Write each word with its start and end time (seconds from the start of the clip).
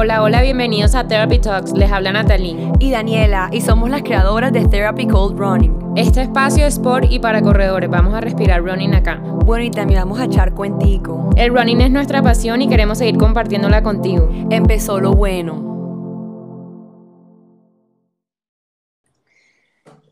Hola, 0.00 0.22
hola, 0.22 0.42
bienvenidos 0.42 0.94
a 0.94 1.08
Therapy 1.08 1.40
Talks. 1.40 1.72
Les 1.72 1.90
habla 1.90 2.12
Natalie 2.12 2.56
y 2.78 2.92
Daniela 2.92 3.48
y 3.50 3.62
somos 3.62 3.90
las 3.90 4.02
creadoras 4.02 4.52
de 4.52 4.64
Therapy 4.64 5.08
Cold 5.08 5.36
Running. 5.36 5.94
Este 5.96 6.22
espacio 6.22 6.64
es 6.66 6.78
por 6.78 7.04
y 7.04 7.18
para 7.18 7.42
corredores. 7.42 7.90
Vamos 7.90 8.14
a 8.14 8.20
respirar 8.20 8.62
running 8.62 8.94
acá. 8.94 9.20
Bueno, 9.44 9.64
y 9.64 9.72
también 9.72 9.98
vamos 9.98 10.20
a 10.20 10.26
echar 10.26 10.54
cuentico. 10.54 11.30
El 11.34 11.52
running 11.52 11.80
es 11.80 11.90
nuestra 11.90 12.22
pasión 12.22 12.62
y 12.62 12.68
queremos 12.68 12.98
seguir 12.98 13.18
compartiéndola 13.18 13.82
contigo. 13.82 14.28
Empezó 14.50 15.00
lo 15.00 15.14
bueno. 15.14 15.77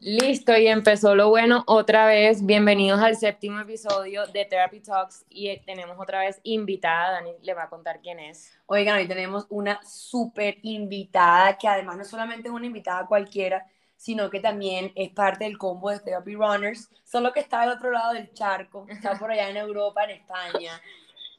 Listo, 0.08 0.56
y 0.56 0.68
empezó 0.68 1.16
lo 1.16 1.30
bueno 1.30 1.64
otra 1.66 2.06
vez. 2.06 2.46
Bienvenidos 2.46 3.00
al 3.00 3.16
séptimo 3.16 3.58
episodio 3.58 4.24
de 4.28 4.44
Therapy 4.44 4.78
Talks 4.78 5.26
y 5.28 5.58
tenemos 5.62 5.96
otra 5.98 6.20
vez 6.20 6.38
invitada, 6.44 7.10
Dani 7.10 7.32
le 7.42 7.54
va 7.54 7.64
a 7.64 7.68
contar 7.68 7.98
quién 8.00 8.20
es. 8.20 8.56
Oigan, 8.66 8.98
hoy 8.98 9.08
tenemos 9.08 9.46
una 9.48 9.80
súper 9.84 10.58
invitada 10.62 11.58
que 11.58 11.66
además 11.66 11.96
no 11.96 12.04
solamente 12.04 12.46
es 12.46 12.54
una 12.54 12.66
invitada 12.66 13.08
cualquiera, 13.08 13.66
sino 13.96 14.30
que 14.30 14.38
también 14.38 14.92
es 14.94 15.10
parte 15.10 15.42
del 15.42 15.58
combo 15.58 15.90
de 15.90 15.98
Therapy 15.98 16.36
Runners, 16.36 16.88
solo 17.02 17.32
que 17.32 17.40
está 17.40 17.62
del 17.62 17.70
otro 17.70 17.90
lado 17.90 18.12
del 18.12 18.32
charco, 18.32 18.86
está 18.88 19.18
por 19.18 19.32
allá 19.32 19.50
en 19.50 19.56
Europa, 19.56 20.04
en 20.04 20.10
España. 20.10 20.80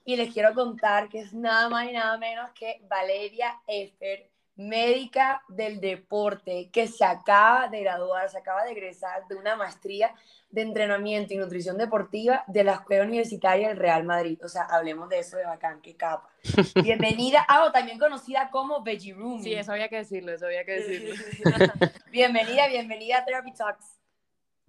Y 0.03 0.17
les 0.17 0.33
quiero 0.33 0.53
contar 0.53 1.07
que 1.07 1.21
es 1.21 1.31
nada 1.31 1.69
más 1.69 1.89
y 1.89 1.93
nada 1.93 2.17
menos 2.17 2.51
que 2.51 2.81
Valeria 2.89 3.61
Effer 3.65 4.29
médica 4.57 5.43
del 5.47 5.79
deporte 5.79 6.69
que 6.71 6.87
se 6.87 7.05
acaba 7.05 7.67
de 7.67 7.81
graduar, 7.81 8.29
se 8.29 8.37
acaba 8.37 8.63
de 8.63 8.71
egresar 8.71 9.27
de 9.27 9.35
una 9.35 9.55
maestría 9.55 10.13
de 10.49 10.61
entrenamiento 10.61 11.33
y 11.33 11.37
nutrición 11.37 11.77
deportiva 11.77 12.43
de 12.47 12.63
la 12.63 12.73
Escuela 12.73 13.03
Universitaria 13.03 13.67
del 13.67 13.77
Real 13.77 14.03
Madrid. 14.03 14.39
O 14.43 14.47
sea, 14.47 14.63
hablemos 14.63 15.09
de 15.09 15.19
eso 15.19 15.37
de 15.37 15.45
bacán, 15.45 15.81
qué 15.81 15.95
capa. 15.95 16.29
Bienvenida, 16.83 17.45
ah, 17.47 17.69
también 17.73 17.99
conocida 17.99 18.49
como 18.49 18.81
Veggie 18.81 19.13
Room. 19.13 19.41
Sí, 19.41 19.53
eso 19.53 19.71
había 19.71 19.89
que 19.89 19.97
decirlo, 19.97 20.31
eso 20.31 20.45
había 20.45 20.65
que 20.65 20.71
decirlo. 20.73 21.15
bienvenida, 22.11 22.67
bienvenida 22.67 23.19
a 23.19 23.25
Therapy 23.25 23.53
Talks. 23.53 23.96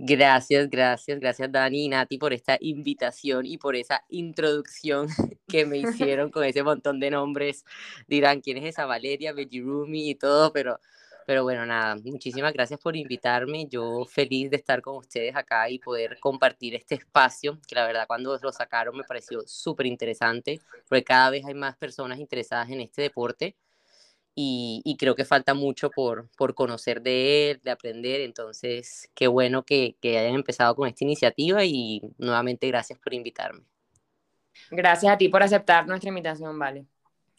Gracias, 0.00 0.70
gracias, 0.70 1.18
gracias 1.18 1.50
Dani 1.50 1.86
y 1.86 1.88
Nati 1.88 2.18
por 2.18 2.32
esta 2.32 2.56
invitación 2.60 3.44
y 3.46 3.58
por 3.58 3.74
esa 3.74 4.04
introducción 4.08 5.08
que 5.48 5.66
me 5.66 5.78
hicieron 6.14 6.30
con 6.30 6.44
ese 6.44 6.62
montón 6.62 7.00
de 7.00 7.10
nombres. 7.10 7.64
Dirán, 8.06 8.40
¿quién 8.40 8.58
es 8.58 8.64
esa 8.64 8.86
Valeria, 8.86 9.32
Rumi 9.32 10.10
y 10.10 10.14
todo? 10.14 10.52
Pero, 10.52 10.78
pero 11.26 11.42
bueno, 11.42 11.66
nada, 11.66 11.96
muchísimas 11.96 12.52
gracias 12.52 12.78
por 12.78 12.94
invitarme. 12.94 13.66
Yo 13.66 14.04
feliz 14.04 14.50
de 14.50 14.56
estar 14.58 14.82
con 14.82 14.96
ustedes 14.98 15.34
acá 15.34 15.68
y 15.68 15.80
poder 15.80 16.16
compartir 16.20 16.76
este 16.76 16.94
espacio, 16.94 17.58
que 17.66 17.74
la 17.74 17.84
verdad 17.84 18.06
cuando 18.06 18.38
lo 18.40 18.52
sacaron 18.52 18.96
me 18.96 19.02
pareció 19.02 19.42
súper 19.46 19.86
interesante, 19.86 20.60
porque 20.88 21.02
cada 21.02 21.30
vez 21.30 21.44
hay 21.44 21.54
más 21.54 21.76
personas 21.76 22.20
interesadas 22.20 22.70
en 22.70 22.80
este 22.82 23.02
deporte 23.02 23.56
y, 24.40 24.96
creo 24.98 25.16
que 25.16 25.24
falta 25.24 25.52
mucho 25.52 25.90
por, 25.90 26.28
por 26.36 26.54
conocer 26.54 27.02
de 27.02 27.50
él, 27.50 27.60
de 27.64 27.72
aprender, 27.72 28.20
entonces 28.20 29.10
qué 29.14 29.26
bueno 29.26 29.64
que, 29.64 29.96
que 30.00 30.16
hayan 30.16 30.36
empezado 30.36 30.76
con 30.76 30.86
esta 30.86 31.02
iniciativa 31.02 31.64
y 31.64 32.02
nuevamente 32.18 32.68
gracias 32.68 33.00
por 33.00 33.14
invitarme. 33.14 33.64
Gracias 34.70 35.12
a 35.12 35.18
ti 35.18 35.28
por 35.28 35.42
aceptar 35.42 35.88
nuestra 35.88 36.08
invitación, 36.08 36.56
Vale. 36.56 36.86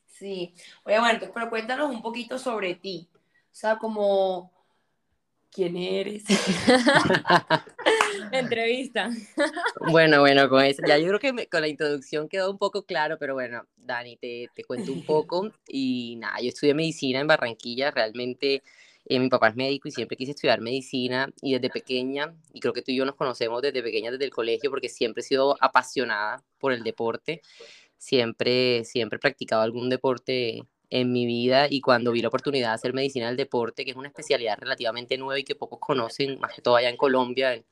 Sí, 0.08 0.54
oye, 0.84 1.00
bueno, 1.00 1.20
pero 1.34 1.50
cuéntanos 1.50 1.90
un 1.90 2.02
poquito 2.02 2.38
sobre 2.38 2.76
ti, 2.76 3.10
o 3.14 3.56
sea, 3.56 3.78
como, 3.78 4.52
¿quién 5.50 5.78
eres? 5.78 6.26
Entrevista. 8.32 9.10
Bueno, 9.92 10.20
bueno, 10.20 10.50
con 10.50 10.64
eso, 10.64 10.82
ya 10.88 10.98
yo 10.98 11.08
creo 11.08 11.20
que 11.20 11.48
con 11.48 11.62
la 11.62 11.68
introducción 11.68 12.28
quedó 12.28 12.52
un 12.52 12.58
poco 12.58 12.86
claro, 12.86 13.18
pero 13.18 13.34
bueno, 13.34 13.66
Dani, 13.78 14.18
te, 14.18 14.50
te 14.54 14.64
cuento 14.64 14.92
un 14.92 15.06
poco. 15.06 15.52
Y 15.68 16.16
nada, 16.18 16.40
yo 16.42 16.50
estudié 16.50 16.74
medicina 16.74 17.20
en 17.20 17.28
Barranquilla, 17.28 17.92
realmente 17.92 18.64
eh, 19.06 19.20
mi 19.20 19.28
papá 19.30 19.50
es 19.50 19.56
médico 19.56 19.88
y 19.88 19.92
siempre 19.92 20.16
quise 20.16 20.32
estudiar 20.32 20.62
medicina 20.62 21.30
y 21.42 21.54
desde 21.54 21.72
pequeña, 21.72 22.36
y 22.54 22.60
creo 22.60 22.74
que 22.74 22.84
tú 22.84 22.92
y 22.92 22.96
yo 22.96 23.06
nos 23.06 23.16
conocemos 23.16 23.60
desde 23.62 23.82
pequeña, 23.82 24.12
desde 24.12 24.26
el 24.26 24.32
colegio, 24.32 24.70
porque 24.70 24.88
siempre 24.88 25.22
he 25.22 25.24
sido 25.24 25.58
apasionada 25.60 26.44
por 26.60 26.74
el 26.74 26.84
deporte, 26.84 27.42
siempre, 27.98 28.86
siempre 28.86 29.18
he 29.18 29.20
practicado 29.20 29.64
algún 29.64 29.90
deporte 29.90 30.64
en 30.92 31.12
mi 31.12 31.26
vida 31.26 31.68
y 31.70 31.82
cuando 31.82 32.12
vi 32.12 32.22
la 32.22 32.28
oportunidad 32.28 32.70
de 32.70 32.76
hacer 32.76 32.94
medicina 32.94 33.28
del 33.28 33.38
deporte, 33.38 33.84
que 33.84 33.92
es 33.92 33.98
una 33.98 34.10
especialidad 34.10 34.58
relativamente 34.60 35.18
nueva 35.18 35.40
y 35.40 35.44
que 35.44 35.56
pocos 35.56 35.80
conocen, 35.80 36.40
más 36.40 36.54
que 36.54 36.62
todo 36.62 36.76
allá 36.76 36.90
en 36.90 36.98
Colombia, 36.98 37.56
en, 37.56 37.66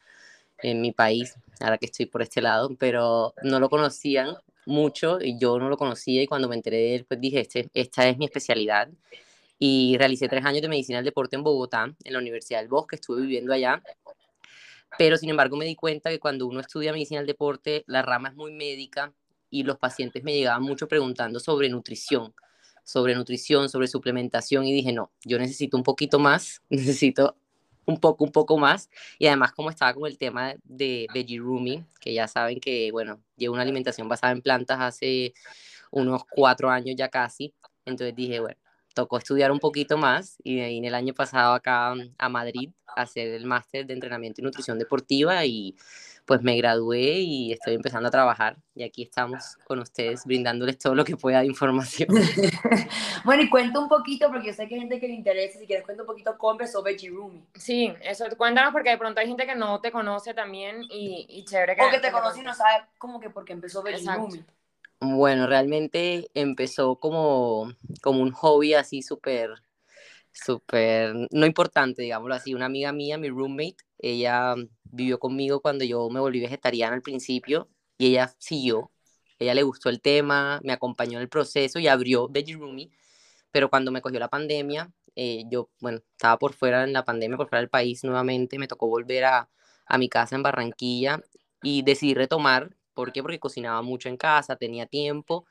en 0.61 0.81
mi 0.81 0.91
país, 0.91 1.35
ahora 1.59 1.77
que 1.77 1.85
estoy 1.85 2.05
por 2.05 2.21
este 2.21 2.41
lado, 2.41 2.75
pero 2.77 3.33
no 3.43 3.59
lo 3.59 3.69
conocían 3.69 4.35
mucho 4.65 5.19
y 5.21 5.39
yo 5.39 5.57
no 5.59 5.69
lo 5.69 5.77
conocía 5.77 6.21
y 6.21 6.27
cuando 6.27 6.47
me 6.49 6.55
enteré 6.55 6.77
de 6.77 6.95
él, 6.95 7.05
pues 7.05 7.19
dije, 7.19 7.41
este, 7.41 7.69
esta 7.73 8.07
es 8.07 8.17
mi 8.17 8.25
especialidad. 8.25 8.89
Y 9.59 9.95
realicé 9.97 10.27
tres 10.27 10.45
años 10.45 10.61
de 10.61 10.67
medicina 10.67 10.99
del 10.99 11.05
deporte 11.05 11.35
en 11.35 11.43
Bogotá, 11.43 11.95
en 12.03 12.13
la 12.13 12.19
Universidad 12.19 12.59
del 12.59 12.67
Bosque, 12.67 12.97
estuve 12.97 13.21
viviendo 13.21 13.53
allá. 13.53 13.81
Pero 14.97 15.17
sin 15.17 15.29
embargo 15.29 15.57
me 15.57 15.65
di 15.65 15.75
cuenta 15.75 16.09
que 16.09 16.19
cuando 16.19 16.45
uno 16.45 16.59
estudia 16.59 16.91
medicina 16.91 17.19
del 17.19 17.27
deporte, 17.27 17.83
la 17.87 18.01
rama 18.01 18.29
es 18.29 18.35
muy 18.35 18.51
médica 18.51 19.13
y 19.49 19.63
los 19.63 19.77
pacientes 19.77 20.23
me 20.23 20.33
llegaban 20.33 20.63
mucho 20.63 20.87
preguntando 20.87 21.39
sobre 21.39 21.69
nutrición, 21.69 22.33
sobre 22.83 23.15
nutrición, 23.15 23.69
sobre 23.69 23.87
suplementación 23.87 24.65
y 24.65 24.73
dije, 24.73 24.93
no, 24.93 25.11
yo 25.23 25.39
necesito 25.39 25.77
un 25.77 25.83
poquito 25.83 26.19
más, 26.19 26.61
necesito 26.69 27.35
un 27.87 27.99
poco, 27.99 28.23
un 28.23 28.31
poco 28.31 28.57
más. 28.57 28.89
Y 29.17 29.27
además, 29.27 29.53
como 29.53 29.69
estaba 29.71 29.93
con 29.93 30.05
el 30.05 30.17
tema 30.17 30.53
de 30.63 31.07
Veggie 31.13 31.39
Rumi, 31.39 31.83
que 31.99 32.13
ya 32.13 32.27
saben 32.27 32.59
que, 32.59 32.91
bueno, 32.91 33.19
llevo 33.37 33.53
una 33.53 33.63
alimentación 33.63 34.07
basada 34.07 34.33
en 34.33 34.41
plantas 34.41 34.79
hace 34.79 35.33
unos 35.91 36.23
cuatro 36.29 36.69
años 36.69 36.95
ya 36.97 37.09
casi. 37.09 37.53
Entonces 37.85 38.15
dije, 38.15 38.39
bueno, 38.39 38.59
tocó 38.93 39.17
estudiar 39.17 39.51
un 39.51 39.59
poquito 39.59 39.97
más 39.97 40.37
y 40.43 40.57
de 40.57 40.63
ahí 40.65 40.77
en 40.77 40.85
el 40.85 40.95
año 40.95 41.13
pasado 41.13 41.53
acá 41.53 41.93
a 42.17 42.29
Madrid 42.29 42.71
a 42.95 43.03
hacer 43.03 43.29
el 43.29 43.45
máster 43.45 43.85
de 43.85 43.93
entrenamiento 43.93 44.41
y 44.41 44.43
nutrición 44.43 44.77
deportiva 44.79 45.45
y 45.45 45.75
pues 46.27 46.41
me 46.43 46.57
gradué 46.57 47.21
y 47.21 47.53
estoy 47.53 47.75
empezando 47.75 48.09
a 48.09 48.11
trabajar 48.11 48.57
y 48.75 48.83
aquí 48.83 49.01
estamos 49.03 49.55
con 49.63 49.79
ustedes 49.79 50.25
brindándoles 50.25 50.77
todo 50.77 50.93
lo 50.93 51.05
que 51.05 51.15
pueda 51.15 51.39
de 51.39 51.45
información. 51.45 52.09
bueno, 53.25 53.43
y 53.43 53.49
cuenta 53.49 53.79
un 53.79 53.87
poquito, 53.87 54.27
porque 54.27 54.47
yo 54.47 54.53
sé 54.53 54.67
que 54.67 54.75
hay 54.75 54.81
gente 54.81 54.99
que 54.99 55.07
le 55.07 55.13
interesa, 55.13 55.57
si 55.57 55.65
quieres 55.65 55.85
cuenta 55.85 56.03
un 56.03 56.07
poquito 56.07 56.37
cómo 56.37 56.51
empezó 56.51 56.83
Veggie 56.83 57.09
Rumi. 57.09 57.41
Sí, 57.55 57.93
eso, 58.01 58.25
cuéntanos 58.37 58.73
porque 58.73 58.89
de 58.89 58.97
pronto 58.97 59.21
hay 59.21 59.27
gente 59.27 59.45
que 59.45 59.55
no 59.55 59.79
te 59.79 59.89
conoce 59.89 60.33
también 60.33 60.83
y, 60.91 61.25
y 61.29 61.45
chévere 61.45 61.77
que... 61.77 61.85
O 61.85 61.89
que 61.89 61.99
te 61.99 62.11
conoce 62.11 62.41
y 62.41 62.43
no 62.43 62.53
sabe 62.53 62.83
cómo 62.97 63.21
que 63.21 63.29
por 63.29 63.45
qué 63.45 63.53
empezó 63.53 63.81
Veggie 63.81 64.13
Rumi. 64.13 64.43
Bueno, 64.99 65.47
realmente 65.47 66.29
empezó 66.33 66.97
como, 66.97 67.71
como 68.01 68.21
un 68.21 68.31
hobby 68.31 68.73
así 68.73 69.01
súper, 69.01 69.51
súper, 70.33 71.15
no 71.31 71.45
importante, 71.45 72.01
digámoslo 72.01 72.35
así. 72.35 72.53
Una 72.53 72.65
amiga 72.65 72.91
mía, 72.91 73.17
mi 73.17 73.29
roommate, 73.29 73.77
ella 73.99 74.55
vivió 74.83 75.19
conmigo 75.19 75.61
cuando 75.61 75.85
yo 75.85 76.09
me 76.09 76.19
volví 76.19 76.39
vegetariana 76.39 76.95
al 76.95 77.01
principio 77.01 77.69
y 77.97 78.07
ella 78.07 78.35
siguió. 78.39 78.91
Ella 79.39 79.53
le 79.53 79.63
gustó 79.63 79.89
el 79.89 80.01
tema, 80.01 80.59
me 80.63 80.73
acompañó 80.73 81.17
en 81.17 81.23
el 81.23 81.29
proceso 81.29 81.79
y 81.79 81.87
abrió 81.87 82.27
Veggie 82.27 82.55
Roomy, 82.55 82.91
pero 83.51 83.69
cuando 83.69 83.91
me 83.91 84.01
cogió 84.01 84.19
la 84.19 84.29
pandemia, 84.29 84.91
eh, 85.15 85.45
yo, 85.49 85.69
bueno, 85.79 85.99
estaba 86.11 86.37
por 86.37 86.53
fuera 86.53 86.83
en 86.83 86.93
la 86.93 87.05
pandemia, 87.05 87.37
por 87.37 87.49
fuera 87.49 87.61
del 87.61 87.69
país 87.69 88.03
nuevamente, 88.03 88.59
me 88.59 88.67
tocó 88.67 88.87
volver 88.87 89.25
a, 89.25 89.49
a 89.85 89.97
mi 89.97 90.09
casa 90.09 90.35
en 90.35 90.43
Barranquilla 90.43 91.21
y 91.61 91.83
decidí 91.83 92.13
retomar. 92.13 92.75
¿Por 92.93 93.11
qué? 93.11 93.21
Porque 93.21 93.39
cocinaba 93.39 93.81
mucho 93.81 94.09
en 94.09 94.17
casa, 94.17 94.55
tenía 94.55 94.87
tiempo 94.87 95.45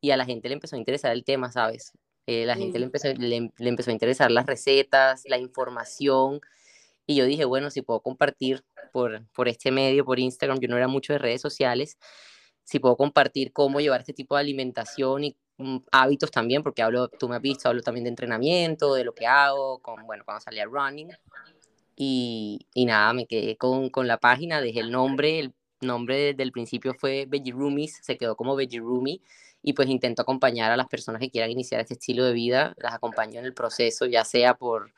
y 0.00 0.10
a 0.10 0.16
la 0.16 0.24
gente 0.24 0.48
le 0.48 0.54
empezó 0.54 0.76
a 0.76 0.78
interesar 0.78 1.12
el 1.12 1.24
tema, 1.24 1.50
¿sabes? 1.50 1.92
Eh, 2.26 2.46
la 2.46 2.56
gente 2.56 2.78
le 2.78 2.86
empezó, 2.86 3.08
le, 3.08 3.52
le 3.56 3.68
empezó 3.68 3.90
a 3.90 3.92
interesar 3.92 4.30
las 4.30 4.46
recetas, 4.46 5.24
la 5.26 5.38
información 5.38 6.40
y 7.06 7.16
yo 7.16 7.24
dije, 7.26 7.44
bueno, 7.44 7.70
si 7.70 7.82
puedo 7.82 8.00
compartir 8.00 8.64
por, 8.92 9.26
por 9.32 9.48
este 9.48 9.70
medio, 9.70 10.04
por 10.04 10.18
Instagram, 10.18 10.58
yo 10.60 10.68
no 10.68 10.76
era 10.76 10.88
mucho 10.88 11.12
de 11.12 11.18
redes 11.18 11.40
sociales, 11.40 11.98
si 12.64 12.78
puedo 12.78 12.96
compartir 12.96 13.52
cómo 13.52 13.80
llevar 13.80 14.00
este 14.00 14.14
tipo 14.14 14.34
de 14.34 14.40
alimentación 14.40 15.24
y 15.24 15.36
mm, 15.58 15.78
hábitos 15.92 16.30
también, 16.30 16.62
porque 16.62 16.82
hablo, 16.82 17.08
tú 17.08 17.28
me 17.28 17.36
has 17.36 17.42
visto, 17.42 17.68
hablo 17.68 17.82
también 17.82 18.04
de 18.04 18.10
entrenamiento, 18.10 18.94
de 18.94 19.04
lo 19.04 19.14
que 19.14 19.26
hago, 19.26 19.80
con, 19.80 20.06
bueno, 20.06 20.24
cuando 20.24 20.40
salía 20.40 20.64
running. 20.64 21.10
Y, 21.96 22.66
y 22.74 22.86
nada, 22.86 23.12
me 23.12 23.26
quedé 23.26 23.56
con, 23.56 23.90
con, 23.90 24.08
la 24.08 24.18
página, 24.18 24.60
dejé 24.60 24.80
el 24.80 24.90
nombre, 24.90 25.38
el 25.38 25.54
nombre 25.80 26.34
del 26.34 26.50
principio 26.50 26.94
fue 26.94 27.26
Veggie 27.28 27.52
Roomies, 27.52 28.00
se 28.02 28.16
quedó 28.16 28.34
como 28.36 28.56
Veggie 28.56 28.80
Roomie, 28.80 29.20
y 29.62 29.74
pues 29.74 29.88
intento 29.88 30.22
acompañar 30.22 30.72
a 30.72 30.76
las 30.76 30.88
personas 30.88 31.20
que 31.20 31.30
quieran 31.30 31.50
iniciar 31.50 31.80
este 31.80 31.94
estilo 31.94 32.24
de 32.24 32.32
vida, 32.32 32.74
las 32.78 32.94
acompaño 32.94 33.38
en 33.38 33.46
el 33.46 33.54
proceso, 33.54 34.06
ya 34.06 34.24
sea 34.24 34.54
por 34.54 34.92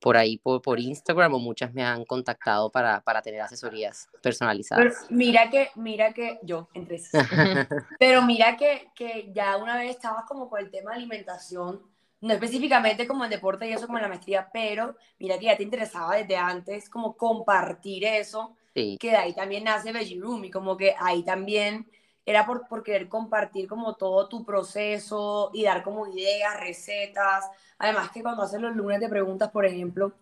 por 0.00 0.16
ahí 0.16 0.38
por, 0.38 0.62
por 0.62 0.78
Instagram 0.78 1.34
o 1.34 1.38
muchas 1.38 1.72
me 1.72 1.82
han 1.82 2.04
contactado 2.04 2.70
para, 2.70 3.00
para 3.00 3.22
tener 3.22 3.40
asesorías 3.40 4.08
personalizadas. 4.22 4.84
Pero 4.84 5.16
mira 5.16 5.50
que, 5.50 5.70
mira 5.74 6.12
que, 6.12 6.38
yo, 6.42 6.68
entre 6.74 7.00
pero 7.98 8.22
mira 8.22 8.56
que, 8.56 8.90
que 8.94 9.30
ya 9.34 9.56
una 9.56 9.76
vez 9.76 9.90
estabas 9.90 10.24
como 10.26 10.48
con 10.48 10.60
el 10.60 10.70
tema 10.70 10.90
de 10.92 10.98
alimentación, 10.98 11.82
no 12.20 12.32
específicamente 12.32 13.06
como 13.06 13.24
el 13.24 13.30
deporte 13.30 13.68
y 13.68 13.72
eso 13.72 13.86
como 13.86 13.98
en 13.98 14.02
la 14.02 14.08
maestría, 14.08 14.48
pero 14.52 14.96
mira 15.18 15.38
que 15.38 15.46
ya 15.46 15.56
te 15.56 15.62
interesaba 15.62 16.16
desde 16.16 16.36
antes 16.36 16.88
como 16.88 17.16
compartir 17.16 18.04
eso, 18.04 18.56
que 18.74 18.98
de 19.00 19.16
ahí 19.16 19.34
también 19.34 19.64
nace 19.64 19.92
Veggie 19.92 20.20
Room 20.20 20.44
y 20.44 20.50
como 20.50 20.76
que 20.76 20.94
ahí 20.98 21.22
también 21.22 21.86
era 22.26 22.44
por, 22.44 22.66
por 22.66 22.82
querer 22.82 23.08
compartir 23.08 23.68
como 23.68 23.94
todo 23.94 24.28
tu 24.28 24.44
proceso 24.44 25.50
y 25.54 25.62
dar 25.64 25.82
como 25.82 26.08
ideas, 26.08 26.58
recetas. 26.60 27.44
Además 27.78 28.10
que 28.10 28.22
cuando 28.22 28.42
haces 28.42 28.60
los 28.60 28.74
lunes 28.74 29.00
de 29.00 29.08
preguntas, 29.08 29.50
por 29.50 29.64
ejemplo, 29.64 30.12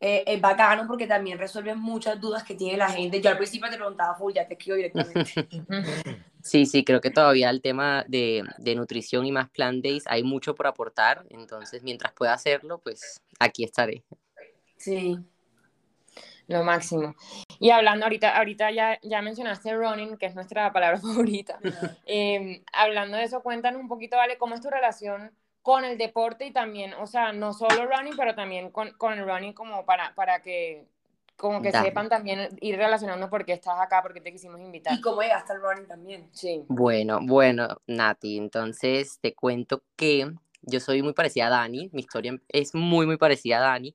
eh, 0.00 0.24
es 0.26 0.40
bacano 0.40 0.86
porque 0.86 1.06
también 1.06 1.38
resuelven 1.38 1.78
muchas 1.78 2.18
dudas 2.18 2.42
que 2.42 2.54
tiene 2.54 2.78
la 2.78 2.88
gente. 2.88 3.20
Yo 3.20 3.28
al 3.28 3.36
principio 3.36 3.68
te 3.68 3.76
preguntaba, 3.76 4.14
full, 4.14 4.32
ya 4.32 4.48
te 4.48 4.54
escribo 4.54 4.76
directamente. 4.76 5.30
Sí, 6.42 6.64
sí, 6.64 6.84
creo 6.84 7.02
que 7.02 7.10
todavía 7.10 7.50
el 7.50 7.60
tema 7.60 8.02
de, 8.08 8.42
de 8.56 8.74
nutrición 8.74 9.26
y 9.26 9.30
más 9.30 9.50
plant 9.50 9.84
days 9.84 10.04
hay 10.06 10.22
mucho 10.22 10.54
por 10.54 10.66
aportar, 10.66 11.26
entonces 11.28 11.82
mientras 11.82 12.14
pueda 12.14 12.32
hacerlo, 12.32 12.78
pues 12.78 13.20
aquí 13.38 13.62
estaré. 13.62 14.04
Sí. 14.78 15.18
Lo 16.50 16.64
máximo. 16.64 17.14
Y 17.60 17.70
hablando 17.70 18.06
ahorita, 18.06 18.36
ahorita 18.36 18.72
ya, 18.72 18.98
ya 19.02 19.22
mencionaste 19.22 19.72
running, 19.72 20.16
que 20.16 20.26
es 20.26 20.34
nuestra 20.34 20.72
palabra 20.72 20.98
favorita. 21.00 21.60
Eh, 22.06 22.64
hablando 22.72 23.16
de 23.16 23.22
eso, 23.22 23.40
cuéntanos 23.42 23.80
un 23.80 23.86
poquito, 23.86 24.16
Vale, 24.16 24.36
cómo 24.36 24.56
es 24.56 24.60
tu 24.60 24.68
relación 24.68 25.30
con 25.62 25.84
el 25.84 25.96
deporte 25.96 26.46
y 26.46 26.52
también, 26.52 26.94
o 26.94 27.06
sea, 27.06 27.32
no 27.32 27.52
solo 27.52 27.86
running, 27.86 28.16
pero 28.16 28.34
también 28.34 28.70
con, 28.70 28.90
con 28.94 29.12
el 29.12 29.24
running 29.24 29.52
como 29.52 29.84
para, 29.84 30.12
para 30.14 30.42
que 30.42 30.88
como 31.36 31.62
que 31.62 31.72
sepan 31.72 32.08
también 32.08 32.48
ir 32.60 32.76
relacionando 32.76 33.30
por 33.30 33.44
qué 33.44 33.52
estás 33.52 33.80
acá, 33.80 34.02
por 34.02 34.12
qué 34.12 34.20
te 34.20 34.32
quisimos 34.32 34.60
invitar. 34.60 34.92
Y 34.92 35.00
cómo 35.00 35.22
llegaste 35.22 35.52
al 35.52 35.62
running 35.62 35.86
también. 35.86 36.28
Sí. 36.32 36.64
Bueno, 36.68 37.20
bueno, 37.22 37.80
Nati, 37.86 38.36
entonces 38.36 39.18
te 39.22 39.34
cuento 39.34 39.82
que 39.96 40.30
yo 40.62 40.80
soy 40.80 41.02
muy 41.02 41.12
parecida 41.12 41.46
a 41.46 41.50
Dani, 41.50 41.90
mi 41.92 42.00
historia 42.00 42.36
es 42.48 42.74
muy, 42.74 43.06
muy 43.06 43.16
parecida 43.16 43.58
a 43.58 43.60
Dani. 43.60 43.94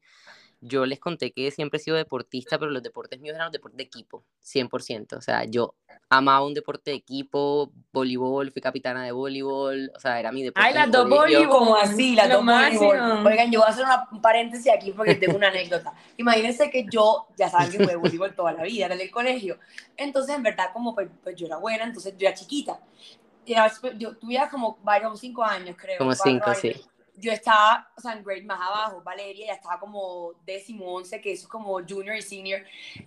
Yo 0.67 0.85
les 0.87 0.99
conté 0.99 1.31
que 1.31 1.51
siempre 1.51 1.77
he 1.77 1.79
sido 1.79 1.95
deportista, 1.95 2.57
pero 2.57 2.71
los 2.71 2.81
deportes 2.81 3.19
míos 3.19 3.35
eran 3.35 3.45
los 3.47 3.51
deportes 3.51 3.77
de 3.77 3.83
equipo, 3.83 4.23
100%. 4.41 5.15
O 5.15 5.21
sea, 5.21 5.43
yo 5.45 5.75
amaba 6.09 6.43
un 6.43 6.55
deporte 6.55 6.89
de 6.91 6.97
equipo, 6.97 7.71
voleibol, 7.93 8.51
fui 8.51 8.61
capitana 8.63 9.03
de 9.05 9.11
voleibol, 9.11 9.91
o 9.95 9.99
sea, 9.99 10.19
era 10.19 10.31
mi 10.31 10.41
deporte. 10.41 10.67
Ay, 10.67 10.73
de 10.73 10.79
las 10.79 10.91
dos 10.91 11.07
voleibol. 11.07 11.49
Como 11.49 11.75
así, 11.75 12.15
la 12.15 12.27
Lo 12.27 12.37
dos 12.37 12.45
voleibol. 12.45 13.27
Oigan, 13.27 13.51
yo 13.51 13.59
voy 13.59 13.67
a 13.67 13.71
hacer 13.71 13.85
una, 13.85 14.07
un 14.11 14.21
paréntesis 14.21 14.71
aquí 14.73 14.91
porque 14.91 15.15
tengo 15.15 15.37
una 15.37 15.49
anécdota. 15.49 15.93
Imagínense 16.17 16.71
que 16.71 16.87
yo, 16.89 17.27
ya 17.37 17.47
saben 17.47 17.71
que 17.71 17.77
jugué 17.77 17.95
voleibol 17.95 18.33
toda 18.33 18.51
la 18.53 18.63
vida, 18.63 18.89
desde 18.89 19.03
el 19.03 19.11
colegio. 19.11 19.59
Entonces, 19.95 20.35
en 20.35 20.41
verdad, 20.41 20.71
como 20.73 20.95
pues, 20.95 21.09
pues, 21.23 21.35
yo 21.35 21.45
era 21.45 21.57
buena, 21.57 21.83
entonces 21.83 22.15
yo 22.17 22.27
era 22.27 22.35
chiquita. 22.35 22.79
Y 23.45 23.53
era- 23.53 23.71
yo 23.97 24.17
tuviera 24.17 24.49
como 24.49 24.79
varios, 24.81 25.19
cinco 25.19 25.43
años, 25.43 25.75
creo. 25.79 25.99
Como 25.99 26.15
cinco, 26.15 26.49
años. 26.49 26.59
sí. 26.59 26.73
Yo 27.17 27.31
estaba, 27.31 27.89
o 27.97 28.01
sea, 28.01 28.13
en 28.13 28.23
grade 28.23 28.43
más 28.43 28.59
abajo, 28.59 29.01
Valeria 29.03 29.47
ya 29.47 29.53
estaba 29.53 29.79
como 29.79 30.33
décimo 30.45 30.93
once, 30.93 31.21
que 31.21 31.31
eso 31.31 31.43
es 31.43 31.47
como 31.47 31.79
junior 31.87 32.15
y 32.15 32.21
senior. 32.21 32.61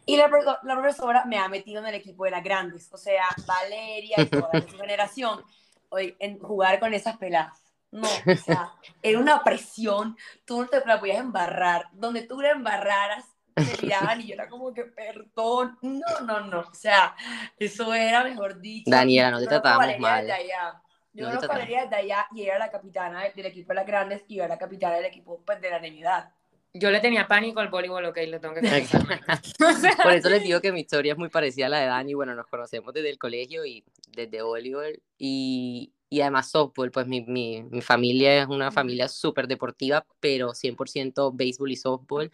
Y 0.06 0.16
la, 0.16 0.28
la 0.62 0.75
profesora 0.75 1.25
me 1.26 1.38
ha 1.38 1.49
metido 1.49 1.81
en 1.81 1.88
el 1.88 1.94
equipo 1.94 2.25
de 2.25 2.31
las 2.31 2.43
grandes, 2.43 2.88
o 2.93 2.96
sea, 2.96 3.26
Valeria 3.46 4.16
y 4.22 4.26
toda 4.26 4.50
su 4.62 4.76
generación, 4.78 5.43
hoy, 5.90 6.16
en 6.19 6.38
jugar 6.38 6.81
con 6.81 6.94
esas 6.94 7.16
peladas. 7.16 7.62
No, 7.90 8.08
o 8.08 8.37
sea, 8.37 8.72
era 9.02 9.19
una 9.19 9.43
presión, 9.43 10.16
tú 10.44 10.60
no 10.60 10.69
te 10.69 10.84
la 10.84 11.00
podías 11.00 11.19
embarrar, 11.19 11.88
donde 11.93 12.22
tú 12.22 12.40
la 12.40 12.50
embarraras, 12.50 13.25
te 13.55 13.82
miraban 13.82 14.20
y 14.20 14.26
yo 14.26 14.34
era 14.34 14.49
como 14.49 14.75
que, 14.75 14.84
perdón, 14.84 15.78
no, 15.81 16.20
no, 16.25 16.40
no, 16.40 16.60
o 16.60 16.75
sea, 16.75 17.16
eso 17.58 17.94
era, 17.94 18.25
mejor 18.25 18.60
dicho. 18.60 18.90
Daniela, 18.90 19.31
no 19.31 19.38
te 19.38 19.58
Valeria 19.58 19.99
mal. 19.99 20.31
allá. 20.31 20.82
Yo 21.19 21.25
No 21.25 21.31
te 21.31 21.37
conozco 21.37 21.53
a 21.53 21.56
tratamos. 21.56 21.59
Valeria 21.59 21.82
desde 21.82 21.97
allá 21.97 22.26
y 22.32 22.43
era 22.44 22.59
la 22.59 22.70
capitana 22.70 23.25
del 23.35 23.47
equipo 23.47 23.69
de 23.70 23.75
las 23.75 23.87
grandes 23.87 24.25
y 24.29 24.37
yo 24.37 24.44
era 24.44 24.55
la 24.55 24.59
capitana 24.59 24.94
del 24.97 25.06
equipo 25.06 25.43
pues, 25.44 25.61
de 25.61 25.70
la 25.70 25.81
Navidad. 25.81 26.32
Yo 26.75 26.93
le 26.93 27.00
tenía 27.00 27.26
pánico 27.26 27.59
al 27.59 27.70
voleibol, 27.70 28.05
ok, 28.05 28.19
lo 28.29 28.41
tengo 28.41 28.55
que 28.55 28.61
Por 30.03 30.12
eso 30.12 30.29
les 30.29 30.43
digo 30.44 30.61
que 30.61 30.70
mi 30.70 30.81
historia 30.81 31.12
es 31.12 31.19
muy 31.19 31.29
parecida 31.29 31.67
a 31.67 31.70
la 31.70 31.81
de 31.81 31.87
Dani. 31.87 32.15
Bueno, 32.15 32.37
nos 32.37 32.47
conocemos 32.47 32.94
desde 32.94 33.11
el 33.11 33.19
colegio 33.19 33.65
y 33.65 33.85
desde 34.11 34.43
voleibol 34.43 35.03
y, 35.19 35.93
y 36.09 36.20
además 36.20 36.50
softball. 36.50 36.93
Pues 36.93 37.09
mi, 37.09 37.23
mi, 37.23 37.65
mi 37.65 37.81
familia 37.81 38.43
es 38.43 38.47
una 38.47 38.70
familia 38.70 39.09
súper 39.09 39.49
deportiva, 39.49 40.06
pero 40.20 40.50
100% 40.50 41.32
béisbol 41.35 41.73
y 41.73 41.76
softball. 41.76 42.31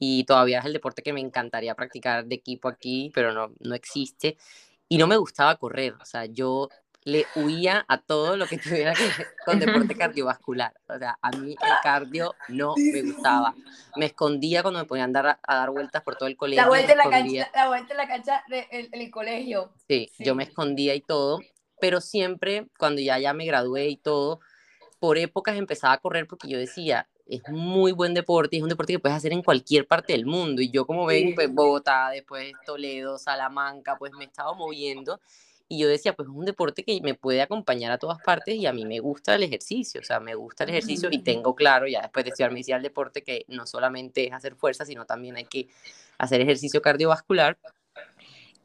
Y 0.00 0.24
todavía 0.24 0.58
es 0.58 0.64
el 0.64 0.72
deporte 0.72 1.02
que 1.02 1.12
me 1.12 1.20
encantaría 1.20 1.76
practicar 1.76 2.26
de 2.26 2.34
equipo 2.34 2.68
aquí, 2.68 3.12
pero 3.14 3.32
no, 3.32 3.52
no 3.60 3.74
existe. 3.76 4.36
Y 4.88 4.98
no 4.98 5.06
me 5.06 5.16
gustaba 5.16 5.54
correr. 5.56 5.94
O 6.00 6.04
sea, 6.04 6.26
yo 6.26 6.68
le 7.06 7.24
huía 7.36 7.84
a 7.86 7.98
todo 7.98 8.36
lo 8.36 8.48
que 8.48 8.58
tuviera 8.58 8.92
que 8.92 9.04
ver 9.04 9.28
con 9.44 9.60
deporte 9.60 9.94
cardiovascular. 9.96 10.74
O 10.88 10.98
sea, 10.98 11.16
a 11.22 11.30
mí 11.30 11.52
el 11.52 11.72
cardio 11.80 12.34
no 12.48 12.74
me 12.76 13.02
gustaba. 13.02 13.54
Me 13.94 14.06
escondía 14.06 14.62
cuando 14.62 14.80
me 14.80 14.86
ponían 14.86 15.16
a 15.16 15.22
dar, 15.22 15.38
a 15.40 15.54
dar 15.54 15.70
vueltas 15.70 16.02
por 16.02 16.16
todo 16.16 16.28
el 16.28 16.36
colegio. 16.36 16.64
La 16.64 16.68
vuelta 16.68 16.92
en 16.92 16.98
la 16.98 17.08
cancha, 17.08 17.50
la 17.54 17.68
vuelta 17.68 17.92
en 17.92 17.96
la 17.96 18.08
cancha 18.08 18.42
del 18.48 18.90
de, 18.90 19.04
el 19.04 19.10
colegio. 19.12 19.70
Sí, 19.86 20.10
yo 20.18 20.34
me 20.34 20.42
escondía 20.42 20.96
y 20.96 21.00
todo, 21.00 21.38
pero 21.80 22.00
siempre 22.00 22.66
cuando 22.76 23.00
ya, 23.00 23.20
ya 23.20 23.32
me 23.32 23.46
gradué 23.46 23.86
y 23.86 23.96
todo, 23.96 24.40
por 24.98 25.16
épocas 25.16 25.56
empezaba 25.56 25.92
a 25.92 25.98
correr 25.98 26.26
porque 26.26 26.48
yo 26.48 26.58
decía, 26.58 27.08
es 27.24 27.40
muy 27.48 27.92
buen 27.92 28.14
deporte 28.14 28.56
y 28.56 28.58
es 28.58 28.62
un 28.64 28.68
deporte 28.68 28.94
que 28.94 28.98
puedes 28.98 29.16
hacer 29.16 29.32
en 29.32 29.44
cualquier 29.44 29.86
parte 29.86 30.12
del 30.12 30.26
mundo. 30.26 30.60
Y 30.60 30.70
yo 30.70 30.84
como 30.84 31.06
ven, 31.06 31.36
pues 31.36 31.54
Bogotá, 31.54 32.10
después 32.10 32.52
Toledo, 32.66 33.16
Salamanca, 33.16 33.96
pues 33.96 34.10
me 34.18 34.24
estaba 34.24 34.54
moviendo. 34.54 35.20
Y 35.68 35.78
yo 35.78 35.88
decía, 35.88 36.14
pues 36.14 36.28
es 36.28 36.34
un 36.34 36.44
deporte 36.44 36.84
que 36.84 37.00
me 37.02 37.14
puede 37.14 37.42
acompañar 37.42 37.90
a 37.90 37.98
todas 37.98 38.18
partes 38.22 38.54
y 38.54 38.66
a 38.66 38.72
mí 38.72 38.84
me 38.84 39.00
gusta 39.00 39.34
el 39.34 39.42
ejercicio, 39.42 40.00
o 40.00 40.04
sea, 40.04 40.20
me 40.20 40.34
gusta 40.34 40.64
el 40.64 40.70
ejercicio 40.70 41.08
y 41.10 41.18
tengo 41.24 41.56
claro, 41.56 41.88
ya 41.88 42.02
después 42.02 42.24
de 42.24 42.30
estudiar 42.30 42.52
medicina 42.52 42.76
del 42.76 42.84
deporte, 42.84 43.22
que 43.22 43.44
no 43.48 43.66
solamente 43.66 44.26
es 44.26 44.32
hacer 44.32 44.54
fuerza, 44.54 44.84
sino 44.84 45.06
también 45.06 45.36
hay 45.36 45.44
que 45.44 45.68
hacer 46.18 46.40
ejercicio 46.40 46.80
cardiovascular. 46.80 47.58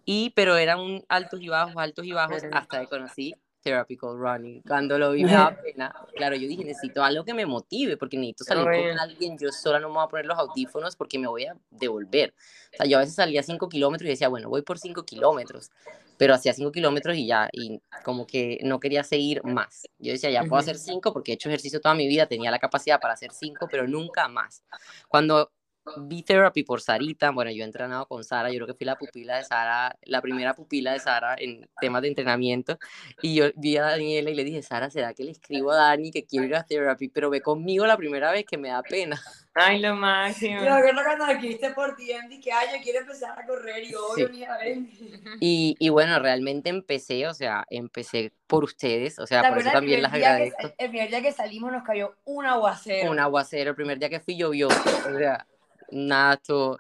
Y, 0.06 0.32
pero 0.32 0.58
eran 0.58 1.04
altos 1.10 1.42
y 1.42 1.48
bajos, 1.48 1.74
altos 1.78 2.06
y 2.06 2.12
bajos, 2.12 2.44
hasta 2.52 2.82
que 2.82 2.88
conocí 2.88 3.36
Therapical 3.62 4.18
Running. 4.18 4.62
Cuando 4.62 4.98
lo 4.98 5.12
vi 5.12 5.24
me 5.24 5.32
daba 5.32 5.56
pena. 5.64 5.94
Claro, 6.16 6.36
yo 6.36 6.48
dije, 6.48 6.64
necesito 6.64 7.04
algo 7.04 7.24
que 7.24 7.34
me 7.34 7.46
motive, 7.46 7.98
porque 7.98 8.18
necesito 8.18 8.44
salir 8.44 8.64
con 8.66 9.00
alguien. 9.00 9.38
Yo 9.38 9.52
sola 9.52 9.80
no 9.80 9.90
me 9.90 9.96
voy 9.96 10.06
a 10.06 10.08
poner 10.08 10.26
los 10.26 10.38
audífonos 10.38 10.96
porque 10.96 11.20
me 11.20 11.28
voy 11.28 11.46
a 11.46 11.56
devolver. 11.70 12.34
O 12.74 12.78
sea, 12.78 12.86
yo 12.86 12.98
a 12.98 13.02
veces 13.02 13.16
salía 13.16 13.44
5 13.44 13.70
kilómetros 13.70 14.08
y 14.08 14.12
decía, 14.12 14.28
bueno, 14.28 14.50
voy 14.50 14.62
por 14.62 14.80
5 14.80 15.04
kilómetros. 15.04 15.72
Pero 16.18 16.34
hacía 16.34 16.54
5 16.54 16.72
kilómetros 16.72 17.16
y 17.18 17.26
ya, 17.26 17.50
y 17.52 17.82
como 18.04 18.28
que 18.28 18.60
no 18.64 18.80
quería 18.80 19.04
seguir 19.04 19.44
más. 19.44 19.88
Yo 19.98 20.12
decía, 20.12 20.30
ya 20.30 20.44
puedo 20.44 20.58
hacer 20.58 20.78
5 20.78 21.14
porque 21.14 21.32
he 21.32 21.36
hecho 21.36 21.50
ejercicio 21.50 21.82
toda 21.82 21.96
mi 21.96 22.08
vida, 22.08 22.28
tenía 22.28 22.52
la 22.52 22.60
capacidad 22.60 23.00
para 23.00 23.14
hacer 23.14 23.32
5, 23.32 23.68
pero 23.72 23.88
nunca 23.88 24.28
más. 24.28 24.64
Cuando 25.08 25.52
vi 25.98 26.24
therapy 26.24 26.64
por 26.64 26.82
Sarita, 26.82 27.32
bueno, 27.32 27.52
yo 27.52 27.64
he 27.64 27.66
entrenado 27.66 28.06
con 28.08 28.24
Sara, 28.24 28.50
yo 28.50 28.56
creo 28.56 28.68
que 28.68 28.74
fui 28.74 28.86
la 28.86 28.98
pupila 28.98 29.38
de 29.38 29.44
Sara, 29.44 29.98
la 30.04 30.22
primera 30.22 30.54
pupila 30.54 30.94
de 30.94 31.00
Sara 31.00 31.36
en 31.38 31.68
temas 31.80 32.02
de 32.02 32.10
entrenamiento, 32.10 32.78
y 33.22 33.36
yo 33.36 33.46
vi 33.56 33.78
a 33.78 33.84
Daniela 33.84 34.30
y 34.30 34.36
le 34.36 34.44
dije, 34.44 34.62
Sara, 34.62 34.90
¿será 34.90 35.14
que 35.14 35.24
le 35.24 35.32
escribo 35.32 35.72
a 35.72 35.76
Dani 35.78 36.12
que 36.12 36.26
quiero 36.26 36.46
ir 36.46 36.56
a 36.56 36.64
therapy? 36.64 37.10
Pero 37.10 37.30
ve 37.30 37.42
conmigo 37.42 37.86
la 37.86 37.98
primera 37.98 38.32
vez 38.32 38.46
que 38.46 38.58
me 38.58 38.70
da 38.70 38.82
pena. 38.84 39.22
Ay, 39.54 39.80
lo 39.80 39.96
máximo. 39.96 40.56
Yo 40.60 40.62
me 40.62 40.70
acuerdo 40.70 41.02
cuando 41.04 41.26
escribiste 41.28 41.72
por 41.72 41.98
DM 41.98 42.32
y 42.36 42.40
que, 42.40 42.52
ay, 42.54 42.70
yo 42.78 42.82
quiero 42.82 43.00
empezar 43.00 43.38
a 43.38 43.46
correr 43.46 43.84
y 43.84 43.94
obvio, 43.96 44.28
Sí. 44.32 44.46
ven. 44.64 44.92
Y, 45.42 45.76
y 45.80 45.90
bueno, 45.90 46.20
realmente 46.20 46.70
empecé, 46.70 47.28
o 47.28 47.34
sea, 47.34 47.66
empecé 47.70 48.32
por 48.48 48.64
ustedes, 48.64 49.18
o 49.20 49.26
sea, 49.28 49.42
¿Te 49.42 49.50
por 49.50 49.58
eso 49.60 49.72
también 49.72 50.02
las 50.02 50.12
que 50.12 50.26
agradezco. 50.26 50.62
sal- 50.62 50.76
el 50.78 50.90
primer 50.90 51.10
día 51.10 51.22
que 51.22 51.32
salimos 51.32 51.72
nos 51.72 51.84
cayó 51.84 52.16
un 52.26 52.46
aguacero. 52.46 53.12
un 53.12 53.20
aguacero. 53.20 53.72
El 53.72 53.76
primer 53.76 53.98
día 54.00 54.10
que 54.10 54.20
fui 54.20 54.38
llovió. 54.38 54.68
O 54.68 55.18
sea, 55.18 55.46
nada, 55.92 56.36
estuvo, 56.36 56.78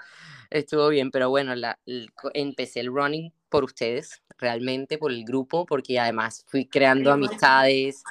estuvo 0.49 0.87
bien. 0.89 1.11
Pero 1.11 1.29
bueno, 1.29 1.55
la, 1.55 1.79
el- 1.85 2.09
empecé 2.33 2.79
el 2.81 2.87
running 2.87 3.33
por 3.49 3.63
ustedes, 3.63 4.21
realmente, 4.37 4.97
por 4.97 5.11
el 5.11 5.23
grupo, 5.25 5.65
porque 5.65 5.99
además 5.99 6.43
fui 6.47 6.65
creando 6.67 7.11
amistades. 7.11 8.03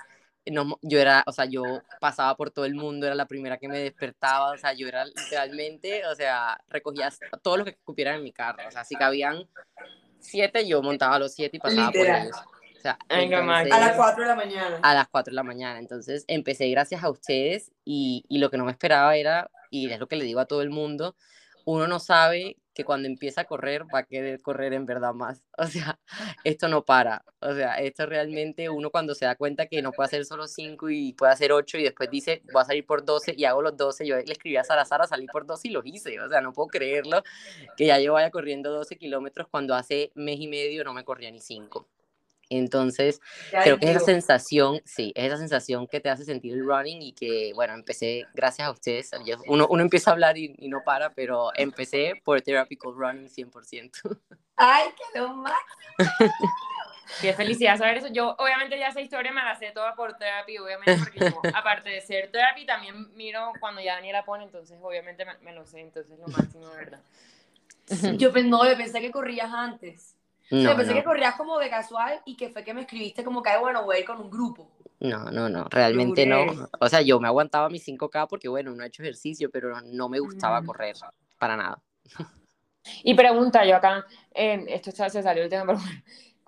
No, 0.47 0.79
yo 0.83 0.99
era, 0.99 1.23
o 1.27 1.33
sea, 1.33 1.45
yo 1.45 1.83
pasaba 2.01 2.35
por 2.37 2.51
todo 2.51 2.65
el 2.65 2.75
mundo, 2.75 3.07
era 3.07 3.15
la 3.15 3.27
primera 3.27 3.59
que 3.59 3.69
me 3.69 3.79
despertaba, 3.79 4.53
o 4.53 4.59
sea, 4.59 4.73
yo 4.73 4.89
era 4.89 5.05
literalmente, 5.05 6.05
o 6.07 6.15
sea, 6.15 6.59
recogía 6.69 7.13
todo 7.43 7.59
lo 7.59 7.65
que 7.65 7.77
cupieran 7.85 8.17
en 8.17 8.25
mi 8.25 8.33
carro, 8.33 8.67
o 8.67 8.71
sea, 8.71 8.83
si 8.85 8.97
cabían 8.97 9.47
siete, 10.19 10.67
yo 10.67 10.83
montaba 10.83 11.19
los 11.19 11.35
siete 11.35 11.59
y 11.59 11.61
pasaba 11.61 11.89
Literal. 11.89 12.23
por 12.23 12.23
ellos. 12.27 12.37
O 12.81 12.83
sea, 12.83 12.99
qué 13.11 13.29
máximo. 13.29 13.53
A 13.53 13.79
las 13.81 13.91
entonces- 13.91 13.97
4 13.97 14.23
de 14.23 14.29
la 14.29 14.35
mañana. 14.37 14.81
a 14.83 14.95
las 14.95 15.09
4 15.09 15.31
de 15.33 15.35
la 15.37 15.43
mañana. 15.43 15.79
Entonces 15.79 16.25
empecé 16.29 16.69
gracias 16.71 17.05
a 17.05 17.11
ustedes 17.11 17.73
y, 17.85 18.25
y 18.29 18.39
lo 18.39 18.51
que 18.51 18.57
no 18.57 18.65
me 18.65 18.73
esperaba 18.73 19.17
era, 19.17 19.51
y 19.71 19.91
es 19.91 20.01
lo 20.01 20.09
que 20.09 20.17
le 20.17 20.25
digo 20.25 20.41
a 20.41 20.47
todo 20.47 20.63
el 20.63 20.71
mundo, 20.71 21.15
uno 21.67 21.87
no 21.87 21.99
sabe 22.01 22.57
que 22.73 22.85
cuando 22.85 23.07
empieza 23.07 23.43
a 23.43 23.45
correr 23.45 23.85
va 23.95 23.99
a 23.99 24.03
querer 24.05 24.41
correr 24.41 24.73
en 24.73 24.87
verdad 24.87 25.13
más. 25.13 25.43
O 25.59 25.67
sea, 25.67 25.99
esto 26.43 26.69
no 26.69 26.87
para. 26.87 27.23
O 27.41 27.53
sea, 27.53 27.75
esto 27.75 28.07
realmente 28.07 28.71
uno 28.71 28.91
cuando 28.91 29.15
se 29.15 29.27
da 29.27 29.35
cuenta 29.35 29.67
que 29.67 29.83
no 29.83 29.93
puede 29.93 30.07
hacer 30.07 30.25
solo 30.25 30.47
5 30.49 30.89
y 30.89 31.13
puede 31.13 31.33
hacer 31.33 31.53
8 31.53 31.77
y 31.77 31.83
después 31.83 32.09
dice, 32.11 32.41
voy 32.51 32.63
a 32.63 32.65
salir 32.65 32.87
por 32.87 33.05
12 33.05 33.35
y 33.37 33.45
hago 33.45 33.61
los 33.61 33.77
12. 33.77 34.07
Yo 34.07 34.17
le 34.17 34.23
escribí 34.33 34.57
a 34.57 34.65
Sara, 34.65 34.87
Sara, 34.87 35.07
salí 35.07 35.27
por 35.27 35.45
12 35.45 35.69
y 35.69 35.71
los 35.73 35.85
hice. 35.85 36.19
O 36.23 36.29
sea, 36.31 36.41
no 36.41 36.55
puedo 36.55 36.69
creerlo 36.69 37.23
que 37.77 37.85
ya 37.87 38.01
yo 38.01 38.15
vaya 38.15 38.31
corriendo 38.31 38.73
12 38.73 38.97
kilómetros 38.97 39.49
cuando 39.51 39.75
hace 39.75 40.11
mes 40.15 40.41
y 40.41 40.49
medio 40.49 40.83
no 40.83 40.95
me 40.95 41.05
corría 41.05 41.31
ni 41.31 41.41
5. 41.41 41.87
Entonces, 42.51 43.21
Ya 43.53 43.63
creo 43.63 43.79
que 43.79 43.87
es 43.87 43.97
esa 43.97 44.05
sensación, 44.05 44.83
sí, 44.85 45.13
es 45.15 45.27
esa 45.27 45.39
sensación 45.39 45.87
que 45.87 46.01
te 46.01 46.11
hace 46.11 46.25
sentir 46.25 46.53
el 46.55 46.67
running 46.67 47.01
y 47.01 47.13
que, 47.13 47.53
bueno, 47.55 47.75
empecé 47.75 48.27
gracias 48.35 48.67
a 48.69 48.73
ustedes. 48.73 49.11
yo- 49.25 49.37
uno, 49.47 49.67
uno 49.71 49.83
empieza 49.83 50.11
a 50.11 50.15
hablar 50.15 50.37
y, 50.37 50.55
y 50.59 50.69
no 50.69 50.83
para, 50.85 51.15
pero 51.15 51.51
empecé 51.55 52.21
por 52.25 52.41
Therapical 52.43 52.93
Running 52.95 53.29
100%. 53.29 54.01
Ay, 54.57 54.89
que 55.13 55.19
lo 55.19 55.35
más. 55.35 55.55
Qué 57.21 57.33
felicidad 57.35 57.77
saber 57.79 57.99
eso. 57.99 58.09
Yo, 58.09 58.35
obviamente, 58.39 58.79
ya 58.79 58.89
esa 58.89 59.01
historia 59.01 59.33
me 59.33 59.43
la 59.43 59.55
sé 59.55 59.71
toda 59.73 59.95
por 59.95 60.17
therapy, 60.17 60.59
obviamente, 60.59 60.97
porque 60.99 61.19
yo, 61.19 61.41
aparte 61.55 61.91
de 61.91 62.01
ser 62.01 62.31
therapy, 62.31 62.67
también 62.67 63.15
miro 63.15 63.53
cuando 63.61 63.81
ya 63.81 63.95
Daniela 63.95 64.25
pone, 64.25 64.45
entonces, 64.45 64.79
obviamente, 64.83 65.25
me, 65.43 65.53
lo 65.53 65.67
sé, 65.67 65.81
entonces, 65.81 66.19
lo 66.19 66.29
máximo, 66.29 66.71
¿verdad? 66.71 67.01
Yo, 68.19 68.31
no, 68.45 68.69
yo 68.69 68.77
pensé 68.77 69.01
que 69.01 69.11
corrías 69.11 69.53
antes. 69.53 70.17
Yo 70.51 70.77
pensé 70.77 70.95
que 70.95 71.05
corrías 71.05 71.37
como 71.37 71.59
de 71.59 71.71
casual 71.71 72.21
y 72.25 72.37
que 72.37 72.51
fue 72.51 72.65
que 72.65 72.75
me 72.75 72.83
escribiste 72.83 73.23
como 73.23 73.43
que, 73.43 73.57
bueno, 73.59 73.85
voy 73.85 73.97
a 73.97 74.01
ir 74.01 74.05
con 74.05 74.21
un 74.21 74.31
grupo. 74.31 74.71
No, 74.99 75.31
no, 75.31 75.49
no, 75.49 75.65
realmente 75.71 76.27
no. 76.27 76.69
O 76.79 76.89
sea, 76.89 77.01
yo 77.01 77.21
me 77.21 77.29
aguantaba 77.29 77.71
mis 77.71 77.87
5K 77.87 78.27
porque, 78.29 78.49
bueno, 78.49 78.73
no 78.73 78.83
he 78.83 78.89
hecho 78.89 79.03
ejercicio, 79.03 79.51
pero 79.51 79.81
no 79.81 80.09
me 80.09 80.19
gustaba 80.19 80.61
mm. 80.61 80.67
correr, 80.67 80.97
para 81.39 81.57
nada. 81.57 81.81
Y 83.05 83.15
pregunta 83.15 83.65
yo 83.65 83.77
acá, 83.77 84.07
eh, 84.33 84.65
esto 84.69 84.91
se 84.91 85.23
salió 85.23 85.43
el 85.43 85.51
tema, 85.51 85.67
pero 85.67 85.79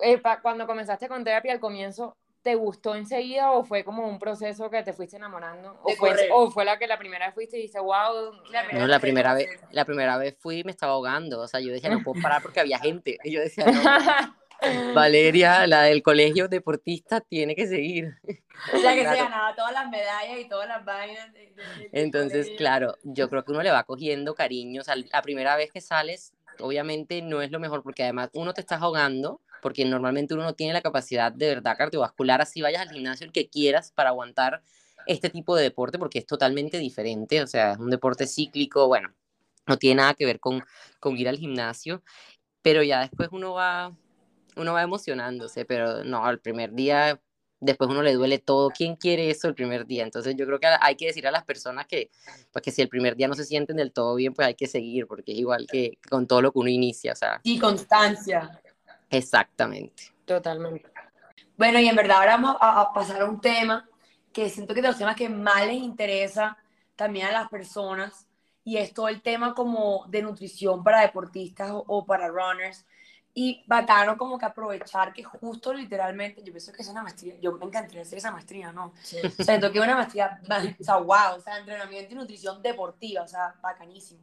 eh, 0.02 0.20
cuando 0.42 0.66
comenzaste 0.66 1.08
con 1.08 1.24
terapia 1.24 1.52
al 1.52 1.60
comienzo, 1.60 2.16
¿te 2.42 2.54
gustó 2.54 2.94
enseguida 2.94 3.52
o 3.52 3.64
fue 3.64 3.84
como 3.84 4.06
un 4.08 4.18
proceso 4.18 4.68
que 4.68 4.82
te 4.82 4.92
fuiste 4.92 5.16
enamorando? 5.16 5.78
¿O 5.82 5.90
fue, 5.90 6.28
¿O 6.32 6.50
fue, 6.50 6.64
la 6.64 6.78
que 6.78 6.86
la 6.86 6.98
primera 6.98 7.26
vez 7.26 7.34
fuiste 7.34 7.58
y 7.58 7.62
dices, 7.62 7.80
wow? 7.80 8.32
no, 8.72 8.86
la 8.86 8.98
primera, 8.98 9.34
vez, 9.34 9.48
la 9.70 9.84
primera 9.84 10.18
vez 10.18 10.36
fui 10.38 10.58
y 10.58 10.64
me 10.64 10.72
estaba 10.72 10.92
ahogando. 10.92 11.40
O 11.40 11.48
sea, 11.48 11.60
yo 11.60 11.72
decía, 11.72 11.90
no 11.90 12.02
puedo 12.02 12.20
parar 12.20 12.42
porque 12.42 12.60
había 12.60 12.78
gente. 12.78 13.18
Y 13.22 13.32
yo 13.32 13.40
decía, 13.40 13.66
no. 13.66 13.80
Valeria, 14.94 15.66
la 15.66 15.82
del 15.82 16.02
colegio 16.02 16.48
deportista, 16.48 17.20
tiene 17.20 17.54
que 17.54 17.66
seguir. 17.66 18.16
La 18.82 18.94
que 18.94 19.00
se 19.00 19.16
ganaba 19.16 19.54
todas 19.56 19.72
las 19.72 19.90
medallas 19.90 20.38
y 20.38 20.48
todas 20.48 20.68
las 20.68 20.84
vainas. 20.84 21.30
Entonces, 21.92 22.50
claro, 22.56 22.96
yo 23.02 23.28
creo 23.28 23.44
que 23.44 23.52
uno 23.52 23.62
le 23.62 23.70
va 23.70 23.84
cogiendo 23.84 24.34
cariño. 24.34 24.82
O 24.82 24.84
sea, 24.84 24.94
la 24.96 25.22
primera 25.22 25.56
vez 25.56 25.72
que 25.72 25.80
sales, 25.80 26.32
obviamente 26.60 27.22
no 27.22 27.42
es 27.42 27.50
lo 27.50 27.58
mejor 27.58 27.82
porque 27.82 28.04
además 28.04 28.30
uno 28.34 28.54
te 28.54 28.60
está 28.60 28.76
ahogando, 28.76 29.40
porque 29.62 29.84
normalmente 29.86 30.34
uno 30.34 30.42
no 30.42 30.54
tiene 30.54 30.74
la 30.74 30.82
capacidad 30.82 31.32
de 31.32 31.48
verdad 31.48 31.76
cardiovascular, 31.78 32.42
así 32.42 32.60
vayas 32.60 32.82
al 32.82 32.90
gimnasio 32.90 33.26
el 33.26 33.32
que 33.32 33.48
quieras 33.48 33.92
para 33.92 34.10
aguantar 34.10 34.62
este 35.06 35.30
tipo 35.30 35.56
de 35.56 35.62
deporte, 35.62 35.98
porque 35.98 36.18
es 36.18 36.26
totalmente 36.26 36.78
diferente. 36.78 37.42
O 37.42 37.46
sea, 37.46 37.72
es 37.72 37.78
un 37.78 37.90
deporte 37.90 38.26
cíclico, 38.26 38.86
bueno, 38.88 39.14
no 39.66 39.78
tiene 39.78 40.02
nada 40.02 40.14
que 40.14 40.26
ver 40.26 40.40
con, 40.40 40.62
con 41.00 41.16
ir 41.16 41.28
al 41.28 41.38
gimnasio, 41.38 42.02
pero 42.60 42.82
ya 42.82 43.00
después 43.00 43.30
uno 43.32 43.54
va 43.54 43.96
uno 44.56 44.72
va 44.72 44.82
emocionándose, 44.82 45.64
pero 45.64 46.04
no, 46.04 46.24
al 46.24 46.40
primer 46.40 46.72
día, 46.72 47.20
después 47.60 47.90
uno 47.90 48.02
le 48.02 48.12
duele 48.12 48.38
todo. 48.38 48.70
¿Quién 48.70 48.96
quiere 48.96 49.30
eso 49.30 49.48
el 49.48 49.54
primer 49.54 49.86
día? 49.86 50.04
Entonces 50.04 50.34
yo 50.36 50.46
creo 50.46 50.60
que 50.60 50.66
hay 50.80 50.96
que 50.96 51.06
decir 51.06 51.26
a 51.26 51.30
las 51.30 51.44
personas 51.44 51.86
que, 51.86 52.10
pues 52.52 52.62
que 52.62 52.70
si 52.70 52.82
el 52.82 52.88
primer 52.88 53.16
día 53.16 53.28
no 53.28 53.34
se 53.34 53.44
sienten 53.44 53.76
del 53.76 53.92
todo 53.92 54.14
bien, 54.14 54.34
pues 54.34 54.46
hay 54.48 54.54
que 54.54 54.66
seguir, 54.66 55.06
porque 55.06 55.32
es 55.32 55.38
igual 55.38 55.66
que 55.70 55.98
con 56.10 56.26
todo 56.26 56.42
lo 56.42 56.52
que 56.52 56.58
uno 56.58 56.68
inicia, 56.68 57.12
o 57.12 57.16
sea. 57.16 57.40
Y 57.44 57.58
constancia. 57.58 58.61
Exactamente. 59.12 60.12
Totalmente. 60.24 60.90
Bueno, 61.56 61.78
y 61.78 61.88
en 61.88 61.94
verdad 61.94 62.18
ahora 62.18 62.36
vamos 62.36 62.56
a, 62.60 62.92
pasar 62.92 63.22
a 63.22 63.26
un 63.26 63.40
tema 63.40 63.88
que 64.32 64.48
siento 64.48 64.74
que 64.74 64.82
de 64.82 64.88
los 64.88 64.98
temas 64.98 65.14
que 65.14 65.28
más 65.28 65.66
les 65.66 65.76
interesa 65.76 66.56
también 66.96 67.26
a 67.26 67.32
las 67.32 67.48
personas, 67.48 68.26
y 68.64 68.76
es 68.78 68.94
todo 68.94 69.08
el 69.08 69.22
tema 69.22 69.54
como 69.54 70.04
de 70.08 70.22
nutrición 70.22 70.82
para 70.82 71.00
deportistas 71.00 71.70
o 71.72 72.06
para 72.06 72.28
runners, 72.28 72.86
y 73.34 73.64
bacano 73.66 74.16
como 74.18 74.38
que 74.38 74.44
aprovechar 74.44 75.12
que 75.12 75.24
justo 75.24 75.72
literalmente, 75.72 76.42
yo 76.42 76.52
pienso 76.52 76.72
que 76.72 76.82
es 76.82 76.88
una 76.88 77.02
maestría, 77.02 77.34
yo 77.40 77.52
me 77.52 77.64
encantaría 77.64 78.02
hacer 78.02 78.18
esa 78.18 78.30
maestría, 78.30 78.72
¿no? 78.72 78.92
Sí. 79.02 79.18
O 79.24 79.42
sea, 79.42 79.58
que 79.58 79.78
es 79.78 79.84
una 79.84 79.96
maestría, 79.96 80.40
o 80.78 80.84
sea, 80.84 80.96
wow, 80.96 81.36
o 81.36 81.40
sea, 81.40 81.58
entrenamiento 81.58 82.12
y 82.12 82.16
nutrición 82.16 82.60
deportiva, 82.60 83.22
o 83.22 83.28
sea, 83.28 83.54
bacanísimo. 83.62 84.20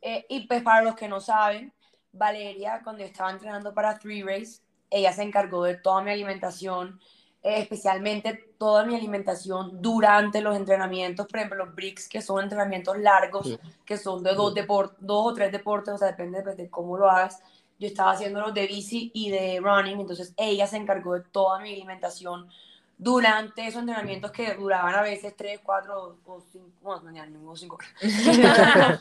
Eh, 0.00 0.24
y 0.28 0.46
pues 0.46 0.62
para 0.62 0.82
los 0.82 0.94
que 0.94 1.08
no 1.08 1.20
saben, 1.20 1.72
Valeria, 2.18 2.80
cuando 2.82 3.00
yo 3.00 3.06
estaba 3.06 3.30
entrenando 3.30 3.72
para 3.72 3.98
Three 3.98 4.22
Race, 4.22 4.60
ella 4.90 5.12
se 5.12 5.22
encargó 5.22 5.64
de 5.64 5.76
toda 5.76 6.02
mi 6.02 6.10
alimentación, 6.10 7.00
eh, 7.42 7.60
especialmente 7.60 8.52
toda 8.58 8.84
mi 8.84 8.96
alimentación 8.96 9.80
durante 9.80 10.40
los 10.40 10.56
entrenamientos, 10.56 11.26
por 11.26 11.36
ejemplo, 11.38 11.64
los 11.64 11.74
bricks, 11.74 12.08
que 12.08 12.20
son 12.20 12.42
entrenamientos 12.42 12.98
largos, 12.98 13.58
que 13.84 13.96
son 13.96 14.22
de 14.22 14.34
dos, 14.34 14.54
dos 14.98 15.26
o 15.26 15.34
tres 15.34 15.52
deportes, 15.52 15.94
o 15.94 15.98
sea, 15.98 16.08
depende 16.08 16.42
de 16.42 16.68
cómo 16.68 16.98
lo 16.98 17.10
hagas 17.10 17.40
yo 17.78 17.86
estaba 17.86 18.12
haciendo 18.12 18.40
los 18.40 18.54
de 18.54 18.66
bici 18.66 19.10
y 19.14 19.30
de 19.30 19.60
running, 19.62 20.00
entonces 20.00 20.34
ella 20.36 20.66
se 20.66 20.76
encargó 20.76 21.14
de 21.14 21.20
toda 21.20 21.60
mi 21.60 21.72
alimentación 21.72 22.48
durante 22.96 23.66
esos 23.66 23.80
entrenamientos 23.80 24.32
que 24.32 24.54
duraban 24.54 24.94
a 24.96 25.02
veces 25.02 25.36
3, 25.36 25.60
4 25.62 26.18
o 26.26 26.40
5, 26.40 26.66
bueno, 26.82 27.26
no, 27.30 27.54
5 27.54 27.76
horas. 27.76 27.90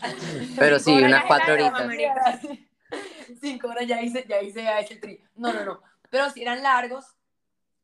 Pero 0.57 0.77
sí, 0.77 1.01
unas 1.01 1.25
4 1.25 1.53
horitas. 1.53 2.41
5 3.41 3.67
horas 3.67 3.88
ya 3.88 4.01
hice, 4.01 4.25
ya 4.27 4.41
hice, 4.41 4.67
el 4.89 5.00
tri. 5.00 5.22
No, 5.36 5.53
no, 5.53 5.65
no. 5.65 5.82
Pero 6.10 6.29
sí 6.29 6.41
eran 6.41 6.63
largos 6.63 7.15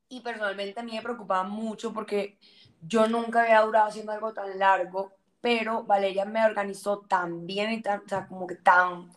y 0.09 0.21
personalmente 0.21 0.79
a 0.79 0.83
mí 0.83 0.93
me 0.93 1.01
preocupaba 1.01 1.43
mucho 1.43 1.93
porque 1.93 2.37
yo 2.81 3.07
nunca 3.07 3.43
había 3.43 3.61
durado 3.61 3.87
haciendo 3.87 4.11
algo 4.11 4.33
tan 4.33 4.57
largo, 4.59 5.13
pero 5.41 5.83
Valeria 5.83 6.25
me 6.25 6.45
organizó 6.45 6.99
tan 6.99 7.45
bien 7.45 7.71
y 7.71 7.81
tan, 7.81 8.01
o 8.05 8.07
sea, 8.07 8.27
como 8.27 8.47
que 8.47 8.55
tan 8.55 9.11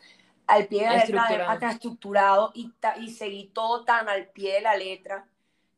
al 0.47 0.67
pie 0.67 0.83
de 0.83 1.13
la 1.13 1.29
letra, 1.29 1.59
tan 1.59 1.71
estructurado 1.71 2.53
y, 2.55 2.73
y 3.01 3.11
seguí 3.11 3.51
todo 3.53 3.85
tan 3.85 4.09
al 4.09 4.29
pie 4.29 4.55
de 4.55 4.61
la 4.61 4.77
letra 4.77 5.27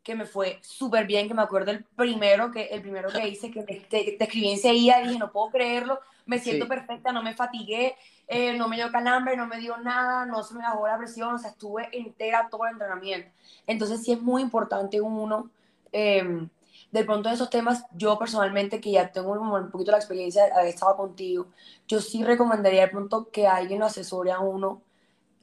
que 0.02 0.14
me 0.14 0.24
fue 0.24 0.58
súper 0.62 1.06
bien, 1.06 1.28
que 1.28 1.34
me 1.34 1.42
acuerdo 1.42 1.70
el 1.70 1.84
primero 1.84 2.50
que, 2.50 2.64
el 2.66 2.80
primero 2.80 3.10
que 3.10 3.28
hice, 3.28 3.50
que 3.50 3.62
te, 3.62 4.22
escribí 4.22 4.50
enseguida, 4.50 5.00
dije, 5.00 5.18
no 5.18 5.30
puedo 5.30 5.50
creerlo, 5.50 6.00
me 6.24 6.38
siento 6.38 6.66
perfecta, 6.66 7.12
no 7.12 7.22
me 7.22 7.34
fatigué, 7.34 7.94
eh, 8.28 8.56
no 8.56 8.68
me 8.68 8.76
dio 8.76 8.92
calambre, 8.92 9.36
no 9.36 9.46
me 9.46 9.58
dio 9.58 9.76
nada, 9.78 10.26
no 10.26 10.42
se 10.44 10.54
me 10.54 10.62
bajó 10.62 10.86
la 10.86 10.98
presión, 10.98 11.34
o 11.34 11.38
sea, 11.38 11.50
estuve 11.50 11.88
entera 11.92 12.48
todo 12.50 12.66
el 12.66 12.72
entrenamiento. 12.72 13.30
Entonces 13.66 14.02
sí 14.04 14.12
es 14.12 14.20
muy 14.22 14.42
importante 14.42 15.00
uno 15.00 15.50
eh, 15.92 16.48
de 16.90 17.04
pronto 17.04 17.28
esos 17.28 17.50
temas, 17.50 17.84
yo 17.92 18.18
personalmente, 18.18 18.80
que 18.80 18.92
ya 18.92 19.12
tengo 19.12 19.32
un 19.32 19.70
poquito 19.70 19.90
la 19.92 19.98
experiencia 19.98 20.44
de 20.46 20.52
haber 20.52 20.68
estado 20.68 20.96
contigo, 20.96 21.48
yo 21.86 22.00
sí 22.00 22.24
recomendaría 22.24 22.82
de 22.82 22.88
pronto 22.88 23.30
que 23.30 23.46
alguien 23.46 23.80
lo 23.80 23.86
asesore 23.86 24.32
a 24.32 24.40
uno 24.40 24.82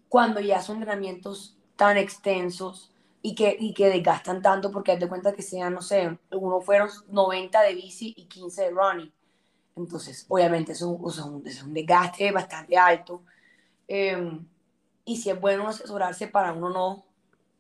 cuando 0.10 0.40
ya 0.40 0.62
son 0.62 0.78
entrenamientos 0.78 1.58
tan 1.76 1.98
extensos 1.98 2.92
y 3.22 3.36
que, 3.36 3.56
y 3.60 3.74
que 3.74 3.90
desgastan 3.90 4.42
tanto, 4.42 4.72
porque 4.72 4.94
haz 4.94 5.00
de 5.00 5.10
cuenta 5.10 5.34
que 5.34 5.42
sean, 5.42 5.74
no 5.74 5.82
sé, 5.82 6.18
uno 6.32 6.62
fueron 6.62 6.90
90 7.10 7.62
de 7.62 7.76
bici 7.76 8.14
y 8.18 8.26
15 8.26 8.64
de 8.64 8.72
running. 8.72 9.14
Entonces, 9.76 10.26
obviamente, 10.30 10.72
es 10.72 10.82
un, 10.82 11.44
es 11.46 11.64
un 11.64 11.74
desgaste 11.74 12.32
bastante 12.32 12.78
alto. 12.78 13.24
Em, 13.88 14.46
y 15.06 15.18
si 15.18 15.30
es 15.30 15.40
bueno 15.40 15.68
asesorarse 15.68 16.28
para 16.28 16.54
uno 16.54 16.70
no 16.70 17.06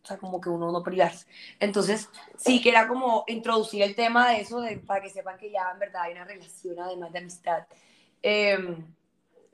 o 0.05 0.07
sea, 0.07 0.17
como 0.17 0.39
que 0.39 0.49
uno 0.49 0.71
no 0.71 0.83
privarse. 0.83 1.25
Entonces, 1.59 2.09
sí 2.37 2.61
que 2.61 2.69
era 2.69 2.87
como 2.87 3.23
introducir 3.27 3.81
el 3.81 3.95
tema 3.95 4.29
de 4.29 4.41
eso, 4.41 4.61
de, 4.61 4.77
para 4.77 5.01
que 5.01 5.09
sepan 5.09 5.35
que 5.35 5.49
ya 5.49 5.71
en 5.73 5.79
verdad 5.79 6.03
hay 6.03 6.13
una 6.13 6.25
relación 6.25 6.79
además 6.79 7.11
de 7.11 7.19
amistad. 7.19 7.65
Eh, 8.21 8.55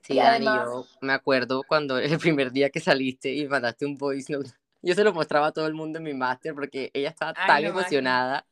sí, 0.01 0.17
Dani, 0.17 0.45
yo 0.45 0.85
me 0.99 1.13
acuerdo 1.13 1.63
cuando 1.65 1.97
el 1.97 2.19
primer 2.19 2.51
día 2.51 2.69
que 2.69 2.81
saliste 2.81 3.33
y 3.33 3.47
mandaste 3.47 3.85
un 3.85 3.97
voice 3.97 4.33
note, 4.33 4.51
yo 4.81 4.93
se 4.93 5.05
lo 5.05 5.13
mostraba 5.13 5.47
a 5.47 5.51
todo 5.53 5.67
el 5.67 5.73
mundo 5.73 5.99
en 5.99 6.03
mi 6.03 6.13
máster 6.13 6.53
porque 6.53 6.91
ella 6.93 7.09
estaba 7.09 7.33
tan 7.33 7.63
emocionada, 7.63 8.45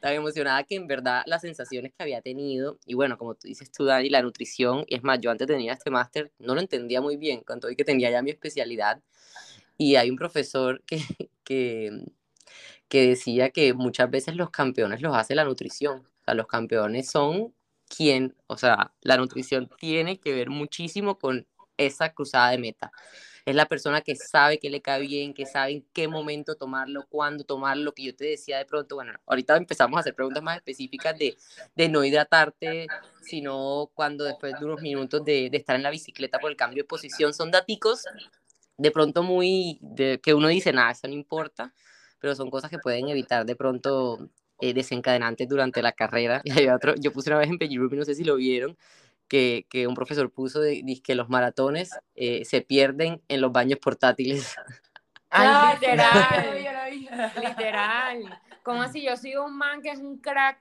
tan 0.00 0.12
emocionada 0.14 0.62
que 0.64 0.74
en 0.76 0.86
verdad 0.86 1.22
las 1.26 1.42
sensaciones 1.42 1.92
que 1.92 2.02
había 2.02 2.20
tenido, 2.22 2.78
y 2.86 2.94
bueno, 2.94 3.18
como 3.18 3.34
tú 3.34 3.48
dices 3.48 3.70
tú, 3.72 3.84
Dani, 3.84 4.10
la 4.10 4.22
nutrición, 4.22 4.84
y 4.88 4.96
es 4.96 5.02
más, 5.02 5.20
yo 5.20 5.30
antes 5.30 5.46
tenía 5.46 5.72
este 5.72 5.90
máster, 5.90 6.32
no 6.38 6.54
lo 6.54 6.60
entendía 6.60 7.00
muy 7.00 7.16
bien, 7.16 7.42
cuando 7.46 7.68
vi 7.68 7.76
que 7.76 7.84
tenía 7.84 8.10
ya 8.10 8.22
mi 8.22 8.30
especialidad, 8.30 9.00
y 9.78 9.96
hay 9.96 10.10
un 10.10 10.16
profesor 10.16 10.82
que, 10.86 10.98
que, 11.44 11.90
que 12.88 13.08
decía 13.08 13.50
que 13.50 13.74
muchas 13.74 14.10
veces 14.10 14.36
los 14.36 14.50
campeones 14.50 15.00
los 15.00 15.16
hace 15.16 15.34
la 15.34 15.44
nutrición. 15.44 16.00
O 16.00 16.24
sea, 16.24 16.34
los 16.34 16.46
campeones 16.46 17.10
son 17.10 17.54
quien, 17.88 18.36
o 18.46 18.56
sea, 18.56 18.92
la 19.00 19.16
nutrición 19.16 19.68
tiene 19.78 20.18
que 20.20 20.32
ver 20.32 20.50
muchísimo 20.50 21.18
con 21.18 21.46
esa 21.76 22.12
cruzada 22.12 22.50
de 22.50 22.58
meta. 22.58 22.92
Es 23.44 23.54
la 23.54 23.66
persona 23.66 24.00
que 24.02 24.14
sabe 24.14 24.58
que 24.58 24.70
le 24.70 24.80
cae 24.80 25.00
bien, 25.00 25.34
que 25.34 25.46
sabe 25.46 25.72
en 25.72 25.86
qué 25.92 26.08
momento 26.08 26.54
tomarlo, 26.54 27.06
cuándo 27.08 27.44
tomarlo, 27.44 27.92
que 27.92 28.04
yo 28.04 28.14
te 28.14 28.24
decía 28.24 28.58
de 28.58 28.64
pronto, 28.64 28.94
bueno, 28.94 29.12
ahorita 29.26 29.56
empezamos 29.56 29.96
a 29.96 30.00
hacer 30.00 30.14
preguntas 30.14 30.42
más 30.42 30.56
específicas 30.56 31.18
de, 31.18 31.36
de 31.74 31.88
no 31.88 32.04
hidratarte, 32.04 32.86
sino 33.22 33.90
cuando 33.94 34.24
después 34.24 34.54
de 34.58 34.64
unos 34.64 34.80
minutos 34.80 35.24
de, 35.24 35.50
de, 35.50 35.56
estar 35.56 35.74
en 35.74 35.82
la 35.82 35.90
bicicleta 35.90 36.38
por 36.38 36.50
el 36.50 36.56
cambio 36.56 36.82
de 36.82 36.88
posición, 36.88 37.34
son 37.34 37.50
daticos 37.50 38.04
de 38.76 38.90
pronto 38.90 39.22
muy, 39.22 39.78
de, 39.80 40.20
que 40.20 40.34
uno 40.34 40.48
dice, 40.48 40.72
nada, 40.72 40.92
eso 40.92 41.06
no 41.08 41.14
importa, 41.14 41.72
pero 42.18 42.34
son 42.34 42.50
cosas 42.50 42.70
que 42.70 42.78
pueden 42.78 43.08
evitar 43.08 43.44
de 43.44 43.56
pronto 43.56 44.28
eh, 44.60 44.74
desencadenantes 44.74 45.48
durante 45.48 45.82
la 45.82 45.92
carrera. 45.92 46.42
Y 46.64 46.68
otro, 46.68 46.94
yo 46.96 47.12
puse 47.12 47.30
una 47.30 47.40
vez 47.40 47.50
en 47.50 47.58
Ruby, 47.58 47.96
no 47.96 48.04
sé 48.04 48.14
si 48.14 48.24
lo 48.24 48.36
vieron, 48.36 48.76
que, 49.32 49.66
que 49.70 49.86
un 49.86 49.94
profesor 49.94 50.30
puso 50.30 50.60
de, 50.60 50.84
que 51.02 51.14
los 51.14 51.30
maratones 51.30 51.98
eh, 52.14 52.44
se 52.44 52.60
pierden 52.60 53.22
en 53.28 53.40
los 53.40 53.50
baños 53.50 53.78
portátiles. 53.78 54.56
Ah, 55.34 55.78
literal, 55.80 57.32
literal. 57.40 58.40
Como 58.62 58.82
así, 58.82 59.02
yo 59.02 59.16
sigo 59.16 59.46
un 59.46 59.56
man 59.56 59.80
que 59.80 59.88
es 59.88 59.98
un 59.98 60.18
crack 60.18 60.58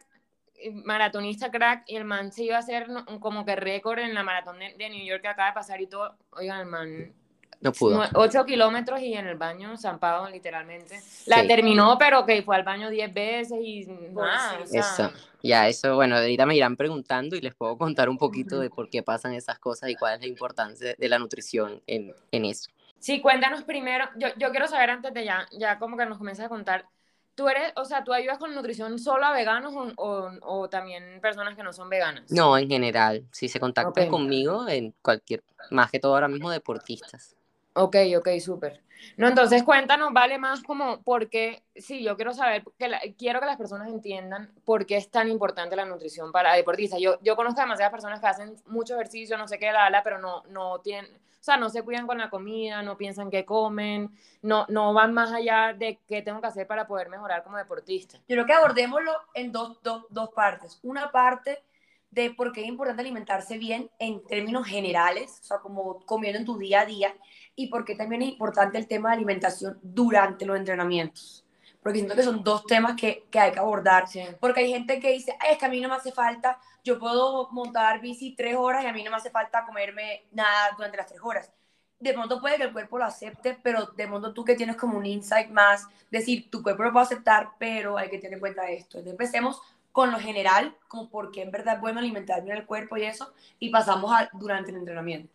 eh, 0.56 0.72
maratonista 0.72 1.52
crack 1.52 1.84
y 1.88 1.98
el 1.98 2.06
man 2.06 2.32
se 2.32 2.46
iba 2.46 2.56
a 2.56 2.60
hacer 2.60 2.88
como 3.20 3.44
que 3.44 3.58
récord 3.58 4.00
en 4.00 4.14
la 4.14 4.24
maratón 4.24 4.60
de, 4.60 4.74
de 4.78 4.90
New 4.90 5.06
York 5.06 5.24
que 5.24 5.28
acaba 5.28 5.50
de 5.50 5.56
pasar 5.56 5.82
y 5.82 5.88
todo. 5.88 6.16
Oigan, 6.30 6.62
el 6.62 6.68
man 6.68 7.14
No 7.62 7.72
pudo. 7.72 8.04
8 8.16 8.46
kilómetros 8.46 9.00
y 9.02 9.14
en 9.14 9.28
el 9.28 9.38
baño 9.38 9.78
zampado, 9.78 10.28
literalmente. 10.30 11.00
La 11.28 11.46
terminó, 11.46 11.96
pero 11.98 12.26
que 12.26 12.42
fue 12.42 12.56
al 12.56 12.64
baño 12.64 12.90
10 12.90 13.14
veces 13.14 13.60
y 13.62 13.86
nada. 13.86 14.60
Eso, 14.72 15.12
ya, 15.44 15.68
eso, 15.68 15.96
bueno, 15.96 16.18
ahorita 16.18 16.46
me 16.48 16.56
irán 16.56 16.76
preguntando 16.76 17.36
y 17.36 17.42
les 17.42 17.54
puedo 17.54 17.78
contar 17.78 18.10
un 18.10 18.18
poquito 18.18 18.60
de 18.60 18.72
por 18.72 18.90
qué 18.90 19.04
pasan 19.04 19.34
esas 19.34 19.60
cosas 19.60 19.90
y 19.92 19.96
cuál 19.96 20.16
es 20.16 20.22
la 20.22 20.28
importancia 20.28 20.96
de 20.98 21.10
la 21.10 21.20
nutrición 21.20 21.82
en, 21.86 22.14
en 22.32 22.46
eso. 22.46 22.70
Sí, 22.98 23.22
cuéntanos 23.22 23.64
primero, 23.64 24.06
yo, 24.18 24.28
yo 24.38 24.52
quiero 24.52 24.68
saber 24.68 24.90
antes 24.90 25.14
de 25.14 25.24
ya, 25.26 25.48
ya 25.52 25.80
como 25.80 25.98
que 25.98 26.06
nos 26.06 26.18
comiences 26.18 26.46
a 26.46 26.50
contar, 26.50 26.86
¿Tú 27.34 27.48
eres, 27.48 27.72
o 27.78 27.86
sea, 27.86 28.04
tú 28.04 28.12
ayudas 28.12 28.38
con 28.38 28.54
nutrición 28.54 29.00
solo 29.00 29.26
a 29.26 29.32
veganos 29.32 29.74
o, 29.96 30.30
o, 30.42 30.70
también 30.70 31.20
personas 31.22 31.56
que 31.56 31.64
no 31.64 31.72
son 31.72 31.90
veganas? 31.90 32.30
No, 32.30 32.58
en 32.58 32.68
general. 32.68 33.26
Si 33.32 33.48
se 33.48 33.60
contactan 33.60 34.10
conmigo, 34.10 34.68
en 34.68 34.94
cualquier, 35.02 35.42
más 35.70 35.90
que 35.90 36.00
todo 36.00 36.14
ahora 36.14 36.28
mismo 36.28 36.52
deportistas. 36.52 37.38
Ok, 37.74 37.96
ok, 38.18 38.30
súper. 38.40 38.82
No, 39.18 39.28
entonces 39.28 39.64
cuéntanos, 39.64 40.14
vale 40.14 40.38
más 40.38 40.62
como 40.62 41.02
por 41.02 41.30
qué, 41.30 41.64
sí, 41.76 42.04
yo 42.04 42.16
quiero 42.16 42.34
saber, 42.34 42.64
que 42.78 43.16
quiero 43.18 43.40
que 43.40 43.46
las 43.46 43.58
personas 43.58 43.90
entiendan 43.90 44.52
por 44.64 44.86
qué 44.86 44.98
es 44.98 45.10
tan 45.10 45.28
importante 45.30 45.76
la 45.76 45.86
nutrición 45.86 46.32
para 46.32 46.54
deportistas. 46.54 47.00
Yo, 47.00 47.18
yo 47.22 47.36
conozco 47.36 47.62
demasiadas 47.62 47.92
personas 47.92 48.20
que 48.20 48.28
hacen 48.28 48.56
mucho 48.68 48.96
ejercicio, 48.96 49.38
no 49.38 49.48
sé 49.48 49.58
qué, 49.58 49.72
la, 49.72 49.90
la, 49.90 50.04
pero 50.04 50.20
no, 50.20 50.44
no 50.50 50.80
tienen, 50.80 51.12
o 51.16 51.44
sea, 51.44 51.58
no 51.58 51.70
se 51.70 51.82
cuidan 51.82 52.06
con 52.06 52.20
la 52.20 52.30
comida, 52.30 52.84
no 52.84 52.98
piensan 52.98 53.32
qué 53.32 53.46
comen, 53.46 54.12
no, 54.42 54.66
no 54.70 54.94
van 54.94 55.14
más 55.14 55.32
allá 55.32 55.74
de 55.74 56.00
qué 56.08 56.22
tengo 56.22 56.42
que 56.42 56.48
hacer 56.48 56.68
para 56.68 56.86
poder 56.86 57.10
mejorar 57.10 57.44
como 57.44 57.58
deportista. 57.58 58.18
Yo 58.28 58.36
creo 58.36 58.46
que 58.46 58.54
abordémoslo 58.54 59.14
en 59.34 59.52
dos, 59.52 59.82
dos, 59.82 60.06
dos 60.10 60.30
partes. 60.30 60.80
Una 60.84 61.12
parte 61.12 61.64
de 62.12 62.32
por 62.32 62.52
qué 62.52 62.62
es 62.62 62.68
importante 62.68 63.02
alimentarse 63.02 63.58
bien 63.58 63.90
en 63.98 64.22
términos 64.26 64.68
generales, 64.68 65.40
o 65.42 65.44
sea, 65.46 65.58
como 65.60 66.06
comiendo 66.06 66.40
en 66.40 66.46
tu 66.46 66.58
día 66.58 66.82
a 66.82 66.86
día, 66.86 67.16
y 67.56 67.68
por 67.68 67.86
qué 67.86 67.96
también 67.96 68.22
es 68.22 68.30
importante 68.30 68.78
el 68.78 68.88
tema 68.88 69.10
de 69.10 69.16
alimentación 69.16 69.80
durante 69.82 70.46
los 70.46 70.58
entrenamientos. 70.58 71.46
Porque 71.82 72.00
siento 72.00 72.16
que 72.16 72.24
son 72.24 72.44
dos 72.44 72.66
temas 72.66 72.96
que, 72.96 73.26
que 73.32 73.40
hay 73.40 73.52
que 73.52 73.60
abordar. 73.60 74.06
Porque 74.40 74.60
hay 74.60 74.72
gente 74.72 75.00
que 75.00 75.14
dice, 75.14 75.36
Ay, 75.40 75.54
es 75.54 75.58
que 75.58 75.66
a 75.66 75.70
mí 75.70 75.80
no 75.82 75.90
me 75.90 75.96
hace 75.96 76.12
falta, 76.12 76.60
yo 76.84 77.00
puedo 77.00 77.50
montar 77.52 78.02
bici 78.02 78.36
tres 78.36 78.56
horas 78.56 78.84
y 78.84 78.88
a 78.88 78.94
mí 78.94 79.04
no 79.04 79.10
me 79.10 79.18
hace 79.18 79.32
falta 79.32 79.66
comerme 79.66 80.26
nada 80.32 80.72
durante 80.76 80.98
las 80.98 81.08
tres 81.08 81.22
horas. 81.24 81.52
De 82.00 82.14
pronto 82.14 82.40
puede 82.42 82.58
que 82.58 82.64
el 82.64 82.74
cuerpo 82.74 82.98
lo 82.98 83.06
acepte, 83.06 83.58
pero 83.64 83.86
de 83.96 84.08
pronto 84.08 84.34
tú 84.34 84.44
que 84.44 84.56
tienes 84.56 84.76
como 84.76 84.98
un 84.98 85.06
insight 85.06 85.50
más, 85.50 85.88
decir, 86.10 86.50
tu 86.50 86.62
cuerpo 86.62 86.84
lo 86.84 86.92
puede 86.92 87.06
aceptar, 87.06 87.52
pero 87.58 87.98
hay 87.98 88.10
que 88.10 88.18
tener 88.18 88.34
en 88.34 88.40
cuenta 88.40 88.70
esto. 88.70 88.98
Entonces 88.98 89.12
empecemos 89.12 89.62
con 89.92 90.12
lo 90.12 90.20
general, 90.20 90.76
como 90.88 91.10
por 91.10 91.32
qué 91.32 91.42
en 91.42 91.52
verdad 91.52 91.76
es 91.76 91.82
bueno 91.82 92.00
alimentar 92.00 92.44
bien 92.44 92.58
el 92.58 92.66
cuerpo 92.66 92.98
y 92.98 93.04
eso, 93.04 93.34
y 93.60 93.70
pasamos 93.70 94.12
a, 94.12 94.30
durante 94.34 94.72
el 94.72 94.78
entrenamiento. 94.78 95.32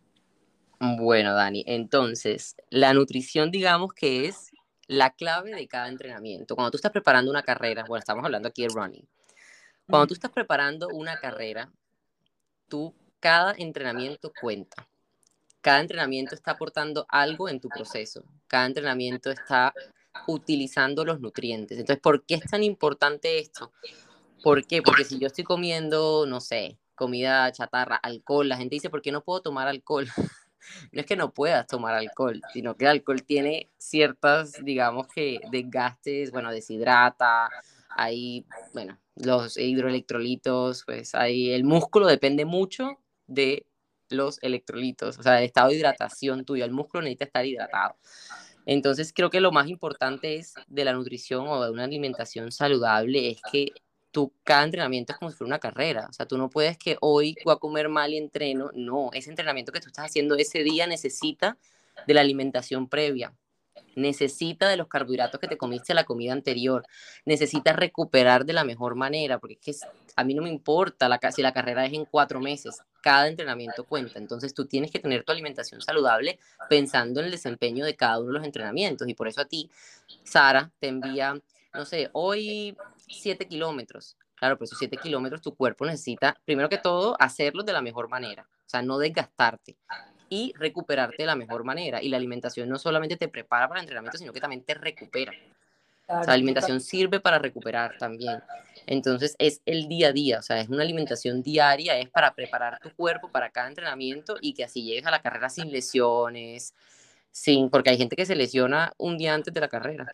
Bueno, 0.79 1.35
Dani, 1.35 1.65
entonces, 1.67 2.57
la 2.71 2.93
nutrición 2.93 3.51
digamos 3.51 3.93
que 3.93 4.27
es 4.27 4.53
la 4.87 5.11
clave 5.11 5.55
de 5.55 5.67
cada 5.67 5.89
entrenamiento. 5.89 6.55
Cuando 6.55 6.71
tú 6.71 6.77
estás 6.77 6.93
preparando 6.93 7.31
una 7.31 7.43
carrera, 7.43 7.85
bueno, 7.89 8.01
estamos 8.01 8.25
hablando 8.25 8.49
aquí 8.49 8.63
de 8.63 8.69
running, 8.69 9.07
cuando 9.89 10.09
tú 10.09 10.15
estás 10.15 10.31
preparando 10.31 10.89
una 10.89 11.19
carrera, 11.19 11.71
tú, 12.69 12.95
cada 13.21 13.55
entrenamiento 13.57 14.33
cuenta. 14.41 14.87
Cada 15.61 15.81
entrenamiento 15.81 16.35
está 16.35 16.53
aportando 16.53 17.07
algo 17.09 17.49
en 17.49 17.61
tu 17.61 17.69
proceso. 17.69 18.25
Cada 18.47 18.67
entrenamiento 18.67 19.31
está 19.31 19.73
utilizando 20.27 21.05
los 21.05 21.21
nutrientes. 21.21 21.79
Entonces, 21.79 22.01
¿por 22.01 22.25
qué 22.25 22.37
es 22.37 22.45
tan 22.51 22.63
importante 22.63 23.39
esto? 23.39 23.73
¿Por 24.43 24.67
qué? 24.67 24.83
Porque 24.83 25.05
si 25.05 25.19
yo 25.19 25.27
estoy 25.27 25.45
comiendo, 25.45 26.27
no 26.27 26.41
sé, 26.41 26.79
comida 26.95 27.51
chatarra, 27.53 27.97
alcohol, 27.97 28.49
la 28.49 28.57
gente 28.57 28.77
dice, 28.77 28.91
¿por 28.91 29.03
qué 29.03 29.13
no 29.13 29.23
puedo 29.23 29.43
tomar 29.43 29.69
alcohol? 29.69 30.07
no 30.93 31.01
es 31.01 31.07
que 31.07 31.17
no 31.17 31.33
puedas 31.33 31.67
tomar 31.67 31.95
alcohol, 31.95 32.41
sino 32.53 32.77
que 32.77 32.85
el 32.85 32.91
alcohol 32.93 33.23
tiene 33.23 33.71
ciertas, 33.79 34.53
digamos 34.65 35.07
que 35.09 35.41
desgastes, 35.51 36.31
bueno, 36.31 36.51
deshidrata, 36.51 37.49
hay, 37.91 38.47
bueno, 38.73 38.99
los 39.17 39.57
hidroelectrolitos, 39.57 40.85
pues 40.85 41.15
ahí 41.15 41.51
el 41.51 41.65
músculo 41.65 42.07
depende 42.07 42.45
mucho 42.45 42.99
de 43.27 43.67
los 44.09 44.41
electrolitos, 44.43 45.19
o 45.19 45.23
sea, 45.23 45.39
el 45.39 45.45
estado 45.45 45.69
de 45.69 45.77
hidratación 45.77 46.45
tuyo, 46.45 46.65
el 46.65 46.73
músculo 46.73 47.03
necesita 47.03 47.25
estar 47.25 47.47
hidratado. 47.47 47.97
Entonces 48.67 49.13
creo 49.15 49.31
que 49.31 49.41
lo 49.41 49.53
más 49.53 49.69
importante 49.69 50.37
es 50.37 50.55
de 50.67 50.85
la 50.85 50.93
nutrición 50.93 51.47
o 51.47 51.65
de 51.65 51.71
una 51.71 51.85
alimentación 51.85 52.51
saludable 52.51 53.31
es 53.31 53.41
que 53.51 53.73
cada 54.45 54.65
entrenamiento 54.65 55.13
es 55.13 55.19
como 55.19 55.31
si 55.31 55.37
fuera 55.37 55.49
una 55.49 55.59
carrera. 55.59 56.07
O 56.09 56.13
sea, 56.13 56.27
tú 56.27 56.39
no 56.39 56.49
puedes 56.49 56.79
que 56.79 56.97
hoy 57.01 57.37
voy 57.45 57.55
a 57.55 57.59
comer 57.59 57.89
mal 57.89 58.13
y 58.13 58.19
entreno. 58.19 58.71
No, 58.75 59.11
ese 59.13 59.31
entrenamiento 59.31 59.73
que 59.73 59.81
tú 59.81 59.89
estás 59.89 60.07
haciendo 60.07 60.37
ese 60.37 60.63
día 60.63 60.87
necesita 60.87 61.57
de 62.07 62.15
la 62.15 62.21
alimentación 62.21 62.89
previa. 62.89 63.33
Necesita 63.95 64.69
de 64.69 64.77
los 64.77 64.89
carbohidratos 64.89 65.41
que 65.41 65.49
te 65.49 65.57
comiste 65.57 65.95
la 65.95 66.05
comida 66.05 66.33
anterior. 66.33 66.85
Necesita 67.25 67.73
recuperar 67.73 68.45
de 68.45 68.53
la 68.53 68.65
mejor 68.65 68.95
manera, 68.95 69.39
porque 69.39 69.55
es 69.55 69.81
que 69.81 69.87
a 70.17 70.25
mí 70.25 70.35
no 70.35 70.43
me 70.43 70.51
importa 70.51 71.09
la, 71.09 71.19
si 71.33 71.43
la 71.43 71.53
carrera 71.53 71.87
es 71.87 71.95
en 71.95 72.05
cuatro 72.05 72.41
meses. 72.41 72.83
Cada 73.01 73.29
entrenamiento 73.29 73.85
cuenta. 73.85 74.19
Entonces 74.19 74.53
tú 74.53 74.67
tienes 74.67 74.91
que 74.91 74.99
tener 74.99 75.25
tu 75.25 75.33
alimentación 75.33 75.81
saludable 75.81 76.39
pensando 76.69 77.21
en 77.21 77.27
el 77.27 77.33
desempeño 77.33 77.85
de 77.85 77.97
cada 77.97 78.19
uno 78.19 78.29
de 78.29 78.35
los 78.35 78.45
entrenamientos. 78.45 79.09
Y 79.09 79.15
por 79.15 79.29
eso 79.29 79.41
a 79.41 79.47
ti, 79.47 79.71
Sara, 80.25 80.71
te 80.79 80.89
envía, 80.89 81.41
no 81.73 81.85
sé, 81.87 82.11
hoy 82.13 82.77
7 83.09 83.47
kilómetros. 83.47 84.17
Claro, 84.35 84.59
pues 84.59 84.69
esos 84.69 84.79
7 84.79 84.97
kilómetros 84.99 85.41
tu 85.41 85.55
cuerpo 85.55 85.87
necesita, 85.87 86.39
primero 86.45 86.69
que 86.69 86.79
todo, 86.79 87.17
hacerlo 87.19 87.63
de 87.63 87.73
la 87.73 87.81
mejor 87.81 88.09
manera, 88.09 88.47
o 88.49 88.69
sea, 88.69 88.83
no 88.83 88.99
desgastarte 88.99 89.77
y 90.29 90.53
recuperarte 90.57 91.23
de 91.23 91.27
la 91.27 91.37
mejor 91.37 91.65
manera. 91.65 92.03
Y 92.03 92.09
la 92.09 92.17
alimentación 92.17 92.69
no 92.69 92.79
solamente 92.79 93.17
te 93.17 93.29
prepara 93.29 93.69
para 93.69 93.81
el 93.81 93.85
entrenamiento, 93.85 94.19
sino 94.19 94.33
que 94.33 94.41
también 94.41 94.63
te 94.63 94.75
recupera. 94.75 95.33
o 96.07 96.19
sea, 96.19 96.27
la 96.27 96.33
alimentación 96.35 96.81
sirve 96.81 97.21
para 97.21 97.39
recuperar 97.39 97.97
también. 97.99 98.43
Entonces 98.87 99.35
es 99.39 99.63
el 99.67 99.89
día 99.89 100.09
a 100.09 100.13
día, 100.13 100.39
o 100.39 100.43
sea, 100.43 100.61
es 100.61 100.69
una 100.69 100.83
alimentación 100.83 101.43
diaria, 101.43 101.99
es 101.99 102.11
para 102.11 102.35
preparar 102.35 102.79
tu 102.81 102.95
cuerpo 102.95 103.31
para 103.31 103.51
cada 103.51 103.69
entrenamiento 103.69 104.37
y 104.41 104.53
que 104.55 104.65
así 104.65 104.85
llegues 104.85 105.07
a 105.07 105.11
la 105.11 105.23
carrera 105.23 105.49
sin 105.49 105.73
lesiones, 105.73 106.75
sin, 107.31 107.71
porque 107.71 107.91
hay 107.91 107.99
gente 107.99 108.17
que 108.17 108.27
se 108.27 108.37
lesiona 108.37 108.93
un 108.99 109.19
día 109.19 109.35
antes 109.35 109.53
de 109.53 109.61
la 109.61 109.69
carrera 109.69 110.07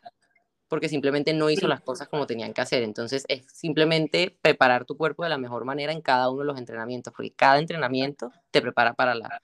porque 0.73 0.89
simplemente 0.89 1.35
no 1.35 1.51
hizo 1.51 1.69
las 1.69 1.83
cosas 1.83 2.09
como 2.09 2.27
tenían 2.27 2.55
que 2.55 2.63
hacer. 2.63 2.83
Entonces 2.83 3.27
es 3.29 3.45
simplemente 3.53 4.35
preparar 4.41 4.87
tu 4.87 4.97
cuerpo 4.97 5.23
de 5.23 5.29
la 5.29 5.37
mejor 5.37 5.67
manera 5.67 5.93
en 5.93 6.01
cada 6.01 6.31
uno 6.31 6.41
de 6.41 6.47
los 6.47 6.59
entrenamientos, 6.59 7.13
porque 7.15 7.31
cada 7.31 7.59
entrenamiento 7.59 8.33
te 8.51 8.63
prepara 8.63 8.95
para 8.95 9.15
la, 9.15 9.43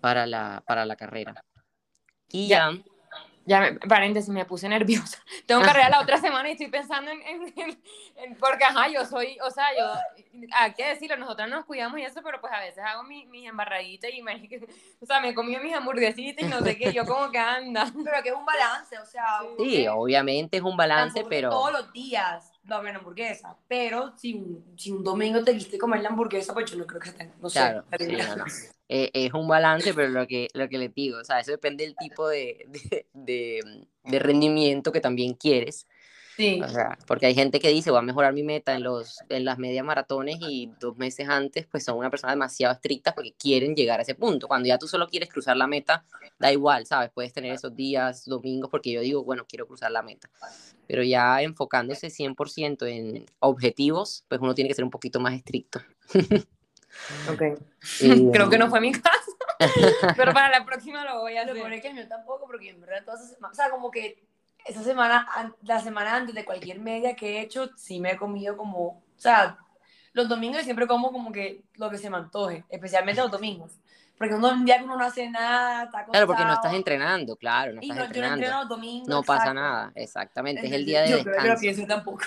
para 0.00 0.26
la, 0.26 0.62
para 0.66 0.86
la 0.86 0.96
carrera. 0.96 1.34
Y 2.30 2.48
ya, 2.48 2.72
ya, 2.72 2.82
me, 3.46 3.74
paréntesis, 3.74 4.28
me 4.30 4.44
puse 4.44 4.68
nerviosa. 4.68 5.18
Tengo 5.46 5.62
carrera 5.62 5.88
la 5.88 6.00
otra 6.00 6.18
semana 6.18 6.48
y 6.48 6.52
estoy 6.52 6.68
pensando 6.68 7.10
en, 7.10 7.20
en, 7.22 8.36
porque, 8.38 8.64
ajá, 8.64 8.88
yo 8.88 9.04
soy, 9.04 9.38
o 9.44 9.50
sea, 9.50 9.66
yo, 9.76 10.48
hay 10.54 10.72
que 10.74 10.86
decirlo, 10.86 11.16
nosotros 11.16 11.48
nos 11.48 11.64
cuidamos 11.64 11.98
y 11.98 12.02
eso, 12.02 12.20
pero 12.22 12.40
pues 12.40 12.52
a 12.52 12.60
veces 12.60 12.82
hago 12.84 13.02
mis 13.04 13.26
mi 13.28 13.46
embarraditas 13.46 14.10
y 14.12 14.22
me, 14.22 14.34
o 15.00 15.06
sea, 15.06 15.20
me 15.20 15.34
comí 15.34 15.56
mis 15.58 15.74
hamburguesitas 15.74 16.44
y 16.44 16.48
no 16.48 16.60
sé 16.60 16.76
qué, 16.76 16.92
yo 16.92 17.04
como 17.04 17.30
que 17.30 17.38
anda. 17.38 17.90
Pero 18.04 18.22
que 18.22 18.28
es 18.30 18.34
un 18.34 18.44
balance, 18.44 18.98
o 18.98 19.06
sea. 19.06 19.40
Sí, 19.58 19.86
obviamente 19.88 20.58
es 20.58 20.62
un 20.62 20.76
balance, 20.76 21.24
pero. 21.28 21.50
Todos 21.50 21.72
los 21.72 21.92
días 21.92 22.52
va 22.70 22.76
a 22.76 22.78
haber 22.78 22.96
hamburguesa, 22.96 23.56
pero 23.66 24.16
si 24.16 24.34
un, 24.34 24.74
si 24.76 24.90
un 24.90 25.02
domingo 25.02 25.42
te 25.42 25.52
quiste 25.54 25.78
comer 25.78 26.00
la 26.00 26.10
hamburguesa, 26.10 26.54
pues 26.54 26.70
yo 26.70 26.76
no 26.76 26.86
creo 26.86 27.00
que 27.00 27.10
tenga, 27.10 27.34
no 27.40 27.48
claro, 27.48 27.84
sé. 27.90 28.06
Sí, 28.06 28.16
no, 28.16 28.36
no. 28.36 28.44
Eh, 28.94 29.10
es 29.14 29.32
un 29.32 29.48
balance, 29.48 29.94
pero 29.94 30.08
lo 30.08 30.26
que, 30.26 30.48
lo 30.52 30.68
que 30.68 30.76
les 30.76 30.94
digo, 30.94 31.18
o 31.18 31.24
sea, 31.24 31.40
eso 31.40 31.50
depende 31.50 31.82
del 31.84 31.96
tipo 31.96 32.28
de, 32.28 32.66
de, 33.14 33.62
de, 34.04 34.18
rendimiento 34.18 34.92
que 34.92 35.00
también 35.00 35.32
quieres. 35.32 35.86
Sí. 36.36 36.60
O 36.62 36.68
sea, 36.68 36.98
porque 37.06 37.24
hay 37.24 37.34
gente 37.34 37.58
que 37.58 37.70
dice, 37.70 37.90
voy 37.90 38.00
a 38.00 38.02
mejorar 38.02 38.34
mi 38.34 38.42
meta 38.42 38.74
en, 38.74 38.82
los, 38.82 39.20
en 39.30 39.46
las 39.46 39.56
medias 39.56 39.82
maratones 39.82 40.36
y 40.40 40.70
dos 40.78 40.98
meses 40.98 41.26
antes, 41.26 41.66
pues 41.70 41.84
son 41.86 41.96
una 41.96 42.10
persona 42.10 42.34
demasiado 42.34 42.74
estricta 42.74 43.14
porque 43.14 43.32
quieren 43.32 43.74
llegar 43.74 43.98
a 43.98 44.02
ese 44.02 44.14
punto. 44.14 44.46
Cuando 44.46 44.68
ya 44.68 44.76
tú 44.76 44.86
solo 44.86 45.08
quieres 45.08 45.30
cruzar 45.30 45.56
la 45.56 45.66
meta, 45.66 46.04
da 46.38 46.52
igual, 46.52 46.84
¿sabes? 46.84 47.10
Puedes 47.14 47.32
tener 47.32 47.54
esos 47.54 47.74
días, 47.74 48.26
domingos, 48.26 48.70
porque 48.70 48.92
yo 48.92 49.00
digo, 49.00 49.24
bueno, 49.24 49.46
quiero 49.48 49.66
cruzar 49.66 49.90
la 49.90 50.02
meta. 50.02 50.28
Pero 50.86 51.02
ya 51.02 51.40
enfocándose 51.40 52.08
100% 52.08 52.86
en 52.88 53.24
objetivos, 53.38 54.26
pues 54.28 54.38
uno 54.42 54.54
tiene 54.54 54.68
que 54.68 54.74
ser 54.74 54.84
un 54.84 54.90
poquito 54.90 55.18
más 55.18 55.32
estricto. 55.32 55.80
Ok. 57.30 57.42
Creo 58.32 58.50
que 58.50 58.58
no 58.58 58.68
fue 58.68 58.80
mi 58.80 58.92
caso. 58.92 59.32
pero 60.16 60.32
para 60.32 60.50
la 60.50 60.64
próxima 60.64 61.04
lo 61.04 61.20
voy 61.20 61.36
a 61.36 61.42
hacer. 61.42 61.56
Lo 61.56 61.64
que 61.64 61.88
el 61.88 61.94
mío 61.94 62.08
tampoco, 62.08 62.46
porque 62.46 62.70
en 62.70 62.80
verdad 62.80 63.04
todas 63.04 63.20
esas 63.20 63.34
semanas, 63.34 63.58
o 63.58 63.62
sea, 63.62 63.70
como 63.70 63.90
que 63.90 64.22
esa 64.64 64.82
semana, 64.82 65.26
la 65.62 65.80
semana 65.80 66.16
antes 66.16 66.34
de 66.34 66.44
cualquier 66.44 66.78
media 66.78 67.16
que 67.16 67.38
he 67.38 67.40
hecho, 67.40 67.70
sí 67.76 68.00
me 68.00 68.12
he 68.12 68.16
comido 68.16 68.56
como, 68.56 68.86
o 68.86 69.02
sea, 69.16 69.58
los 70.12 70.28
domingos 70.28 70.62
siempre 70.62 70.86
como 70.86 71.12
como 71.12 71.32
que 71.32 71.62
lo 71.74 71.90
que 71.90 71.98
se 71.98 72.10
me 72.10 72.16
antoje, 72.16 72.64
especialmente 72.68 73.20
los 73.20 73.30
domingos. 73.30 73.78
Porque 74.18 74.34
un 74.34 74.64
día 74.64 74.78
que 74.78 74.84
uno 74.84 74.96
no 74.96 75.04
hace 75.04 75.28
nada, 75.28 75.84
está 75.84 76.04
Claro, 76.04 76.26
porque 76.28 76.44
no 76.44 76.52
estás 76.52 76.74
entrenando, 76.74 77.34
claro, 77.34 77.72
no 77.72 77.80
estás 77.80 77.98
entrenando. 77.98 78.14
Yo 78.14 78.20
no 78.20 78.34
entreno 78.34 78.60
los 78.60 78.68
domingos. 78.68 79.08
No 79.08 79.22
pasa 79.22 79.52
nada, 79.52 79.90
exactamente, 79.96 80.66
es 80.66 80.72
el 80.72 80.84
día 80.84 81.02
de 81.02 81.10
yo 81.10 81.16
descanso. 81.16 81.38
Yo 81.38 81.42
creo 81.42 81.54
que 81.56 81.60
pienso 81.60 81.86
tampoco. 81.86 82.22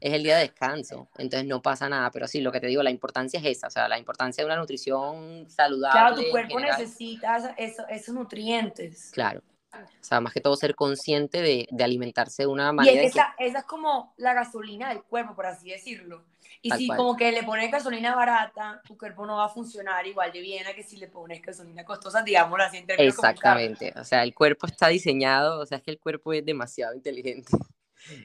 Es 0.00 0.12
el 0.12 0.22
día 0.22 0.36
de 0.36 0.42
descanso, 0.42 1.08
entonces 1.18 1.46
no 1.46 1.60
pasa 1.60 1.88
nada, 1.88 2.10
pero 2.10 2.28
sí, 2.28 2.40
lo 2.40 2.52
que 2.52 2.60
te 2.60 2.66
digo, 2.68 2.82
la 2.82 2.90
importancia 2.90 3.40
es 3.40 3.46
esa, 3.46 3.66
o 3.66 3.70
sea, 3.70 3.88
la 3.88 3.98
importancia 3.98 4.42
de 4.42 4.46
una 4.46 4.56
nutrición 4.56 5.48
saludable. 5.48 6.00
Claro, 6.00 6.16
tu 6.16 6.30
cuerpo 6.30 6.60
necesita 6.60 7.54
esos 7.56 8.14
nutrientes. 8.14 9.10
Claro, 9.12 9.42
o 9.74 10.04
sea, 10.04 10.20
más 10.20 10.32
que 10.32 10.40
todo 10.40 10.56
ser 10.56 10.74
consciente 10.74 11.42
de, 11.42 11.68
de 11.70 11.84
alimentarse 11.84 12.44
de 12.44 12.46
una 12.46 12.72
manera. 12.72 13.02
Y 13.02 13.06
esa, 13.06 13.34
esa, 13.38 13.58
es 13.58 13.64
como 13.64 14.14
la 14.16 14.34
gasolina 14.34 14.88
del 14.88 15.02
cuerpo, 15.02 15.34
por 15.34 15.46
así 15.46 15.70
decirlo. 15.70 16.24
Y 16.62 16.70
si 16.72 16.88
como 16.88 17.16
que 17.16 17.30
le 17.30 17.44
pones 17.44 17.70
gasolina 17.70 18.14
barata, 18.14 18.80
tu 18.84 18.96
cuerpo 18.96 19.26
no 19.26 19.36
va 19.36 19.44
a 19.44 19.48
funcionar 19.48 20.06
igual 20.06 20.32
de 20.32 20.40
bien 20.40 20.66
a 20.66 20.74
que 20.74 20.82
si 20.82 20.96
le 20.96 21.06
pones 21.06 21.40
gasolina 21.40 21.84
costosa, 21.84 22.22
digamos 22.22 22.58
así 22.60 22.78
en 22.78 22.86
Exactamente. 22.98 23.92
O 23.96 24.04
sea, 24.04 24.22
el 24.22 24.34
cuerpo 24.34 24.66
está 24.66 24.88
diseñado, 24.88 25.60
o 25.60 25.66
sea, 25.66 25.78
es 25.78 25.84
que 25.84 25.92
el 25.92 26.00
cuerpo 26.00 26.32
es 26.32 26.44
demasiado 26.44 26.94
inteligente. 26.94 27.52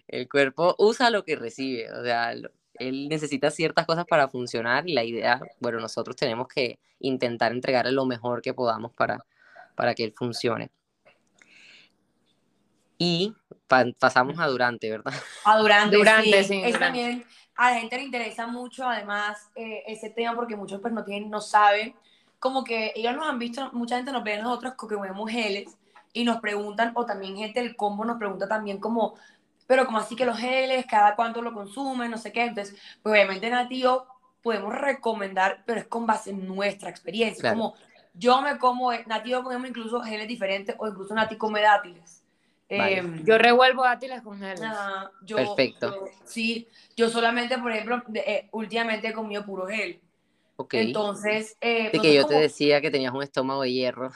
El 0.07 0.29
cuerpo 0.29 0.75
usa 0.77 1.09
lo 1.09 1.23
que 1.23 1.35
recibe, 1.35 1.91
o 1.91 2.03
sea, 2.03 2.33
él 2.79 3.07
necesita 3.09 3.51
ciertas 3.51 3.85
cosas 3.85 4.05
para 4.05 4.27
funcionar 4.27 4.87
y 4.87 4.93
la 4.93 5.03
idea, 5.03 5.41
bueno, 5.59 5.79
nosotros 5.79 6.15
tenemos 6.15 6.47
que 6.47 6.79
intentar 6.99 7.51
entregarle 7.51 7.91
lo 7.91 8.05
mejor 8.05 8.41
que 8.41 8.53
podamos 8.53 8.93
para, 8.93 9.25
para 9.75 9.93
que 9.93 10.03
él 10.03 10.13
funcione. 10.15 10.71
Y 12.97 13.33
pasamos 13.97 14.39
a 14.39 14.47
Durante, 14.47 14.89
¿verdad? 14.89 15.13
A 15.45 15.57
Durante, 15.57 15.97
Durante 15.97 16.43
sí. 16.43 16.61
Es 16.63 16.79
también 16.79 17.25
a 17.55 17.71
la 17.71 17.79
gente 17.79 17.97
le 17.97 18.03
interesa 18.03 18.47
mucho, 18.47 18.87
además, 18.87 19.49
eh, 19.55 19.83
ese 19.87 20.09
tema 20.09 20.35
porque 20.35 20.55
muchos 20.55 20.81
pues 20.81 20.93
no 20.93 21.03
tienen, 21.03 21.29
no 21.29 21.41
saben, 21.41 21.95
como 22.39 22.63
que 22.63 22.91
ellos 22.95 23.15
nos 23.15 23.27
han 23.27 23.39
visto, 23.39 23.69
mucha 23.73 23.95
gente 23.95 24.11
nos 24.11 24.23
ve 24.23 24.35
a 24.35 24.43
nosotros 24.43 24.73
que 24.73 24.95
comemos 24.95 25.29
geles 25.29 25.77
y 26.13 26.23
nos 26.23 26.39
preguntan, 26.39 26.91
o 26.95 27.05
también 27.05 27.37
gente 27.37 27.61
del 27.61 27.75
combo 27.75 28.05
nos 28.05 28.17
pregunta 28.17 28.47
también 28.47 28.79
como, 28.79 29.15
pero 29.67 29.85
como 29.85 29.97
así 29.97 30.15
que 30.15 30.25
los 30.25 30.37
geles, 30.37 30.85
cada 30.85 31.15
cuánto 31.15 31.41
lo 31.41 31.53
consumen, 31.53 32.11
no 32.11 32.17
sé 32.17 32.31
qué, 32.31 32.45
entonces, 32.45 32.75
pues 33.01 33.13
obviamente 33.13 33.49
Nativo 33.49 34.05
podemos 34.41 34.73
recomendar, 34.75 35.63
pero 35.65 35.79
es 35.79 35.87
con 35.87 36.05
base 36.05 36.31
en 36.31 36.47
nuestra 36.47 36.89
experiencia, 36.89 37.53
como 37.53 37.75
yo 38.13 38.41
me 38.41 38.57
como, 38.57 38.91
Nativo 39.07 39.43
comemos 39.43 39.69
incluso 39.69 40.01
geles 40.01 40.27
diferentes 40.27 40.75
o 40.77 40.87
incluso 40.87 41.15
Nati 41.15 41.35
come 41.37 41.61
dátiles. 41.61 42.23
Em, 42.69 43.23
yo 43.25 43.37
revuelvo 43.37 43.83
dátiles 43.83 44.21
con 44.21 44.39
geles. 44.39 44.61
Perfecto. 45.27 46.05
sí, 46.23 46.67
yo 46.95 47.09
solamente, 47.09 47.57
por 47.57 47.71
ejemplo, 47.71 48.03
eh, 48.15 48.47
últimamente 48.51 49.09
he 49.09 49.13
comido 49.13 49.45
puro 49.45 49.67
gel. 49.67 49.99
Ok. 50.55 50.75
Entonces. 50.75 51.57
Eh, 51.61 51.89
de 51.91 51.99
que 51.99 52.13
yo 52.13 52.25
te 52.25 52.35
decía 52.35 52.81
que 52.81 52.91
tenías 52.91 53.13
un 53.13 53.23
estómago 53.23 53.63
de 53.63 53.73
hierro. 53.73 54.11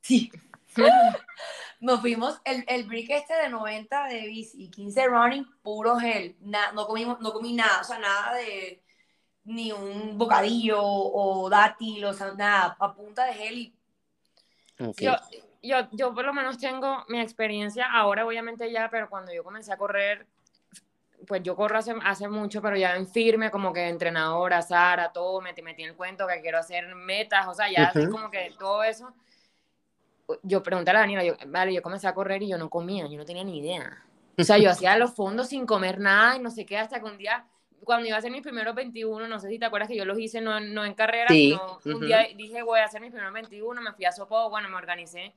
Sí. 0.00 0.30
Nos 1.80 2.00
fuimos 2.00 2.40
el, 2.44 2.64
el 2.68 2.84
break 2.84 3.10
este 3.10 3.34
de 3.34 3.48
90 3.48 4.06
de 4.06 4.26
bici 4.26 4.64
y 4.64 4.70
15 4.70 5.06
running, 5.06 5.46
puro 5.62 5.96
gel. 5.96 6.36
no, 6.40 6.86
comimos, 6.86 7.20
no 7.20 7.32
comí 7.32 7.54
nada, 7.54 7.80
o 7.80 7.84
sea, 7.84 7.98
nada 7.98 8.34
de 8.34 8.82
ni 9.44 9.72
un 9.72 10.16
bocadillo 10.18 10.78
o 10.82 11.48
dátil, 11.48 12.04
o 12.04 12.12
sea, 12.12 12.32
nada, 12.34 12.76
a 12.78 12.94
punta 12.94 13.24
de 13.24 13.34
gel 13.34 13.58
y. 13.58 13.74
Yo, 14.98 15.14
yo, 15.62 15.88
yo 15.92 16.14
por 16.14 16.24
lo 16.24 16.32
menos 16.32 16.58
tengo 16.58 17.04
mi 17.08 17.20
experiencia 17.20 17.86
ahora, 17.92 18.26
obviamente 18.26 18.70
ya, 18.70 18.88
pero 18.90 19.10
cuando 19.10 19.32
yo 19.32 19.44
comencé 19.44 19.72
a 19.72 19.76
correr, 19.76 20.26
pues 21.26 21.42
yo 21.42 21.54
corro 21.54 21.78
hace, 21.78 21.94
hace 22.02 22.28
mucho, 22.28 22.62
pero 22.62 22.76
ya 22.76 22.96
en 22.96 23.06
firme, 23.06 23.50
como 23.50 23.72
que 23.72 23.88
entrenadora, 23.88 24.62
Sara, 24.62 25.12
todo, 25.12 25.40
metí, 25.40 25.60
metí 25.60 25.82
en 25.82 25.90
el 25.90 25.96
cuento 25.96 26.26
que 26.26 26.40
quiero 26.40 26.58
hacer 26.58 26.94
metas, 26.94 27.46
o 27.46 27.54
sea, 27.54 27.70
ya 27.70 27.88
así 27.88 28.08
como 28.08 28.30
que 28.30 28.54
todo 28.58 28.82
eso. 28.82 29.12
Yo 30.42 30.62
pregunté 30.62 30.90
a 30.90 30.94
la 30.94 31.00
Daniela, 31.00 31.24
yo, 31.24 31.34
vale, 31.46 31.74
yo 31.74 31.82
comencé 31.82 32.06
a 32.08 32.14
correr 32.14 32.42
y 32.42 32.48
yo 32.48 32.58
no 32.58 32.70
comía, 32.70 33.06
yo 33.06 33.18
no 33.18 33.24
tenía 33.24 33.44
ni 33.44 33.58
idea. 33.58 34.04
O 34.38 34.44
sea, 34.44 34.58
yo 34.58 34.70
hacía 34.70 34.96
los 34.96 35.14
fondos 35.14 35.48
sin 35.48 35.66
comer 35.66 36.00
nada 36.00 36.36
y 36.36 36.40
no 36.40 36.50
sé 36.50 36.66
qué, 36.66 36.78
hasta 36.78 37.00
que 37.00 37.06
un 37.06 37.18
día, 37.18 37.46
cuando 37.84 38.06
iba 38.06 38.16
a 38.16 38.18
hacer 38.18 38.30
mis 38.30 38.42
primeros 38.42 38.74
21, 38.74 39.28
no 39.28 39.38
sé 39.38 39.48
si 39.48 39.58
te 39.58 39.66
acuerdas 39.66 39.88
que 39.88 39.96
yo 39.96 40.04
los 40.04 40.18
hice 40.18 40.40
no, 40.40 40.60
no 40.60 40.84
en 40.84 40.94
carrera, 40.94 41.28
sino 41.28 41.78
un 41.84 42.00
día 42.00 42.26
dije, 42.36 42.62
voy 42.62 42.80
a 42.80 42.84
hacer 42.84 43.00
mis 43.00 43.10
primeros 43.10 43.32
21, 43.32 43.80
me 43.80 43.92
fui 43.92 44.04
a 44.04 44.12
Sopo, 44.12 44.50
bueno, 44.50 44.68
me 44.68 44.76
organicé 44.76 45.34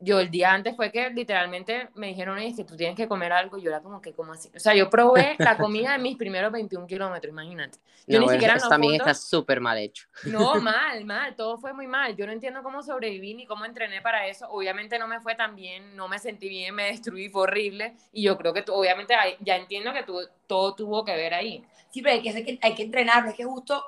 yo 0.00 0.18
el 0.18 0.30
día 0.30 0.52
antes 0.52 0.74
fue 0.74 0.90
que 0.90 1.10
literalmente 1.10 1.90
me 1.94 2.08
dijeron, 2.08 2.38
es 2.38 2.56
que 2.56 2.64
tú 2.64 2.74
tienes 2.74 2.96
que 2.96 3.06
comer 3.06 3.32
algo, 3.32 3.58
y 3.58 3.62
yo 3.62 3.68
era 3.68 3.80
como 3.80 4.00
que, 4.00 4.14
como 4.14 4.32
así? 4.32 4.50
O 4.56 4.58
sea, 4.58 4.74
yo 4.74 4.88
probé 4.88 5.36
la 5.38 5.58
comida 5.58 5.92
de 5.92 5.98
mis 5.98 6.16
primeros 6.16 6.50
21 6.50 6.86
kilómetros, 6.86 7.30
imagínate. 7.30 7.78
Yo 8.06 8.18
ni 8.18 8.28
siquiera 8.28 8.54
eso 8.54 8.68
también 8.68 8.94
está 8.94 9.12
súper 9.14 9.60
mal 9.60 9.76
hecho. 9.76 10.08
No, 10.24 10.54
mal, 10.60 11.04
mal, 11.04 11.36
todo 11.36 11.58
fue 11.58 11.74
muy 11.74 11.86
mal. 11.86 12.16
Yo 12.16 12.26
no 12.26 12.32
entiendo 12.32 12.62
cómo 12.62 12.82
sobreviví 12.82 13.34
ni 13.34 13.46
cómo 13.46 13.66
entrené 13.66 14.00
para 14.00 14.26
eso. 14.26 14.48
Obviamente 14.50 14.98
no 14.98 15.06
me 15.06 15.20
fue 15.20 15.34
tan 15.34 15.54
bien, 15.54 15.94
no 15.94 16.08
me 16.08 16.18
sentí 16.18 16.48
bien, 16.48 16.74
me 16.74 16.86
destruí, 16.86 17.28
fue 17.28 17.42
horrible. 17.42 17.94
Y 18.10 18.22
yo 18.22 18.38
creo 18.38 18.54
que 18.54 18.62
tú, 18.62 18.72
obviamente 18.72 19.14
ya 19.40 19.56
entiendo 19.56 19.92
que 19.92 20.02
tú, 20.02 20.18
todo 20.46 20.74
tuvo 20.74 21.04
que 21.04 21.14
ver 21.14 21.34
ahí. 21.34 21.62
Sí, 21.90 22.00
pero 22.00 22.14
hay 22.14 22.22
que, 22.22 22.58
hay 22.62 22.74
que 22.74 22.82
entrenar, 22.82 23.26
es 23.26 23.34
que 23.34 23.44
justo 23.44 23.84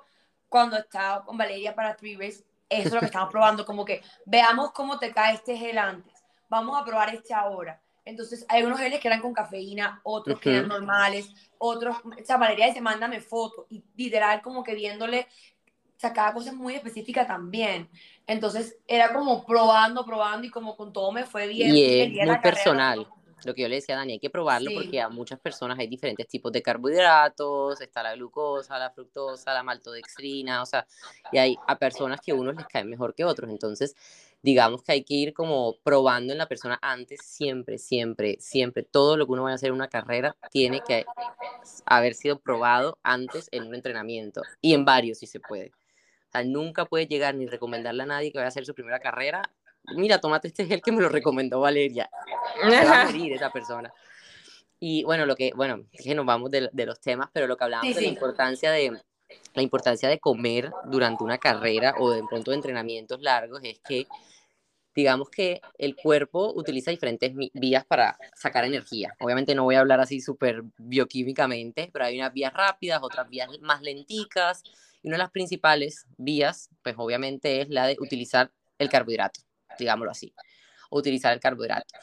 cuando 0.49 0.77
estaba 0.77 1.25
con 1.25 1.39
Valeria 1.39 1.75
para 1.75 1.97
Three 1.97 2.17
eso 2.79 2.89
es 2.89 2.95
lo 2.95 3.01
que 3.01 3.07
estamos 3.07 3.31
probando, 3.31 3.65
como 3.65 3.85
que 3.85 4.03
veamos 4.27 4.73
cómo 4.73 4.99
te 4.99 5.13
cae 5.13 5.35
este 5.35 5.57
gel 5.57 5.79
antes, 5.79 6.25
vamos 6.49 6.81
a 6.81 6.85
probar 6.85 7.15
este 7.15 7.35
ahora. 7.35 7.81
Entonces, 8.05 8.45
hay 8.49 8.65
unos 8.65 8.81
geles 8.81 8.99
que 8.99 9.07
eran 9.07 9.21
con 9.21 9.33
cafeína, 9.33 10.01
otros 10.03 10.41
que 10.41 10.57
eran 10.57 10.69
normales, 10.69 11.33
otros, 11.59 11.97
o 12.05 12.25
sea, 12.25 12.37
Valeria 12.37 12.67
dice, 12.67 12.81
mándame 12.81 13.21
foto, 13.21 13.67
y 13.71 13.85
literal 13.97 14.43
como 14.43 14.65
que 14.65 14.75
viéndole, 14.75 15.29
sacaba 15.97 16.35
cosas 16.35 16.55
muy 16.55 16.75
específicas 16.75 17.29
también. 17.29 17.89
Entonces, 18.27 18.77
era 18.89 19.13
como 19.13 19.47
probando, 19.47 20.05
probando, 20.05 20.47
y 20.47 20.51
como 20.51 20.77
con 20.77 20.93
todo 20.93 21.13
me 21.13 21.25
fue 21.25 21.47
bien. 21.47 21.71
Muy 22.27 22.39
personal 22.39 23.07
lo 23.45 23.55
que 23.55 23.63
yo 23.63 23.69
le 23.69 23.77
decía 23.77 23.95
a 23.95 23.99
Dani, 23.99 24.15
hay 24.15 24.19
que 24.19 24.31
probarlo 24.31 24.71
porque 24.75 25.01
a 25.01 25.09
muchas 25.09 25.39
personas 25.41 25.79
hay 25.79 25.87
diferentes 25.87 26.27
tipos 26.29 26.53
de 26.53 26.63
carbohidratos, 26.63 27.81
está 27.81 28.03
la 28.03 28.15
glucosa, 28.15 28.79
la 28.79 28.91
fructosa, 28.91 29.53
la 29.55 29.63
maltodextrina, 29.63 30.63
o 30.63 30.67
sea, 30.67 30.87
y 31.31 31.39
hay 31.39 31.57
a 31.67 31.79
personas 31.79 32.21
que 32.21 32.33
a 32.33 32.35
unos 32.35 32.57
les 32.57 32.67
caen 32.67 32.89
mejor 32.89 33.15
que 33.15 33.25
otros, 33.25 33.51
entonces 33.51 33.95
digamos 34.43 34.83
que 34.83 34.93
hay 34.93 35.05
que 35.05 35.15
ir 35.15 35.33
como 35.33 35.77
probando 35.85 36.33
en 36.33 36.39
la 36.39 36.47
persona 36.47 36.79
antes, 36.83 37.21
siempre, 37.25 37.79
siempre, 37.79 38.37
siempre, 38.41 38.83
todo 38.83 39.17
lo 39.17 39.27
que 39.27 39.33
uno 39.33 39.45
vaya 39.45 39.53
a 39.53 39.57
hacer 39.57 39.69
en 39.69 39.75
una 39.75 39.89
carrera 39.89 40.37
tiene 40.51 40.81
que 40.87 41.05
haber 41.87 42.15
sido 42.15 42.41
probado 42.41 42.99
antes 43.03 43.49
en 43.53 43.65
un 43.65 43.75
entrenamiento 43.75 44.43
y 44.61 44.75
en 44.75 44.85
varios 44.85 45.19
si 45.19 45.27
se 45.27 45.41
puede. 45.41 45.73
O 46.29 46.33
sea, 46.33 46.45
nunca 46.45 46.87
puede 46.87 47.07
llegar 47.07 47.35
ni 47.35 47.47
recomendarle 47.47 48.03
a 48.03 48.07
nadie 48.07 48.33
que 48.33 48.39
vaya 48.39 48.47
a 48.47 48.49
hacer 48.49 48.65
su 48.65 48.75
primera 48.75 49.01
carrera 49.01 49.43
mira, 49.97 50.19
tomate 50.19 50.49
este 50.49 50.67
gel 50.67 50.83
que 50.83 50.93
me 50.93 51.03
lo 51.03 51.09
recomendó 51.09 51.61
Valeria. 51.61 52.09
Se 52.63 52.85
va 52.85 53.03
a 53.03 53.05
morir 53.07 53.33
esa 53.33 53.51
persona. 53.51 53.93
Y 54.79 55.05
bueno, 55.05 55.27
lo 55.27 55.37
que, 55.37 55.53
bueno, 55.55 55.85
es 55.93 56.05
que 56.05 56.15
nos 56.15 56.27
vamos 56.27 56.51
de, 56.51 56.69
de 56.73 56.87
los 56.87 57.01
temas, 57.01 57.29
pero 57.33 57.47
lo 57.47 57.57
que 57.57 57.65
hablábamos 57.65 57.95
de 57.95 58.03
la 58.03 58.09
importancia 58.09 58.71
de 58.73 59.01
la 59.55 59.63
importancia 59.63 60.09
de 60.09 60.19
comer 60.19 60.71
durante 60.87 61.25
una 61.25 61.39
carrera 61.39 61.95
o 61.99 62.11
de 62.11 62.23
pronto 62.29 62.51
de 62.51 62.57
entrenamientos 62.57 63.21
largos 63.23 63.61
es 63.63 63.81
que 63.87 64.07
digamos 64.95 65.31
que 65.31 65.61
el 65.79 65.97
cuerpo 65.97 66.53
utiliza 66.55 66.91
diferentes 66.91 67.33
vías 67.55 67.85
para 67.87 68.19
sacar 68.35 68.65
energía. 68.65 69.15
Obviamente 69.21 69.55
no 69.55 69.65
voy 69.65 69.77
a 69.77 69.81
hablar 69.81 70.01
así 70.01 70.21
súper 70.21 70.63
bioquímicamente, 70.77 71.89
pero 71.93 72.05
hay 72.05 72.19
unas 72.19 72.33
vías 72.33 72.53
rápidas, 72.53 73.01
otras 73.03 73.29
vías 73.29 73.49
más 73.63 73.81
lenticas, 73.81 74.63
y 75.03 75.09
una 75.09 75.17
de 75.17 75.23
las 75.23 75.31
principales 75.31 76.07
vías, 76.19 76.69
pues 76.83 76.95
obviamente 76.99 77.63
es 77.63 77.71
la 77.71 77.87
de 77.87 77.97
utilizar 77.99 78.51
el 78.79 78.91
carbohidrato 78.91 79.41
digámoslo 79.79 80.11
así, 80.11 80.35
utilizar 80.91 81.33
el 81.33 81.41
carbohidrato. 81.41 81.95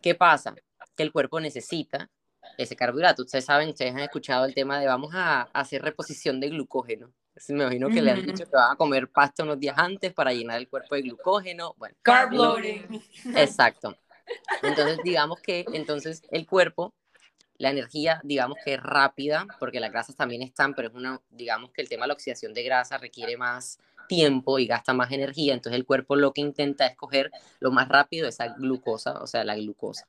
¿Qué 0.00 0.14
pasa? 0.14 0.54
Que 0.96 1.02
el 1.02 1.12
cuerpo 1.12 1.40
necesita 1.40 2.10
ese 2.56 2.76
carbohidrato. 2.76 3.22
Ustedes 3.22 3.44
saben, 3.44 3.68
ustedes 3.68 3.94
han 3.94 4.00
escuchado 4.00 4.44
el 4.44 4.54
tema 4.54 4.80
de 4.80 4.86
vamos 4.86 5.14
a 5.14 5.42
hacer 5.52 5.82
reposición 5.82 6.40
de 6.40 6.48
glucógeno. 6.48 7.12
Me 7.48 7.64
imagino 7.64 7.88
que 7.88 8.02
le 8.02 8.10
han 8.10 8.26
dicho 8.26 8.44
que 8.44 8.56
van 8.56 8.72
a 8.72 8.76
comer 8.76 9.08
pasta 9.08 9.44
unos 9.44 9.60
días 9.60 9.76
antes 9.78 10.12
para 10.12 10.32
llenar 10.32 10.58
el 10.58 10.68
cuerpo 10.68 10.96
de 10.96 11.02
glucógeno. 11.02 11.74
Bueno, 11.78 11.94
carb 12.02 12.32
loading. 12.32 13.00
Exacto. 13.36 13.96
Entonces, 14.62 14.98
digamos 15.04 15.40
que 15.40 15.64
entonces 15.72 16.22
el 16.30 16.46
cuerpo, 16.46 16.94
la 17.56 17.70
energía, 17.70 18.20
digamos 18.24 18.58
que 18.64 18.74
es 18.74 18.82
rápida, 18.82 19.46
porque 19.60 19.80
las 19.80 19.90
grasas 19.92 20.16
también 20.16 20.42
están, 20.42 20.74
pero 20.74 20.88
es 20.88 20.94
una, 20.94 21.20
digamos 21.30 21.70
que 21.72 21.82
el 21.82 21.88
tema 21.88 22.04
de 22.04 22.08
la 22.08 22.14
oxidación 22.14 22.52
de 22.52 22.62
grasa 22.64 22.98
requiere 22.98 23.36
más 23.36 23.78
tiempo 24.08 24.58
y 24.58 24.66
gasta 24.66 24.92
más 24.92 25.12
energía, 25.12 25.54
entonces 25.54 25.78
el 25.78 25.86
cuerpo 25.86 26.16
lo 26.16 26.32
que 26.32 26.40
intenta 26.40 26.86
es 26.86 26.96
coger 26.96 27.30
lo 27.60 27.70
más 27.70 27.88
rápido 27.88 28.26
esa 28.26 28.48
glucosa, 28.48 29.22
o 29.22 29.26
sea, 29.26 29.44
la 29.44 29.54
glucosa. 29.54 30.08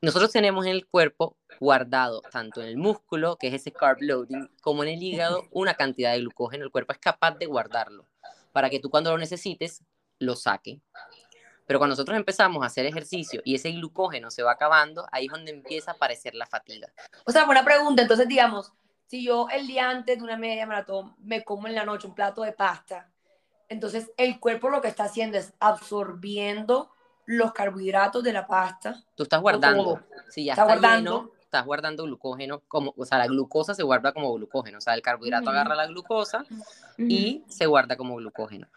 Nosotros 0.00 0.32
tenemos 0.32 0.66
en 0.66 0.72
el 0.72 0.86
cuerpo 0.86 1.36
guardado, 1.60 2.22
tanto 2.32 2.60
en 2.60 2.66
el 2.66 2.76
músculo, 2.76 3.36
que 3.36 3.46
es 3.46 3.54
ese 3.54 3.70
carb 3.70 3.98
loading, 4.00 4.50
como 4.60 4.82
en 4.82 4.88
el 4.88 5.02
hígado, 5.02 5.44
una 5.52 5.74
cantidad 5.74 6.12
de 6.12 6.18
glucógeno. 6.18 6.64
El 6.64 6.72
cuerpo 6.72 6.92
es 6.92 6.98
capaz 6.98 7.38
de 7.38 7.46
guardarlo 7.46 8.08
para 8.52 8.68
que 8.68 8.80
tú 8.80 8.90
cuando 8.90 9.12
lo 9.12 9.18
necesites, 9.18 9.84
lo 10.18 10.34
saque. 10.34 10.80
Pero 11.66 11.78
cuando 11.78 11.92
nosotros 11.92 12.16
empezamos 12.16 12.62
a 12.62 12.66
hacer 12.66 12.84
ejercicio 12.86 13.40
y 13.44 13.54
ese 13.54 13.70
glucógeno 13.70 14.30
se 14.30 14.42
va 14.42 14.52
acabando, 14.52 15.06
ahí 15.12 15.26
es 15.26 15.32
donde 15.32 15.52
empieza 15.52 15.92
a 15.92 15.94
aparecer 15.94 16.34
la 16.34 16.46
fatiga. 16.46 16.92
O 17.24 17.32
sea, 17.32 17.44
buena 17.44 17.64
pregunta. 17.64 18.02
Entonces, 18.02 18.26
digamos, 18.26 18.72
si 19.12 19.22
yo 19.22 19.46
el 19.50 19.66
día 19.66 19.90
antes 19.90 20.16
de 20.16 20.24
una 20.24 20.38
media 20.38 20.64
maratón 20.64 21.14
me 21.18 21.44
como 21.44 21.68
en 21.68 21.74
la 21.74 21.84
noche 21.84 22.06
un 22.06 22.14
plato 22.14 22.40
de 22.40 22.52
pasta, 22.52 23.10
entonces 23.68 24.10
el 24.16 24.40
cuerpo 24.40 24.70
lo 24.70 24.80
que 24.80 24.88
está 24.88 25.04
haciendo 25.04 25.36
es 25.36 25.52
absorbiendo 25.60 26.90
los 27.26 27.52
carbohidratos 27.52 28.24
de 28.24 28.32
la 28.32 28.46
pasta. 28.46 29.04
Tú 29.14 29.24
estás 29.24 29.42
guardando. 29.42 30.00
Si 30.30 30.46
ya 30.46 30.54
está, 30.54 30.64
guardando. 30.64 31.30
estás 31.42 31.66
guardando 31.66 32.04
glucógeno, 32.04 32.62
como, 32.68 32.94
o 32.96 33.04
sea, 33.04 33.18
la 33.18 33.26
glucosa 33.26 33.74
se 33.74 33.82
guarda 33.82 34.14
como 34.14 34.32
glucógeno, 34.32 34.78
o 34.78 34.80
sea, 34.80 34.94
el 34.94 35.02
carbohidrato 35.02 35.50
agarra 35.50 35.74
la 35.74 35.88
glucosa 35.88 36.46
y 36.96 37.44
se 37.48 37.66
guarda 37.66 37.98
como 37.98 38.16
glucógeno. 38.16 38.68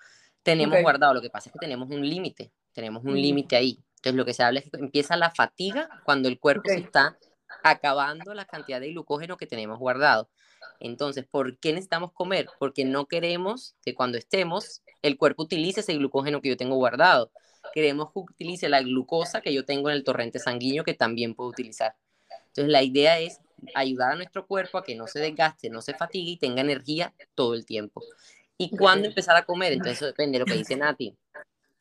Tenemos 0.44 0.82
guardado, 0.82 1.14
lo 1.14 1.22
que 1.22 1.30
pasa 1.30 1.48
es 1.48 1.54
que 1.54 1.60
tenemos 1.60 1.90
un 1.90 2.02
límite, 2.06 2.52
tenemos 2.74 3.06
un 3.06 3.16
límite 3.16 3.56
ahí. 3.56 3.80
Entonces, 3.96 4.16
lo 4.16 4.26
que 4.26 4.34
se 4.34 4.44
habla 4.44 4.60
es 4.60 4.70
que 4.70 4.76
empieza 4.80 5.16
la 5.16 5.30
fatiga 5.30 5.88
cuando 6.04 6.28
el 6.28 6.42
cuerpo 6.42 6.68
se 6.68 6.80
está 6.80 7.18
acabando 7.64 8.34
la 8.34 8.46
cantidad 8.46 8.80
de 8.80 8.92
glucógeno 8.92 9.38
que 9.38 9.48
tenemos 9.48 9.80
guardado. 9.80 10.30
Entonces, 10.80 11.26
¿por 11.26 11.58
qué 11.58 11.72
necesitamos 11.72 12.12
comer? 12.12 12.48
Porque 12.60 12.86
no 12.86 13.06
queremos 13.06 13.76
que 13.84 13.96
cuando 13.96 14.18
estemos 14.18 14.82
el 15.02 15.18
cuerpo 15.18 15.44
utilice 15.44 15.82
ese 15.82 15.96
glucógeno 15.96 16.42
que 16.42 16.50
yo 16.50 16.58
tengo 16.58 16.76
guardado. 16.76 17.32
Queremos 17.74 18.12
que 18.12 18.20
utilice 18.20 18.70
la 18.70 18.82
glucosa 18.82 19.42
que 19.42 19.54
yo 19.54 19.66
tengo 19.66 19.90
en 19.90 19.96
el 19.96 20.04
torrente 20.04 20.40
sanguíneo 20.40 20.84
que 20.84 20.94
también 20.94 21.36
puedo 21.36 21.50
utilizar. 21.50 21.96
Entonces, 22.48 22.72
la 22.72 22.84
idea 22.84 23.20
es 23.20 23.40
ayudar 23.74 24.12
a 24.12 24.16
nuestro 24.16 24.46
cuerpo 24.46 24.78
a 24.78 24.84
que 24.84 24.96
no 24.96 25.08
se 25.08 25.20
desgaste, 25.20 25.70
no 25.70 25.82
se 25.82 25.94
fatigue 25.94 26.32
y 26.32 26.38
tenga 26.38 26.62
energía 26.62 27.14
todo 27.34 27.54
el 27.54 27.66
tiempo. 27.66 28.02
¿Y 28.58 28.70
cuándo 28.70 29.08
empezar 29.08 29.36
a 29.36 29.46
comer? 29.46 29.74
Entonces, 29.74 29.98
eso 29.98 30.06
depende 30.06 30.38
de 30.38 30.40
lo 30.40 30.46
que 30.46 30.58
dice 30.58 30.76
Nati. 30.76 31.16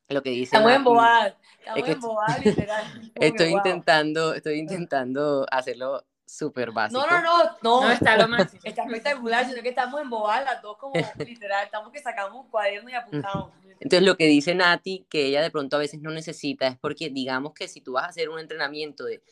Lo 0.09 0.23
que 0.23 0.31
dice 0.31 0.57
Estamos 0.57 0.71
Nati, 0.71 1.37
Estamos 1.77 2.29
es 2.39 2.45
literal. 2.45 3.13
Estoy 3.15 3.49
intentando, 3.53 4.35
estoy 4.35 4.59
intentando 4.59 5.47
hacerlo 5.51 6.05
súper 6.27 6.73
básico. 6.73 7.01
No, 7.01 7.07
no, 7.07 7.23
no, 7.23 7.45
no, 7.63 7.81
no 7.83 7.91
está 7.91 8.17
lo 8.17 8.29
máximo. 8.29 8.61
Está 8.65 8.83
espectacular, 8.85 9.47
sino 9.47 9.63
que 9.63 9.71
estamos 9.71 10.01
embobadas 10.01 10.45
las 10.45 10.63
dos 10.63 10.77
como 10.77 10.95
literal, 11.27 11.65
estamos 11.65 11.91
que 11.91 12.01
sacamos 12.01 12.45
un 12.45 12.51
cuaderno 12.51 12.91
y 12.91 12.95
apuntamos. 12.95 13.53
Entonces 13.81 14.07
lo 14.07 14.17
que 14.17 14.27
dice 14.27 14.55
Nati, 14.55 15.07
que 15.09 15.27
ella 15.27 15.43
de 15.43 15.51
pronto 15.51 15.77
a 15.77 15.81
veces 15.81 16.01
no 16.01 16.11
necesita, 16.11 16.67
es 16.67 16.79
porque 16.79 17.11
digamos 17.11 17.55
que 17.55 17.69
si 17.69 17.81
tú 17.81 17.93
vas 17.93 18.05
a 18.05 18.09
hacer 18.09 18.29
un 18.29 18.39
entrenamiento 18.39 19.05
de 19.05 19.23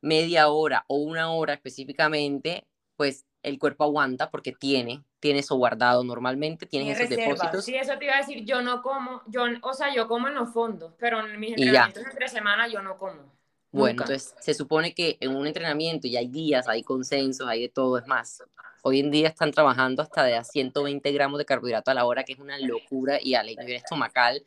media 0.00 0.48
hora 0.48 0.84
o 0.88 0.96
una 0.96 1.30
hora 1.30 1.54
específicamente, 1.54 2.66
pues 2.96 3.24
el 3.48 3.58
cuerpo 3.58 3.84
aguanta 3.84 4.30
porque 4.30 4.52
tiene, 4.52 5.02
tiene 5.20 5.40
eso 5.40 5.56
guardado 5.56 6.04
normalmente, 6.04 6.66
tienes 6.66 6.98
esos 6.98 7.10
depósitos. 7.10 7.64
Sí, 7.64 7.74
eso 7.74 7.98
te 7.98 8.04
iba 8.04 8.14
a 8.14 8.18
decir, 8.18 8.44
yo 8.44 8.62
no 8.62 8.82
como, 8.82 9.22
yo, 9.26 9.44
o 9.62 9.74
sea, 9.74 9.94
yo 9.94 10.06
como 10.08 10.28
en 10.28 10.34
los 10.34 10.52
fondos, 10.52 10.92
pero 10.98 11.26
en 11.26 11.38
mis 11.40 11.50
entrenamientos 11.50 12.04
entre 12.04 12.28
semana 12.28 12.68
yo 12.68 12.82
no 12.82 12.96
como. 12.98 13.38
Bueno, 13.70 14.02
entonces 14.02 14.34
se 14.40 14.54
supone 14.54 14.94
que 14.94 15.18
en 15.20 15.36
un 15.36 15.46
entrenamiento 15.46 16.06
y 16.06 16.16
hay 16.16 16.28
días, 16.28 16.68
hay 16.68 16.82
consensos, 16.82 17.46
hay 17.46 17.62
de 17.62 17.68
todo, 17.68 17.98
es 17.98 18.06
más. 18.06 18.42
Hoy 18.82 19.00
en 19.00 19.10
día 19.10 19.28
están 19.28 19.50
trabajando 19.50 20.02
hasta 20.02 20.22
de 20.22 20.36
a 20.36 20.44
120 20.44 21.12
gramos 21.12 21.38
de 21.38 21.44
carbohidrato 21.44 21.90
a 21.90 21.94
la 21.94 22.06
hora, 22.06 22.24
que 22.24 22.32
es 22.32 22.38
una 22.38 22.58
locura, 22.58 23.18
y 23.20 23.34
a 23.34 23.42
la 23.42 23.50
nivel 23.50 23.72
estomacal, 23.72 24.42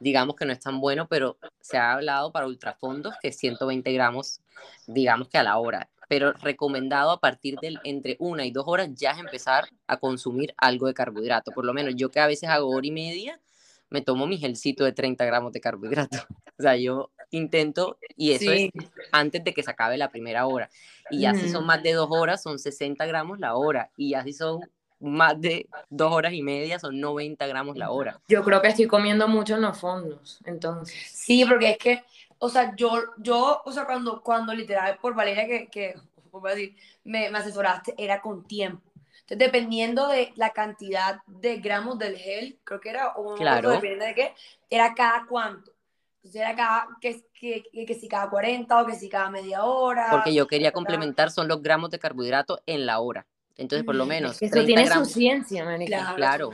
digamos 0.00 0.34
que 0.34 0.46
no 0.46 0.52
es 0.52 0.60
tan 0.60 0.80
bueno, 0.80 1.06
pero 1.06 1.36
se 1.60 1.76
ha 1.76 1.92
hablado 1.92 2.32
para 2.32 2.46
ultrafondos 2.46 3.14
que 3.20 3.32
120 3.32 3.92
gramos, 3.92 4.40
digamos 4.86 5.28
que 5.28 5.38
a 5.38 5.42
la 5.42 5.58
hora. 5.58 5.88
Pero 6.08 6.32
recomendado 6.34 7.10
a 7.10 7.20
partir 7.20 7.58
de 7.60 7.74
entre 7.84 8.16
una 8.20 8.44
y 8.44 8.50
dos 8.50 8.64
horas 8.66 8.90
ya 8.94 9.12
es 9.12 9.18
empezar 9.18 9.68
a 9.86 9.96
consumir 9.96 10.54
algo 10.56 10.86
de 10.86 10.94
carbohidrato. 10.94 11.52
Por 11.52 11.64
lo 11.64 11.74
menos 11.74 11.94
yo 11.96 12.10
que 12.10 12.20
a 12.20 12.26
veces 12.26 12.48
hago 12.48 12.68
hora 12.68 12.86
y 12.86 12.92
media, 12.92 13.40
me 13.90 14.02
tomo 14.02 14.26
mi 14.26 14.38
gelcito 14.38 14.84
de 14.84 14.92
30 14.92 15.24
gramos 15.24 15.52
de 15.52 15.60
carbohidrato. 15.60 16.18
O 16.58 16.62
sea, 16.62 16.74
yo 16.74 17.10
intento, 17.32 17.98
y 18.16 18.32
eso 18.32 18.50
es 18.50 18.70
antes 19.12 19.44
de 19.44 19.52
que 19.52 19.62
se 19.62 19.70
acabe 19.70 19.98
la 19.98 20.08
primera 20.08 20.46
hora. 20.46 20.70
Y 21.10 21.20
ya 21.20 21.34
si 21.34 21.50
son 21.50 21.66
más 21.66 21.82
de 21.82 21.92
dos 21.92 22.08
horas, 22.10 22.42
son 22.42 22.58
60 22.58 23.04
gramos 23.04 23.38
la 23.38 23.56
hora. 23.56 23.90
Y 23.94 24.12
ya 24.12 24.22
si 24.22 24.32
son 24.32 24.60
más 25.00 25.38
de 25.38 25.68
dos 25.90 26.12
horas 26.12 26.32
y 26.32 26.42
media, 26.42 26.78
son 26.78 26.98
90 26.98 27.46
gramos 27.46 27.76
la 27.76 27.90
hora. 27.90 28.20
Yo 28.28 28.42
creo 28.42 28.62
que 28.62 28.68
estoy 28.68 28.86
comiendo 28.86 29.28
mucho 29.28 29.56
en 29.56 29.62
los 29.62 29.78
fondos, 29.78 30.40
entonces. 30.44 30.96
Sí, 31.10 31.44
porque 31.44 31.72
es 31.72 31.78
que, 31.78 32.04
o 32.38 32.48
sea, 32.48 32.74
yo, 32.76 32.90
yo 33.18 33.62
o 33.64 33.72
sea, 33.72 33.86
cuando, 33.86 34.22
cuando 34.22 34.54
literal 34.54 34.98
por 35.00 35.14
Valeria 35.14 35.46
que, 35.46 35.68
que 35.68 35.94
decir, 36.44 36.76
me, 37.04 37.30
me 37.30 37.38
asesoraste, 37.38 37.94
era 37.96 38.20
con 38.20 38.46
tiempo. 38.46 38.82
Entonces, 39.20 39.38
dependiendo 39.38 40.06
de 40.08 40.32
la 40.36 40.50
cantidad 40.50 41.20
de 41.26 41.56
gramos 41.56 41.98
del 41.98 42.16
gel, 42.16 42.58
creo 42.62 42.80
que 42.80 42.90
era, 42.90 43.12
o 43.16 43.34
claro. 43.34 43.70
dependiendo 43.70 44.04
de 44.04 44.14
qué, 44.14 44.34
era 44.70 44.94
cada 44.94 45.26
cuánto. 45.26 45.72
Entonces 46.18 46.40
era 46.40 46.54
cada, 46.54 46.88
que, 47.00 47.24
que, 47.32 47.64
que, 47.86 47.94
si 47.94 48.08
cada 48.08 48.28
40 48.30 48.82
o 48.82 48.86
que 48.86 48.94
si 48.94 49.08
cada 49.08 49.30
media 49.30 49.64
hora. 49.64 50.08
Porque 50.10 50.34
yo 50.34 50.46
quería 50.46 50.72
complementar, 50.72 51.30
son 51.30 51.48
los 51.48 51.62
gramos 51.62 51.90
de 51.90 51.98
carbohidrato 51.98 52.60
en 52.66 52.86
la 52.86 53.00
hora. 53.00 53.26
Entonces, 53.56 53.84
por 53.84 53.94
lo 53.94 54.06
menos. 54.06 54.40
Eso 54.42 54.64
tiene 54.64 54.86
su 54.88 55.04
ciencia, 55.06 55.64
Claro. 55.86 56.16
claro. 56.16 56.50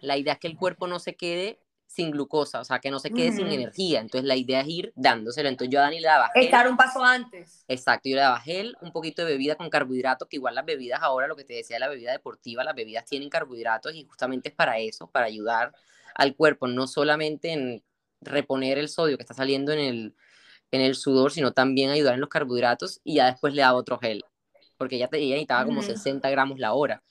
La 0.00 0.16
idea 0.16 0.34
es 0.34 0.38
que 0.38 0.48
el 0.48 0.56
cuerpo 0.56 0.86
no 0.88 0.98
se 0.98 1.14
quede 1.14 1.58
sin 1.88 2.10
glucosa, 2.10 2.60
o 2.60 2.64
sea, 2.64 2.78
que 2.80 2.90
no 2.90 3.00
se 3.00 3.10
quede 3.10 3.32
sin 3.32 3.46
energía. 3.46 4.00
Entonces, 4.00 4.28
la 4.28 4.36
idea 4.36 4.60
es 4.60 4.68
ir 4.68 4.92
dándoselo. 4.94 5.48
Entonces, 5.48 5.72
yo 5.72 5.80
a 5.80 5.84
Dani 5.84 6.00
le 6.00 6.06
daba. 6.06 6.28
Gel. 6.34 6.44
Estar 6.44 6.68
un 6.68 6.76
paso 6.76 7.02
antes. 7.02 7.64
Exacto, 7.66 8.10
yo 8.10 8.16
le 8.16 8.20
daba 8.20 8.38
gel, 8.40 8.76
un 8.82 8.92
poquito 8.92 9.24
de 9.24 9.32
bebida 9.32 9.56
con 9.56 9.70
carbohidratos, 9.70 10.28
que 10.28 10.36
igual 10.36 10.54
las 10.54 10.66
bebidas 10.66 11.00
ahora, 11.02 11.26
lo 11.26 11.34
que 11.34 11.44
te 11.44 11.54
decía, 11.54 11.78
la 11.78 11.88
bebida 11.88 12.12
deportiva, 12.12 12.62
las 12.62 12.74
bebidas 12.74 13.06
tienen 13.06 13.30
carbohidratos 13.30 13.94
y 13.94 14.04
justamente 14.04 14.50
es 14.50 14.54
para 14.54 14.78
eso, 14.78 15.10
para 15.10 15.26
ayudar 15.26 15.72
al 16.14 16.36
cuerpo, 16.36 16.68
no 16.68 16.86
solamente 16.86 17.52
en 17.52 17.82
reponer 18.20 18.76
el 18.76 18.90
sodio 18.90 19.16
que 19.16 19.22
está 19.22 19.34
saliendo 19.34 19.72
en 19.72 19.78
el, 19.78 20.14
en 20.70 20.82
el 20.82 20.94
sudor, 20.94 21.32
sino 21.32 21.52
también 21.52 21.88
ayudar 21.88 22.14
en 22.14 22.20
los 22.20 22.28
carbohidratos 22.28 23.00
y 23.02 23.14
ya 23.14 23.26
después 23.30 23.54
le 23.54 23.62
daba 23.62 23.78
otro 23.78 23.98
gel, 23.98 24.24
porque 24.76 24.96
ella, 24.96 25.08
ella 25.12 25.36
necesitaba 25.36 25.64
como 25.64 25.82
60 25.82 26.28
gramos 26.28 26.58
la 26.58 26.74
hora. 26.74 27.02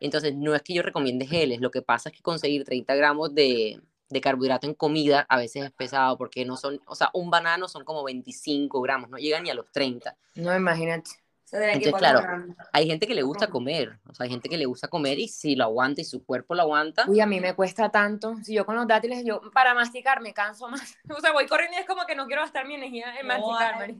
Entonces, 0.00 0.34
no 0.34 0.54
es 0.54 0.62
que 0.62 0.74
yo 0.74 0.82
recomiende 0.82 1.26
geles, 1.26 1.60
lo 1.60 1.70
que 1.70 1.80
pasa 1.80 2.08
es 2.08 2.16
que 2.16 2.22
conseguir 2.22 2.64
30 2.64 2.94
gramos 2.96 3.34
de, 3.34 3.80
de 4.08 4.20
carbohidrato 4.20 4.66
en 4.66 4.74
comida 4.74 5.26
a 5.28 5.36
veces 5.36 5.64
es 5.64 5.72
pesado 5.72 6.16
porque 6.16 6.44
no 6.44 6.56
son, 6.56 6.80
o 6.86 6.94
sea, 6.94 7.10
un 7.14 7.30
banano 7.30 7.68
son 7.68 7.84
como 7.84 8.04
25 8.04 8.80
gramos, 8.80 9.10
no 9.10 9.18
llegan 9.18 9.42
ni 9.44 9.50
a 9.50 9.54
los 9.54 9.70
30. 9.72 10.16
No, 10.34 10.54
imagínate. 10.54 11.10
Entonces, 11.52 11.94
claro, 11.94 12.44
hay 12.72 12.86
gente 12.88 13.06
que 13.06 13.14
le 13.14 13.22
gusta 13.22 13.46
comer, 13.46 14.00
o 14.08 14.14
sea, 14.14 14.24
hay 14.24 14.30
gente 14.30 14.48
que 14.48 14.58
le 14.58 14.66
gusta 14.66 14.88
comer 14.88 15.20
y 15.20 15.28
si 15.28 15.54
lo 15.54 15.64
aguanta 15.64 16.00
y 16.00 16.04
su 16.04 16.24
cuerpo 16.24 16.56
lo 16.56 16.62
aguanta. 16.62 17.04
Uy, 17.06 17.20
a 17.20 17.26
mí 17.26 17.38
me 17.38 17.54
cuesta 17.54 17.88
tanto. 17.88 18.34
Si 18.42 18.52
yo 18.52 18.66
con 18.66 18.74
los 18.74 18.86
dátiles, 18.86 19.24
yo 19.24 19.40
para 19.52 19.72
masticar 19.72 20.20
me 20.20 20.34
canso 20.34 20.68
más. 20.68 20.96
O 21.08 21.20
sea, 21.20 21.32
voy 21.32 21.46
corriendo 21.46 21.76
y 21.76 21.80
es 21.80 21.86
como 21.86 22.04
que 22.04 22.16
no 22.16 22.26
quiero 22.26 22.42
gastar 22.42 22.66
mi 22.66 22.74
energía 22.74 23.14
en 23.20 23.26
masticar. 23.28 23.94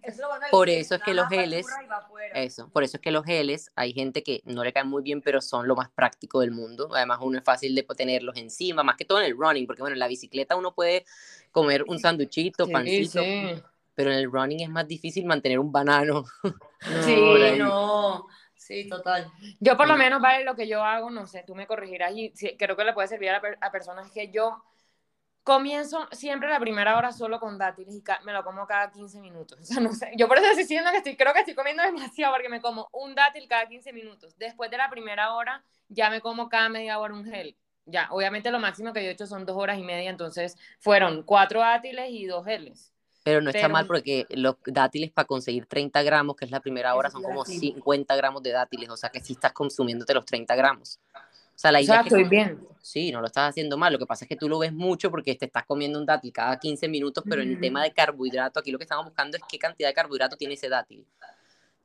por 0.50 0.68
eso 0.68 0.96
es 0.96 1.02
que 1.02 1.14
los 1.14 1.28
geles, 1.28 1.66
eso, 2.34 2.68
por 2.70 2.82
eso 2.82 2.96
es 2.96 3.00
que 3.00 3.12
los 3.12 3.24
geles, 3.24 3.70
hay 3.76 3.92
gente 3.92 4.24
que 4.24 4.42
no 4.44 4.64
le 4.64 4.72
caen 4.72 4.88
muy 4.88 5.04
bien, 5.04 5.22
pero 5.22 5.40
son 5.40 5.68
lo 5.68 5.76
más 5.76 5.88
práctico 5.90 6.40
del 6.40 6.50
mundo. 6.50 6.88
Además, 6.94 7.20
uno 7.22 7.38
es 7.38 7.44
fácil 7.44 7.76
de 7.76 7.84
tenerlos 7.96 8.36
encima, 8.36 8.82
más 8.82 8.96
que 8.96 9.04
todo 9.04 9.20
en 9.20 9.26
el 9.26 9.36
running, 9.36 9.66
porque 9.68 9.82
bueno, 9.82 9.94
en 9.94 10.00
la 10.00 10.08
bicicleta 10.08 10.56
uno 10.56 10.74
puede 10.74 11.04
comer 11.52 11.84
un 11.86 12.00
sanduchito, 12.00 12.68
pancito. 12.68 13.22
Sí 13.22 13.62
pero 13.96 14.12
en 14.12 14.18
el 14.18 14.30
running 14.30 14.60
es 14.60 14.68
más 14.68 14.86
difícil 14.86 15.24
mantener 15.24 15.58
un 15.58 15.72
banano. 15.72 16.24
sí, 16.80 17.58
no. 17.58 18.26
Sí, 18.66 18.88
total. 18.88 19.30
Yo 19.60 19.76
por 19.76 19.86
lo 19.86 19.96
menos, 19.96 20.20
vale, 20.20 20.44
lo 20.44 20.56
que 20.56 20.66
yo 20.66 20.82
hago, 20.82 21.08
no 21.10 21.26
sé, 21.26 21.44
tú 21.46 21.54
me 21.54 21.68
corregirás 21.68 22.12
y 22.14 22.32
creo 22.58 22.76
que 22.76 22.84
le 22.84 22.92
puede 22.92 23.06
servir 23.06 23.30
a, 23.30 23.70
personas 23.70 24.10
que 24.10 24.32
yo 24.32 24.64
comienzo 25.44 26.08
siempre 26.10 26.48
la 26.48 26.58
primera 26.58 26.98
hora 26.98 27.12
solo 27.12 27.38
con 27.38 27.58
dátiles 27.58 27.94
y 27.94 28.02
me 28.24 28.32
lo 28.32 28.42
como 28.42 28.66
cada 28.66 28.90
15 28.90 29.20
minutos. 29.20 29.58
O 29.62 29.64
sea, 29.64 29.80
no 29.80 29.92
sé, 29.92 30.10
yo 30.16 30.26
por 30.26 30.38
eso 30.38 30.46
estoy 30.46 30.64
diciendo 30.64 30.90
que 30.90 30.96
estoy, 30.96 31.16
creo 31.16 31.32
que 31.32 31.40
estoy 31.40 31.54
comiendo 31.54 31.84
demasiado 31.84 32.34
porque 32.34 32.48
me 32.48 32.60
como 32.60 32.88
un 32.92 33.14
dátil 33.14 33.46
cada 33.46 33.68
15 33.68 33.92
minutos. 33.92 34.36
Después 34.36 34.68
de 34.70 34.78
la 34.78 34.90
primera 34.90 35.34
hora 35.34 35.62
ya 35.88 36.10
me 36.10 36.20
como 36.20 36.48
cada 36.48 36.68
media 36.68 36.98
hora 36.98 37.14
un 37.14 37.24
gel. 37.24 37.56
Ya, 37.84 38.08
obviamente 38.10 38.50
lo 38.50 38.58
máximo 38.58 38.92
que 38.92 39.04
yo 39.04 39.10
he 39.10 39.12
hecho 39.12 39.28
son 39.28 39.46
dos 39.46 39.56
horas 39.56 39.78
y 39.78 39.82
media, 39.82 40.10
entonces 40.10 40.56
fueron 40.80 41.22
cuatro 41.22 41.60
dátiles 41.60 42.10
y 42.10 42.26
dos 42.26 42.44
geles. 42.44 42.95
Pero 43.26 43.40
no 43.40 43.50
está 43.50 43.68
mal 43.68 43.88
porque 43.88 44.24
los 44.30 44.54
dátiles 44.64 45.10
para 45.10 45.26
conseguir 45.26 45.66
30 45.66 46.00
gramos, 46.04 46.36
que 46.36 46.44
es 46.44 46.52
la 46.52 46.60
primera 46.60 46.94
hora, 46.94 47.10
son 47.10 47.24
como 47.24 47.44
50 47.44 48.14
gramos 48.14 48.40
de 48.40 48.52
dátiles, 48.52 48.88
o 48.88 48.96
sea 48.96 49.10
que 49.10 49.18
sí 49.18 49.32
estás 49.32 49.52
consumiéndote 49.52 50.14
los 50.14 50.24
30 50.24 50.54
gramos. 50.54 51.00
O 51.12 51.58
sea, 51.58 51.72
la 51.72 51.80
idea 51.80 51.96
es 51.96 52.02
que 52.02 52.08
estoy 52.10 52.22
bien. 52.22 52.64
Sí, 52.80 53.10
no 53.10 53.20
lo 53.20 53.26
estás 53.26 53.50
haciendo 53.50 53.76
mal. 53.76 53.92
Lo 53.92 53.98
que 53.98 54.06
pasa 54.06 54.24
es 54.24 54.28
que 54.28 54.36
tú 54.36 54.48
lo 54.48 54.60
ves 54.60 54.72
mucho 54.72 55.10
porque 55.10 55.34
te 55.34 55.46
estás 55.46 55.64
comiendo 55.64 55.98
un 55.98 56.06
dátil 56.06 56.32
cada 56.32 56.56
15 56.56 56.86
minutos, 56.86 57.24
pero 57.28 57.42
en 57.42 57.48
el 57.48 57.60
tema 57.60 57.82
de 57.82 57.92
carbohidrato, 57.92 58.60
aquí 58.60 58.70
lo 58.70 58.78
que 58.78 58.84
estamos 58.84 59.06
buscando 59.06 59.36
es 59.36 59.42
qué 59.50 59.58
cantidad 59.58 59.88
de 59.88 59.94
carbohidrato 59.94 60.36
tiene 60.36 60.54
ese 60.54 60.68
dátil. 60.68 61.04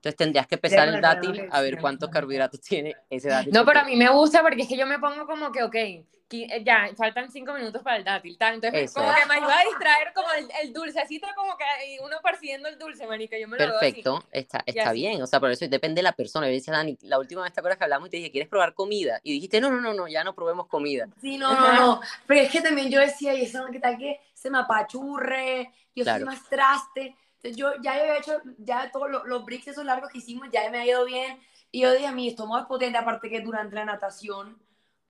Entonces 0.01 0.17
tendrías 0.17 0.47
que 0.47 0.57
pesar 0.57 0.87
el 0.87 0.99
dátil 0.99 1.47
a 1.51 1.61
ver 1.61 1.79
cuántos 1.79 2.09
carbohidratos 2.09 2.59
tiene 2.59 2.95
ese 3.07 3.29
dátil. 3.29 3.53
No, 3.53 3.63
pero 3.63 3.81
a 3.81 3.83
mí 3.83 3.95
me 3.95 4.09
gusta 4.09 4.41
porque 4.41 4.63
es 4.63 4.67
que 4.67 4.75
yo 4.75 4.87
me 4.87 4.97
pongo 4.97 5.27
como 5.27 5.51
que, 5.51 5.61
ok, 5.61 5.75
eh, 5.75 6.63
ya, 6.65 6.89
faltan 6.97 7.29
cinco 7.31 7.53
minutos 7.53 7.83
para 7.83 7.97
el 7.97 8.03
dátil, 8.03 8.35
Entonces, 8.39 8.91
como 8.93 9.13
que 9.13 9.25
me 9.27 9.35
ayuda 9.35 9.59
a 9.59 9.63
distraer 9.63 10.11
como 10.15 10.31
el, 10.31 10.47
el 10.63 10.73
dulcecito, 10.73 11.27
como 11.35 11.55
que 11.55 11.65
uno 12.03 12.17
persiguiendo 12.23 12.67
el 12.67 12.79
dulce, 12.79 13.05
manica, 13.05 13.37
yo 13.37 13.47
me 13.47 13.59
lo 13.59 13.79
Perfecto, 13.79 14.23
está, 14.31 14.63
está 14.65 14.91
bien, 14.91 15.21
o 15.21 15.27
sea, 15.27 15.39
por 15.39 15.51
eso 15.51 15.67
depende 15.67 15.99
de 15.99 16.03
la 16.03 16.13
persona. 16.13 16.47
Yo 16.47 16.53
decía, 16.53 16.73
Dani, 16.73 16.97
la 17.01 17.19
última 17.19 17.43
vez 17.43 17.53
te 17.53 17.59
acuerdas 17.59 17.77
que 17.77 17.83
hablamos 17.83 18.07
y 18.07 18.09
te 18.11 18.17
dije, 18.17 18.31
¿quieres 18.31 18.49
probar 18.49 18.73
comida? 18.73 19.19
Y 19.21 19.33
dijiste, 19.33 19.61
no, 19.61 19.69
no, 19.69 19.81
no, 19.81 19.93
no, 19.93 20.07
ya 20.07 20.23
no 20.23 20.33
probemos 20.33 20.65
comida. 20.65 21.07
Sí, 21.21 21.37
no, 21.37 21.53
no, 21.53 21.73
no, 21.73 22.01
pero 22.25 22.41
es 22.41 22.51
que 22.51 22.61
también 22.61 22.89
yo 22.89 22.99
decía, 22.99 23.35
y 23.35 23.43
eso, 23.43 23.65
¿qué 23.71 23.79
tal 23.79 23.99
que 23.99 24.19
se 24.33 24.49
me 24.49 24.57
apachurre? 24.57 25.71
Yo 25.93 26.05
soy 26.05 26.23
más 26.23 26.49
traste 26.49 27.15
yo 27.55 27.73
ya 27.81 27.97
he 27.97 28.17
hecho, 28.19 28.33
ya 28.57 28.91
todos 28.91 29.09
los, 29.09 29.25
los 29.25 29.45
bricks 29.45 29.67
esos 29.67 29.85
largos 29.85 30.11
que 30.11 30.19
hicimos, 30.19 30.49
ya 30.51 30.69
me 30.69 30.79
ha 30.79 30.85
ido 30.85 31.05
bien. 31.05 31.39
Y 31.71 31.81
yo 31.81 31.91
dije, 31.93 32.07
a 32.07 32.11
mí, 32.11 32.27
esto 32.27 32.47
es 32.59 32.65
potente, 32.65 32.97
aparte 32.97 33.29
que 33.29 33.41
durante 33.41 33.75
la 33.75 33.85
natación 33.85 34.61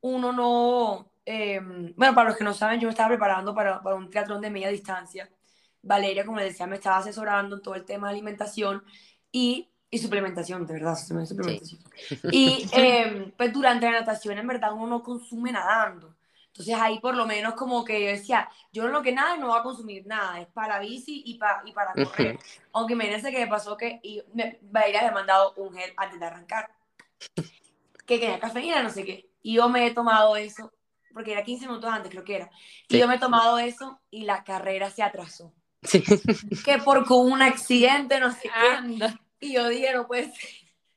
uno 0.02 0.32
no... 0.34 1.12
Em, 1.26 1.94
bueno, 1.96 2.15
para 2.15 2.30
los 2.30 2.38
que 2.38 2.44
no 2.44 2.54
saben, 2.54 2.80
yo 2.80 2.88
me 2.88 2.91
estaba 2.91 3.10
preparando 3.10 3.54
para, 3.54 3.82
para 3.82 3.96
un 3.96 4.10
triatlón 4.10 4.41
de 4.41 4.50
media 4.50 4.70
distancia. 4.70 5.30
Valeria, 5.84 6.26
como 6.26 6.38
les 6.38 6.50
decía, 6.50 6.67
me 6.67 6.76
estaba 6.76 6.98
asesorando 6.98 7.56
en 7.58 7.62
todo 7.62 7.76
el 7.76 7.86
tema 7.86 8.08
de 8.08 8.13
alimentación 8.13 8.84
y 9.32 9.72
Y 9.94 9.98
suplementación, 10.00 10.65
de 10.65 10.74
verdad, 10.74 10.96
suplementación. 10.96 11.82
Y 12.32 12.65
em, 12.72 13.32
pues 13.38 13.52
durante 13.54 13.86
la 13.86 14.00
natación, 14.00 14.38
en 14.38 14.48
verdad, 14.48 14.74
uno 14.74 14.88
no 14.88 15.04
consume 15.04 15.52
nadando. 15.52 16.11
Entonces 16.52 16.76
ahí 16.76 17.00
por 17.00 17.16
lo 17.16 17.26
menos 17.26 17.54
como 17.54 17.86
que 17.86 18.04
yo 18.04 18.08
decía, 18.08 18.50
yo 18.74 18.86
en 18.86 18.92
lo 18.92 19.02
que 19.02 19.14
nada 19.14 19.38
no 19.38 19.48
voy 19.48 19.60
a 19.60 19.64
consumir 19.64 20.06
nada, 20.06 20.42
es 20.42 20.48
para 20.48 20.80
bici 20.80 21.24
y, 21.26 21.38
para 21.38 21.62
y 21.66 21.72
para 21.72 21.94
correr. 21.94 22.40
Aunque 22.74 22.94
imagínense 22.94 23.32
que 23.32 23.40
me 23.40 23.48
pasó 23.48 23.78
que 23.78 24.02
y 24.04 24.22
me, 24.34 24.60
había 24.74 25.10
mandado 25.12 25.54
un 25.56 25.74
gel 25.74 25.94
antes 25.96 26.20
de 26.20 26.26
arrancar, 26.26 26.70
que 28.06 28.20
tenía 28.20 28.40
cafeína, 28.40 28.84
no 28.84 28.90
sé 28.90 29.06
qué. 29.06 29.30
Y 29.42 29.56
yo 29.56 29.70
me 29.70 29.88
he 29.88 29.92
tomado 29.92 30.36
eso, 30.36 30.74
porque 31.14 31.32
era 31.32 31.44
15 31.44 31.68
minutos 31.68 31.90
antes 31.90 32.12
creo 32.12 32.26
que 32.26 32.36
era. 32.36 32.52
Y 32.90 33.00
yo 33.00 33.08
me 33.08 33.16
he 33.16 33.20
tomado 33.20 33.58
eso 33.58 34.02
y 34.10 34.26
la 34.26 34.44
carrera 34.44 34.90
se 34.90 35.04
atrasó. 35.04 35.54
Que 36.66 36.78
por 36.84 37.06
un 37.12 37.42
accidente, 37.42 38.20
no 38.20 38.32
sé 38.32 38.50
qué. 38.50 39.14
Y 39.40 39.54
yo 39.54 39.68
dije, 39.70 39.94
no 39.94 40.06
puede 40.06 40.26
ser. 40.26 40.50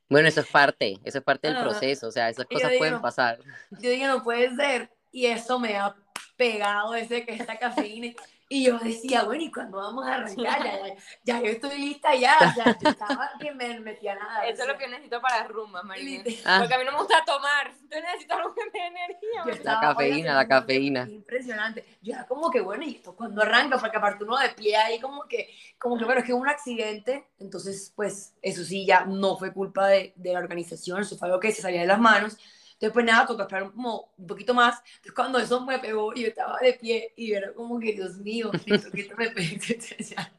Bueno, 0.09 0.29
eso 0.29 0.41
es 0.41 0.47
parte, 0.49 0.99
eso 1.05 1.19
es 1.19 1.25
parte 1.25 1.49
del 1.49 1.63
proceso, 1.63 2.09
o 2.09 2.11
sea, 2.11 2.29
esas 2.29 2.45
cosas 2.45 2.73
pueden 2.77 3.01
pasar. 3.01 3.39
Yo 3.71 3.89
dije, 3.89 4.07
no 4.07 4.23
puede 4.23 4.55
ser 4.55 4.91
y 5.15 5.27
eso 5.27 5.61
me 5.61 5.77
ha 5.77 5.95
pegado 6.37 6.93
ese 6.97 7.25
que 7.25 7.35
esta 7.35 7.57
cafeína. 7.57 8.13
Y 8.49 8.65
yo 8.65 8.79
decía, 8.79 9.23
bueno, 9.23 9.45
¿y 9.45 9.51
cuándo 9.51 9.79
vamos 9.79 10.05
a 10.07 10.17
arrancar? 10.17 10.65
Ya, 10.65 10.95
ya, 11.25 11.41
yo 11.41 11.47
estoy 11.47 11.79
lista 11.79 12.15
ya. 12.17 12.37
O 12.41 12.53
sea, 12.53 12.77
estaba 12.85 13.31
que 13.41 13.53
me 13.53 13.79
metía 13.79 14.17
nada. 14.17 14.45
Eso 14.47 14.63
es 14.63 14.69
lo 14.69 14.77
que 14.77 14.89
necesito 14.89 15.21
para 15.21 15.45
rumba, 15.47 15.85
María. 15.85 16.23
Ah. 16.45 16.59
Porque 16.59 16.75
a 16.75 16.79
mí 16.79 16.85
no 16.85 16.93
me 16.93 16.99
gusta 16.99 17.25
tomar. 17.25 17.73
Yo 17.89 18.01
necesito 18.01 18.35
algo 18.35 18.55
que 18.55 18.65
me 18.67 18.71
dé 18.73 18.87
energía. 18.87 19.63
la 19.63 19.81
cafeína, 19.81 20.35
la 20.35 20.49
cafeína. 20.49 21.09
Impresionante. 21.09 21.85
Yo 22.03 22.15
era 22.15 22.27
como 22.27 22.51
que, 22.51 22.61
bueno, 22.61 22.83
¿y 22.83 22.97
esto 22.97 23.15
cuando 23.15 23.41
arranca? 23.41 23.79
Porque 23.79 23.97
aparte 23.97 24.25
uno 24.25 24.37
de 24.37 24.49
pie 24.51 24.77
ahí 24.77 25.01
como 25.01 25.27
que, 25.29 25.49
como 25.79 25.97
que, 25.97 26.05
bueno, 26.05 26.21
es 26.21 26.27
que 26.27 26.35
un 26.35 26.49
accidente. 26.49 27.29
Entonces, 27.39 27.93
pues, 27.95 28.35
eso 28.43 28.65
sí, 28.65 28.85
ya 28.85 29.05
no 29.05 29.39
fue 29.39 29.53
culpa 29.53 29.87
de, 29.87 30.13
de 30.17 30.33
la 30.33 30.41
organización. 30.41 31.03
Eso 31.03 31.17
fue 31.17 31.29
algo 31.29 31.41
que 31.41 31.53
se 31.53 31.63
salía 31.63 31.83
de 31.83 31.87
las 31.87 32.01
manos 32.01 32.37
Después 32.81 33.05
nada, 33.05 33.27
tocó 33.27 33.43
esperar 33.43 33.71
como 33.73 34.13
un 34.17 34.27
poquito 34.27 34.55
más. 34.55 34.83
Entonces 34.87 35.13
cuando 35.13 35.39
eso 35.39 35.65
me 35.65 35.79
pegó 35.79 36.13
yo 36.15 36.27
estaba 36.27 36.59
de 36.59 36.75
pie 36.75 37.13
y 37.17 37.33
era 37.33 37.53
como 37.53 37.79
que, 37.79 37.93
Dios 37.93 38.19
mío, 38.19 38.51
que 38.51 38.73
me 39.17 39.35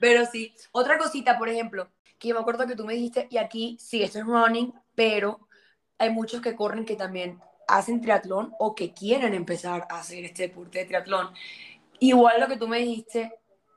Pero 0.00 0.26
sí, 0.26 0.54
otra 0.72 0.98
cosita, 0.98 1.38
por 1.38 1.48
ejemplo, 1.48 1.88
que 2.18 2.28
yo 2.28 2.34
me 2.34 2.40
acuerdo 2.40 2.66
que 2.66 2.76
tú 2.76 2.84
me 2.84 2.94
dijiste, 2.94 3.26
y 3.30 3.38
aquí 3.38 3.76
sí, 3.80 4.02
esto 4.02 4.18
es 4.18 4.26
running, 4.26 4.72
pero 4.94 5.48
hay 5.98 6.10
muchos 6.10 6.40
que 6.40 6.54
corren 6.54 6.84
que 6.84 6.96
también 6.96 7.40
hacen 7.66 8.00
triatlón 8.00 8.54
o 8.58 8.74
que 8.74 8.92
quieren 8.94 9.34
empezar 9.34 9.86
a 9.90 9.98
hacer 9.98 10.24
este 10.24 10.44
deporte 10.44 10.78
de 10.78 10.84
triatlón. 10.86 11.30
Igual 12.00 12.40
lo 12.40 12.48
que 12.48 12.56
tú 12.56 12.68
me 12.68 12.78
dijiste, 12.78 13.34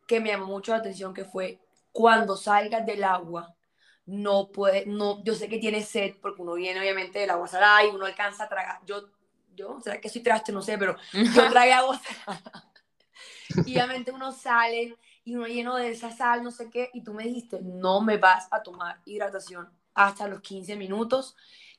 que 0.08 0.19
me 0.19 0.30
llamó 0.30 0.45
mucho 0.45 0.71
la 0.71 0.80
atención, 0.80 1.13
que 1.13 1.26
fue 1.26 1.60
cuando 1.91 2.38
salgas 2.38 2.86
del 2.86 3.04
agua, 3.04 3.56
no 4.06 4.52
puede, 4.52 4.86
no, 4.86 5.24
yo 5.24 5.36
sé 5.36 5.48
que 5.48 5.58
tiene 5.58 5.84
sed 5.84 6.16
porque 6.22 6.42
uno 6.42 6.54
viene 6.54 6.80
obviamente 6.80 7.20
del 7.20 7.30
agua 7.30 7.48
salada 7.48 7.86
y 7.86 7.90
uno 7.90 8.06
alcanza 8.06 8.46
a 8.46 8.50
tragar, 8.50 8.80
yo, 8.86 9.10
yo, 9.56 9.80
será 9.82 10.02
que 10.02 10.10
soy 10.10 10.22
traste, 10.22 10.52
no 10.52 10.62
sé, 10.62 10.78
pero 10.78 10.96
yo 11.14 11.14
tragué 11.52 11.74
agua 11.74 12.00
salada. 12.00 12.72
y 13.66 13.74
obviamente 13.74 14.12
uno 14.12 14.32
sale 14.32 14.98
y 15.24 15.36
uno 15.36 15.46
lleno 15.48 15.76
de 15.76 15.92
esa 15.92 16.12
sal, 16.12 16.44
no 16.44 16.52
sé 16.52 16.70
qué, 16.70 16.90
y 16.94 17.04
tú 17.04 17.14
me 17.14 17.24
dijiste, 17.24 17.60
no 17.62 18.02
me 18.02 18.18
vas 18.18 18.48
a 18.52 18.64
tomar 18.64 19.02
hidratación 19.06 19.70
hasta 19.94 20.28
los 20.28 20.42
15 20.42 20.76
minutos, 20.78 21.36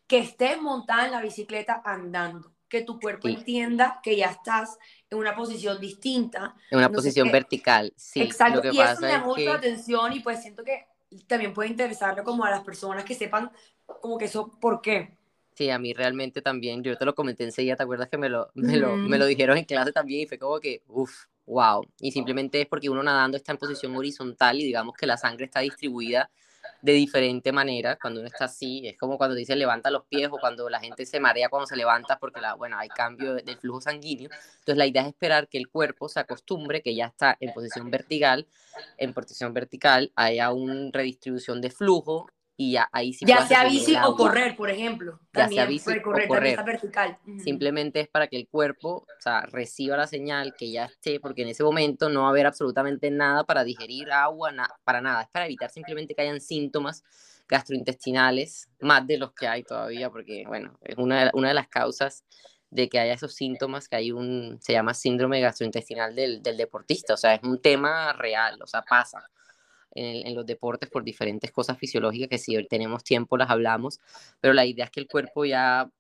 que 0.07 0.19
estés 0.19 0.61
montada 0.61 1.07
en 1.07 1.13
la 1.13 1.23
bicicleta 1.23 1.83
andando, 1.85 2.55
que 2.69 2.83
tu 2.83 3.01
cuerpo 3.01 3.29
entienda 3.29 4.01
que 4.03 4.17
ya 4.17 4.27
estás 4.27 4.79
en 5.11 5.19
una 5.19 5.35
posición 5.35 5.81
distinta. 5.81 6.55
En 6.71 6.79
una 6.79 6.91
posición 6.91 7.31
vertical, 7.33 7.93
sí. 7.97 8.23
Exacto, 8.23 8.61
y 8.71 8.81
eso 8.81 9.01
me 9.01 9.09
llamó 9.09 9.27
mucho 9.29 9.45
la 9.45 9.55
atención 9.55 10.13
y 10.13 10.21
pues 10.21 10.41
siento 10.41 10.63
que 10.63 10.87
también 11.27 11.53
puede 11.55 11.71
interesarle 11.71 12.23
como 12.23 12.45
a 12.45 12.51
las 12.51 12.63
personas 12.63 13.05
que 13.05 13.15
sepan 13.15 13.51
como 14.01 14.19
que 14.19 14.27
eso, 14.27 14.51
¿por 14.61 14.81
qué? 14.81 15.17
Sí, 15.55 15.69
a 15.69 15.79
mí 15.79 15.93
realmente 15.93 16.41
también, 16.41 16.83
yo 16.83 16.97
te 16.97 17.05
lo 17.05 17.15
comenté 17.15 17.45
enseguida, 17.45 17.77
¿te 17.77 17.83
acuerdas 17.83 18.09
que 18.09 18.17
me 18.17 18.29
lo, 18.29 18.51
me 18.55 18.77
lo, 18.79 18.97
me 18.97 19.19
lo 19.19 19.27
dijeron 19.27 19.59
en 19.59 19.65
clase 19.65 19.93
también 19.93 20.23
y 20.23 20.27
fue 20.27 20.39
como 20.39 20.59
que, 20.61 20.83
uff, 20.89 21.27
wow. 21.47 21.87
Y 22.01 22.13
simplemente 22.13 22.63
es 22.63 22.67
porque 22.67 22.89
uno 22.89 23.03
nadando 23.03 23.37
está 23.37 23.53
en 23.53 23.59
posición 23.59 23.95
horizontal 23.95 24.59
y 24.59 24.65
digamos 24.65 24.95
que 24.95 25.07
la 25.07 25.19
sangre 25.19 25.45
está 25.45 25.61
distribuida 25.61 26.31
de 26.83 26.93
diferente 26.93 27.53
manera. 27.53 27.97
Cuando 27.97 28.21
uno 28.21 28.27
está 28.27 28.45
así, 28.45 28.87
es 28.87 28.99
como 28.99 29.17
cuando 29.17 29.35
dice 29.35 29.57
levanta 29.57 29.91
los 29.91 30.05
pies 30.05 30.29
o 30.31 30.39
cuando 30.39 30.69
la 30.69 30.81
gente 30.81 31.07
se 31.07 31.21
marea 31.21 31.49
cuando 31.49 31.67
se 31.67 31.77
levanta 31.77 32.19
porque, 32.19 32.41
la, 32.41 32.55
bueno, 32.55 32.77
hay 32.77 32.89
cambio 32.89 33.35
del 33.35 33.57
flujo 33.57 33.81
sanguíneo. 33.81 34.29
Entonces, 34.59 34.77
la 34.77 34.87
idea 34.87 35.03
es 35.03 35.09
esperar 35.09 35.49
que 35.49 35.59
el 35.59 35.69
cuerpo 35.69 36.09
se 36.09 36.21
acostumbre, 36.21 36.83
que 36.83 36.95
ya 36.95 37.07
está 37.07 37.37
en 37.41 37.53
posición 37.55 37.91
vertical, 37.91 38.47
en 38.99 39.15
posición 39.15 39.55
vertical 39.55 40.13
haya 40.17 40.53
una 40.53 40.91
redistribución 40.93 41.61
de 41.61 41.71
flujo 41.71 42.27
y 42.57 42.73
ya 42.73 42.89
ahí 42.93 43.13
sí 43.13 43.25
Ya 43.27 43.47
sea 43.47 43.65
bici 43.65 43.97
o 43.97 44.15
correr, 44.15 44.57
por 44.57 44.71
ejemplo. 44.71 45.19
Ya 45.33 45.49
sea 45.49 45.67
bici 45.67 46.01
correr, 46.01 46.27
o 46.27 46.29
correr. 46.29 46.65
vertical. 46.65 47.19
Simplemente 47.43 48.01
es 48.01 48.09
para 48.09 48.29
que 48.29 48.37
el 48.37 48.49
cuerpo, 48.49 49.07
o 49.07 49.21
sea, 49.21 49.43
reciba 49.43 49.97
la 49.97 50.07
señal 50.07 50.55
que 50.57 50.71
ya 50.71 50.85
esté, 50.85 51.19
porque 51.19 51.43
en 51.43 51.49
ese 51.49 51.65
momento 51.65 52.09
no 52.09 52.23
va 52.23 52.27
a 52.29 52.31
haber 52.31 52.47
absolutamente 52.47 53.11
nada 53.11 53.45
para 53.45 53.65
digerir 53.65 54.13
agua, 54.13 54.53
para 54.85 55.01
nada. 55.01 55.23
Es 55.23 55.29
para 55.29 55.47
evitar 55.47 55.71
simplemente 55.71 56.15
que 56.15 56.23
hayan 56.23 56.41
síntomas 56.41 57.03
gastrointestinales, 57.49 58.69
más 58.81 59.07
de 59.07 59.19
los 59.19 59.33
que 59.33 59.47
hay 59.47 59.63
todavía, 59.63 60.11
porque, 60.11 60.45
bueno, 60.47 60.79
es 60.83 60.97
una 60.97 61.25
de, 61.25 61.31
una 61.35 61.49
de 61.49 61.55
las 61.55 61.69
causas 61.69 62.25
de 62.71 62.89
que 62.89 62.99
haya 62.99 63.13
esos 63.13 63.35
síntomas, 63.35 63.89
que 63.89 63.97
hay 63.97 64.13
un, 64.13 64.59
se 64.63 64.73
llama 64.73 64.95
síndrome 64.95 65.41
gastrointestinal 65.41 66.15
del, 66.15 66.43
del 66.43 66.57
deportista, 66.57 67.15
o 67.15 67.19
sea, 67.19 67.35
es 67.35 67.43
un 67.43 67.61
tema 67.61 68.15
real, 68.15 68.59
o 68.63 68.67
sea, 68.67 68.83
pasa 68.83 69.29
en, 69.95 70.35
los 70.35 70.47
deportes 70.47 70.89
por 70.89 71.05
diferentes 71.05 71.51
cosas 71.51 71.79
fisiológicas 71.79 72.29
que 72.29 72.39
si 72.39 72.67
tenemos 72.67 73.05
tiempo 73.05 73.37
las 73.37 73.51
hablamos, 73.51 74.01
pero 74.41 74.55
la 74.55 74.65
idea 74.65 74.87
es 74.87 74.91
que 74.91 75.01
el 75.01 75.07
cuerpo 75.07 75.45
ya 75.45 75.91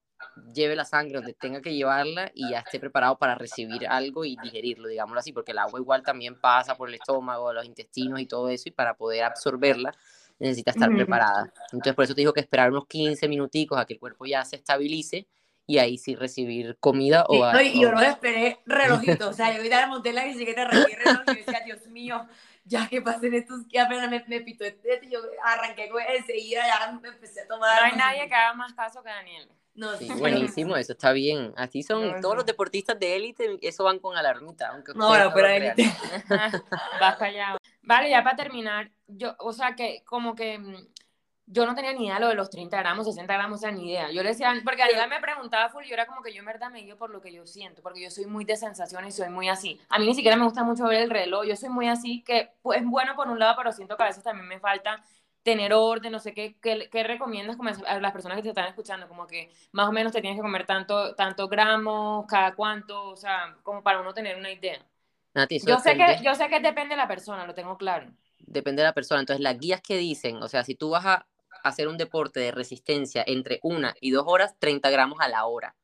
lleve 0.54 0.76
la 0.76 0.84
sangre 0.84 1.16
donde 1.16 1.34
tenga 1.34 1.60
que 1.60 1.74
llevarla 1.74 2.30
y 2.34 2.50
ya 2.50 2.60
esté 2.60 2.78
preparado 2.78 3.18
para 3.18 3.34
recibir 3.34 3.86
algo 3.86 4.24
y 4.24 4.36
digerirlo, 4.42 4.88
digámoslo 4.88 5.20
así, 5.20 5.32
porque 5.32 5.52
el 5.52 5.58
agua 5.58 5.80
igual 5.80 6.02
también 6.02 6.40
pasa 6.40 6.76
por 6.76 6.88
el 6.88 6.94
estómago, 6.94 7.52
los 7.52 7.64
intestinos 7.64 8.20
y 8.20 8.26
todo 8.26 8.48
eso, 8.48 8.68
y 8.68 8.72
para 8.72 8.94
poder 8.94 9.24
absorberla 9.24 9.92
necesita 10.38 10.72
estar 10.72 10.90
preparada. 10.90 11.52
Entonces, 11.72 11.94
por 11.94 12.04
eso 12.04 12.14
te 12.14 12.20
digo 12.20 12.32
que 12.32 12.40
esperar 12.40 12.70
unos 12.70 12.86
15 12.86 13.28
minuticos 13.28 13.78
a 13.78 13.84
que 13.84 13.94
el 13.94 14.00
cuerpo 14.00 14.26
ya 14.26 14.44
se 14.44 14.56
estabilice 14.56 15.26
y 15.66 15.78
ahí 15.78 15.96
sí 15.96 16.16
recibir 16.16 16.76
comida 16.80 17.24
o... 17.28 17.34
y 17.60 17.80
yo 17.80 17.92
no 17.92 18.02
esperé 18.02 18.58
relojito, 18.66 19.28
o 19.28 19.32
sea, 19.32 19.50
yo 19.50 19.56
ahorita 19.58 19.86
monté 19.86 20.08
en 20.08 20.14
la 20.16 20.24
bicicleta, 20.24 20.62
arranqué 20.62 20.96
reloj 20.96 21.22
y 21.28 21.36
decía, 21.36 21.60
Dios 21.64 21.86
mío, 21.86 22.26
ya 22.64 22.88
que 22.88 23.02
pasen 23.02 23.34
estos, 23.34 23.66
que 23.68 23.78
apenas 23.80 24.08
me, 24.10 24.24
me 24.26 24.40
pitó 24.40 24.64
este, 24.64 25.00
yo 25.10 25.20
arranqué 25.44 25.88
con 25.88 26.02
enseguida, 26.02 26.62
ya 26.66 26.92
me 26.92 27.08
empecé 27.08 27.42
a 27.42 27.48
tomar... 27.48 27.80
No 27.80 27.86
hay 27.86 27.96
nadie 27.96 28.28
que 28.28 28.34
haga 28.34 28.54
más 28.54 28.72
caso 28.74 29.02
que 29.02 29.10
Daniel. 29.10 29.48
No, 29.74 29.96
sí, 29.96 30.08
buenísimo, 30.18 30.76
eso 30.76 30.92
está 30.92 31.12
bien. 31.12 31.54
Así 31.56 31.82
son 31.82 32.20
todos 32.20 32.36
los 32.36 32.46
deportistas 32.46 32.98
de 32.98 33.16
élite, 33.16 33.58
eso 33.62 33.84
van 33.84 34.00
con 34.00 34.16
alarmita. 34.16 34.68
Aunque 34.68 34.92
no, 34.94 35.18
no, 35.18 35.32
pero 35.32 35.48
élite. 35.48 35.90
Vas 37.00 37.20
allá. 37.22 37.56
Vale, 37.80 38.10
ya 38.10 38.22
para 38.22 38.36
terminar, 38.36 38.90
yo, 39.06 39.34
o 39.38 39.52
sea, 39.52 39.74
que 39.74 40.04
como 40.04 40.34
que 40.34 40.58
mm, 40.58 40.76
yo 41.46 41.66
no 41.66 41.74
tenía 41.74 41.92
ni 41.92 42.06
idea 42.06 42.14
de 42.14 42.20
lo 42.20 42.28
de 42.28 42.34
los 42.34 42.50
30 42.50 42.78
gramos, 42.78 43.06
60 43.06 43.32
gramos, 43.32 43.58
o 43.58 43.60
sea, 43.60 43.72
ni 43.72 43.90
idea. 43.90 44.10
Yo 44.10 44.22
le 44.22 44.30
decía, 44.30 44.52
porque 44.64 44.82
Daniela 44.82 45.06
me 45.06 45.20
preguntaba 45.20 45.68
full, 45.68 45.84
yo 45.84 45.94
era 45.94 46.06
como 46.06 46.22
que 46.22 46.32
yo 46.32 46.40
en 46.40 46.46
verdad 46.46 46.70
me 46.70 46.80
guío 46.80 46.96
por 46.96 47.10
lo 47.10 47.20
que 47.20 47.32
yo 47.32 47.46
siento, 47.46 47.82
porque 47.82 48.02
yo 48.02 48.10
soy 48.10 48.26
muy 48.26 48.44
de 48.44 48.56
sensaciones 48.56 49.14
y 49.14 49.16
soy 49.18 49.28
muy 49.28 49.48
así. 49.48 49.80
A 49.88 49.98
mí 49.98 50.06
ni 50.06 50.14
siquiera 50.14 50.36
me 50.36 50.44
gusta 50.44 50.62
mucho 50.62 50.84
ver 50.84 51.02
el 51.02 51.10
reloj, 51.10 51.44
yo 51.44 51.56
soy 51.56 51.68
muy 51.68 51.88
así, 51.88 52.22
que 52.22 52.52
pues 52.62 52.80
es 52.80 52.86
bueno 52.86 53.14
por 53.16 53.28
un 53.28 53.38
lado, 53.38 53.54
pero 53.56 53.72
siento 53.72 53.96
que 53.96 54.02
a 54.02 54.06
veces 54.06 54.22
también 54.22 54.46
me 54.46 54.60
falta 54.60 55.02
tener 55.42 55.72
orden, 55.74 56.12
no 56.12 56.20
sé 56.20 56.34
qué, 56.34 56.56
qué, 56.60 56.88
qué 56.90 57.02
recomiendas 57.02 57.56
como 57.56 57.70
a 57.70 57.98
las 57.98 58.12
personas 58.12 58.36
que 58.36 58.42
te 58.42 58.48
están 58.50 58.68
escuchando, 58.68 59.08
como 59.08 59.26
que 59.26 59.50
más 59.72 59.88
o 59.88 59.92
menos 59.92 60.12
te 60.12 60.20
tienes 60.20 60.38
que 60.38 60.42
comer 60.42 60.66
tanto, 60.66 61.14
tanto 61.16 61.48
gramos, 61.48 62.26
cada 62.28 62.54
cuánto, 62.54 63.08
o 63.08 63.16
sea, 63.16 63.56
como 63.62 63.82
para 63.82 64.00
uno 64.00 64.14
tener 64.14 64.36
una 64.36 64.52
idea. 64.52 64.78
yo, 65.66 65.78
sé 65.80 65.96
que, 65.96 66.20
yo 66.22 66.34
sé 66.34 66.48
que 66.48 66.60
depende 66.60 66.90
de 66.90 66.96
la 66.96 67.08
persona, 67.08 67.44
lo 67.44 67.54
tengo 67.54 67.76
claro. 67.76 68.10
Depende 68.38 68.82
de 68.82 68.88
la 68.88 68.92
persona. 68.92 69.20
Entonces, 69.20 69.42
las 69.42 69.58
guías 69.58 69.80
que 69.80 69.96
dicen, 69.96 70.36
o 70.42 70.48
sea, 70.48 70.62
si 70.62 70.74
tú 70.74 70.90
vas 70.90 71.06
a 71.06 71.26
hacer 71.62 71.88
un 71.88 71.96
deporte 71.96 72.40
de 72.40 72.50
resistencia 72.50 73.24
entre 73.26 73.60
una 73.62 73.94
y 74.00 74.10
dos 74.10 74.24
horas, 74.26 74.54
30 74.58 74.90
gramos 74.90 75.20
a 75.20 75.28
la 75.28 75.46
hora. 75.46 75.74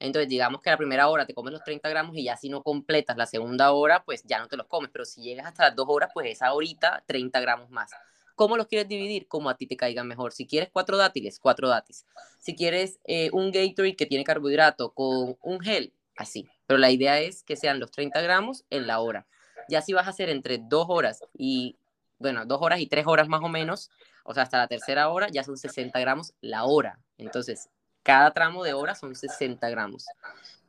Entonces, 0.00 0.28
digamos 0.28 0.62
que 0.62 0.70
la 0.70 0.78
primera 0.78 1.08
hora 1.08 1.26
te 1.26 1.34
comes 1.34 1.52
los 1.52 1.62
30 1.62 1.88
gramos 1.90 2.16
y 2.16 2.24
ya 2.24 2.36
si 2.36 2.48
no 2.48 2.62
completas 2.62 3.16
la 3.18 3.26
segunda 3.26 3.70
hora, 3.72 4.02
pues 4.02 4.22
ya 4.24 4.38
no 4.38 4.48
te 4.48 4.56
los 4.56 4.66
comes. 4.66 4.90
Pero 4.90 5.04
si 5.04 5.20
llegas 5.20 5.46
hasta 5.46 5.66
las 5.66 5.76
dos 5.76 5.86
horas, 5.88 6.10
pues 6.14 6.26
esa 6.26 6.52
horita, 6.54 7.04
30 7.06 7.38
gramos 7.40 7.70
más. 7.70 7.90
¿Cómo 8.34 8.56
los 8.56 8.66
quieres 8.66 8.88
dividir? 8.88 9.28
Como 9.28 9.50
a 9.50 9.58
ti 9.58 9.66
te 9.66 9.76
caigan 9.76 10.08
mejor. 10.08 10.32
Si 10.32 10.46
quieres 10.46 10.70
cuatro 10.72 10.96
dátiles, 10.96 11.38
cuatro 11.38 11.68
dátiles. 11.68 12.06
Si 12.38 12.56
quieres 12.56 12.98
eh, 13.04 13.28
un 13.34 13.52
Gatorade 13.52 13.96
que 13.96 14.06
tiene 14.06 14.24
carbohidrato 14.24 14.94
con 14.94 15.36
un 15.42 15.60
gel, 15.60 15.92
así. 16.16 16.48
Pero 16.66 16.78
la 16.78 16.90
idea 16.90 17.20
es 17.20 17.42
que 17.42 17.56
sean 17.56 17.78
los 17.78 17.90
30 17.90 18.22
gramos 18.22 18.64
en 18.70 18.86
la 18.86 19.00
hora. 19.00 19.26
Ya 19.68 19.82
si 19.82 19.92
vas 19.92 20.06
a 20.06 20.10
hacer 20.10 20.30
entre 20.30 20.56
dos 20.56 20.86
horas 20.88 21.22
y, 21.36 21.76
bueno, 22.18 22.46
dos 22.46 22.62
horas 22.62 22.80
y 22.80 22.86
tres 22.86 23.06
horas 23.06 23.28
más 23.28 23.42
o 23.42 23.48
menos, 23.48 23.90
o 24.30 24.34
sea, 24.34 24.44
hasta 24.44 24.58
la 24.58 24.68
tercera 24.68 25.08
hora 25.08 25.26
ya 25.28 25.42
son 25.42 25.56
60 25.56 25.98
gramos 25.98 26.34
la 26.40 26.62
hora. 26.62 27.00
Entonces, 27.18 27.68
cada 28.04 28.30
tramo 28.30 28.62
de 28.62 28.74
hora 28.74 28.94
son 28.94 29.16
60 29.16 29.68
gramos. 29.70 30.06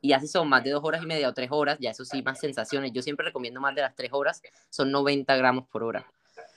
Y 0.00 0.14
así 0.14 0.26
son 0.26 0.48
más 0.48 0.64
de 0.64 0.70
dos 0.70 0.82
horas 0.82 1.00
y 1.00 1.06
media 1.06 1.28
o 1.28 1.32
tres 1.32 1.48
horas, 1.52 1.78
ya 1.80 1.90
eso 1.90 2.04
sí, 2.04 2.22
más 2.22 2.40
sensaciones. 2.40 2.90
Yo 2.92 3.02
siempre 3.02 3.24
recomiendo 3.24 3.60
más 3.60 3.76
de 3.76 3.82
las 3.82 3.94
tres 3.94 4.10
horas, 4.12 4.42
son 4.68 4.90
90 4.90 5.36
gramos 5.36 5.68
por 5.68 5.84
hora. 5.84 6.04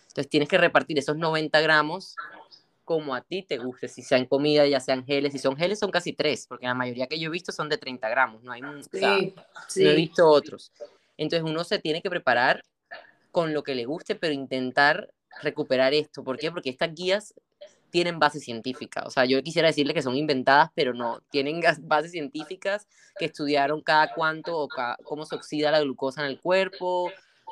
Entonces 0.07 0.27
tienes 0.29 0.49
que 0.49 0.57
repartir 0.57 0.97
esos 0.97 1.15
90 1.15 1.61
gramos 1.61 2.15
como 2.83 3.13
a 3.13 3.21
ti 3.21 3.43
te 3.43 3.59
guste, 3.59 3.87
si 3.87 4.01
sean 4.01 4.25
comida, 4.25 4.65
ya 4.65 4.79
sean 4.79 5.05
geles, 5.05 5.33
si 5.33 5.37
son 5.37 5.55
geles 5.55 5.77
son 5.77 5.91
casi 5.91 6.13
tres, 6.13 6.47
porque 6.47 6.65
la 6.65 6.73
mayoría 6.73 7.05
que 7.05 7.19
yo 7.19 7.27
he 7.27 7.31
visto 7.31 7.51
son 7.51 7.69
de 7.69 7.77
30 7.77 8.09
gramos, 8.09 8.41
no 8.43 8.51
hay 8.51 8.61
un, 8.61 8.79
no 8.79 9.89
he 9.89 9.95
visto 9.95 10.27
otros. 10.27 10.71
Entonces 11.17 11.47
uno 11.47 11.63
se 11.63 11.77
tiene 11.77 12.01
que 12.01 12.09
preparar 12.09 12.63
con 13.31 13.53
lo 13.53 13.63
que 13.63 13.75
le 13.75 13.85
guste, 13.85 14.15
pero 14.15 14.33
intentar 14.33 15.09
recuperar 15.41 15.93
esto. 15.93 16.23
¿Por 16.23 16.37
qué? 16.37 16.51
Porque 16.51 16.69
estas 16.69 16.93
guías 16.93 17.33
tienen 17.89 18.19
base 18.19 18.39
científica. 18.39 19.03
O 19.05 19.09
sea, 19.09 19.25
yo 19.25 19.41
quisiera 19.41 19.69
decirle 19.69 19.93
que 19.93 20.01
son 20.01 20.15
inventadas, 20.15 20.69
pero 20.75 20.93
no, 20.93 21.21
tienen 21.29 21.61
bases 21.83 22.11
científicas 22.11 22.87
que 23.17 23.25
estudiaron 23.25 23.81
cada 23.81 24.13
cuánto 24.13 24.57
o 24.57 24.67
cómo 25.03 25.25
se 25.25 25.35
oxida 25.35 25.71
la 25.71 25.79
glucosa 25.79 26.21
en 26.21 26.27
el 26.27 26.41
cuerpo, 26.41 27.09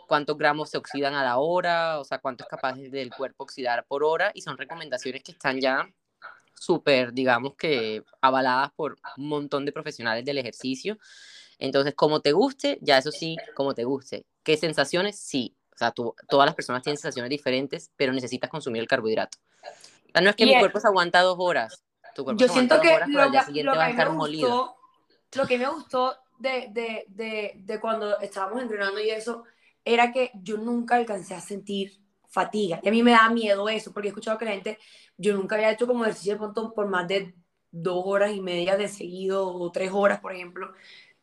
cuántos 0.07 0.38
gramos 0.38 0.69
se 0.69 0.77
oxidan 0.77 1.13
a 1.13 1.23
la 1.23 1.38
hora, 1.38 1.99
o 1.99 2.03
sea, 2.03 2.17
cuánto 2.17 2.43
es 2.43 2.49
capaz 2.49 2.73
del 2.75 3.09
cuerpo 3.11 3.45
oxidar 3.45 3.86
por 3.86 4.03
hora, 4.03 4.31
y 4.34 4.41
son 4.41 4.57
recomendaciones 4.57 5.23
que 5.23 5.31
están 5.31 5.61
ya 5.61 5.89
súper, 6.53 7.13
digamos 7.13 7.55
que 7.55 8.03
avaladas 8.21 8.71
por 8.73 8.97
un 9.17 9.27
montón 9.27 9.65
de 9.65 9.71
profesionales 9.71 10.25
del 10.25 10.38
ejercicio. 10.38 10.97
Entonces, 11.57 11.93
como 11.95 12.19
te 12.19 12.31
guste, 12.34 12.79
ya 12.81 12.97
eso 12.97 13.11
sí, 13.11 13.38
como 13.55 13.73
te 13.73 13.86
guste. 13.86 14.25
¿Qué 14.43 14.57
sensaciones? 14.57 15.17
Sí. 15.19 15.55
O 15.74 15.78
sea, 15.78 15.91
tú, 15.91 16.15
todas 16.30 16.45
las 16.45 16.55
personas 16.55 16.84
tienen 16.84 16.97
sensaciones 16.97 17.30
diferentes, 17.30 17.91
pero 17.95 18.13
necesitas 18.13 18.49
consumir 18.49 18.82
el 18.82 18.88
carbohidrato. 18.88 19.38
no 20.21 20.30
es 20.30 20.36
que 20.36 20.45
mi 20.45 20.57
cuerpo 20.59 20.80
se 20.80 20.88
aguanta 20.88 21.21
dos 21.21 21.38
horas. 21.39 21.84
Tu 22.15 22.24
cuerpo 22.24 22.39
yo 22.39 22.47
siento 22.47 22.80
que 22.80 22.99
lo, 23.07 23.32
que, 23.32 23.63
lo 23.63 23.74
que 23.74 23.93
me 23.93 24.05
gustó, 24.05 24.76
lo 25.34 25.47
que 25.47 25.57
me 25.57 25.67
gustó 25.67 26.15
de, 26.38 26.67
de, 26.71 27.05
de, 27.07 27.53
de 27.55 27.80
cuando 27.80 28.19
estábamos 28.19 28.61
entrenando 28.61 28.99
y 28.99 29.09
eso, 29.09 29.45
era 29.84 30.11
que 30.11 30.32
yo 30.36 30.57
nunca 30.57 30.95
alcancé 30.95 31.34
a 31.34 31.41
sentir 31.41 31.99
fatiga. 32.30 32.80
Y 32.84 32.89
a 32.89 32.91
mí 32.91 33.03
me 33.03 33.11
da 33.11 33.30
miedo 33.30 33.69
eso, 33.69 33.93
porque 33.93 34.07
he 34.07 34.11
escuchado 34.11 34.38
que 34.38 34.45
la 34.45 34.51
gente, 34.51 34.80
yo 35.17 35.36
nunca 35.36 35.55
había 35.55 35.71
hecho 35.71 35.88
como 35.88 36.03
ejercicio 36.03 36.38
de 36.38 36.71
por 36.76 36.88
más 36.88 37.07
de 37.07 37.36
dos 37.71 38.03
horas 38.05 38.32
y 38.32 38.41
media 38.41 38.76
de 38.78 38.88
seguido 38.88 39.47
o 39.47 39.71
tres 39.71 39.91
horas, 39.93 40.19
por 40.19 40.34
ejemplo. 40.34 40.74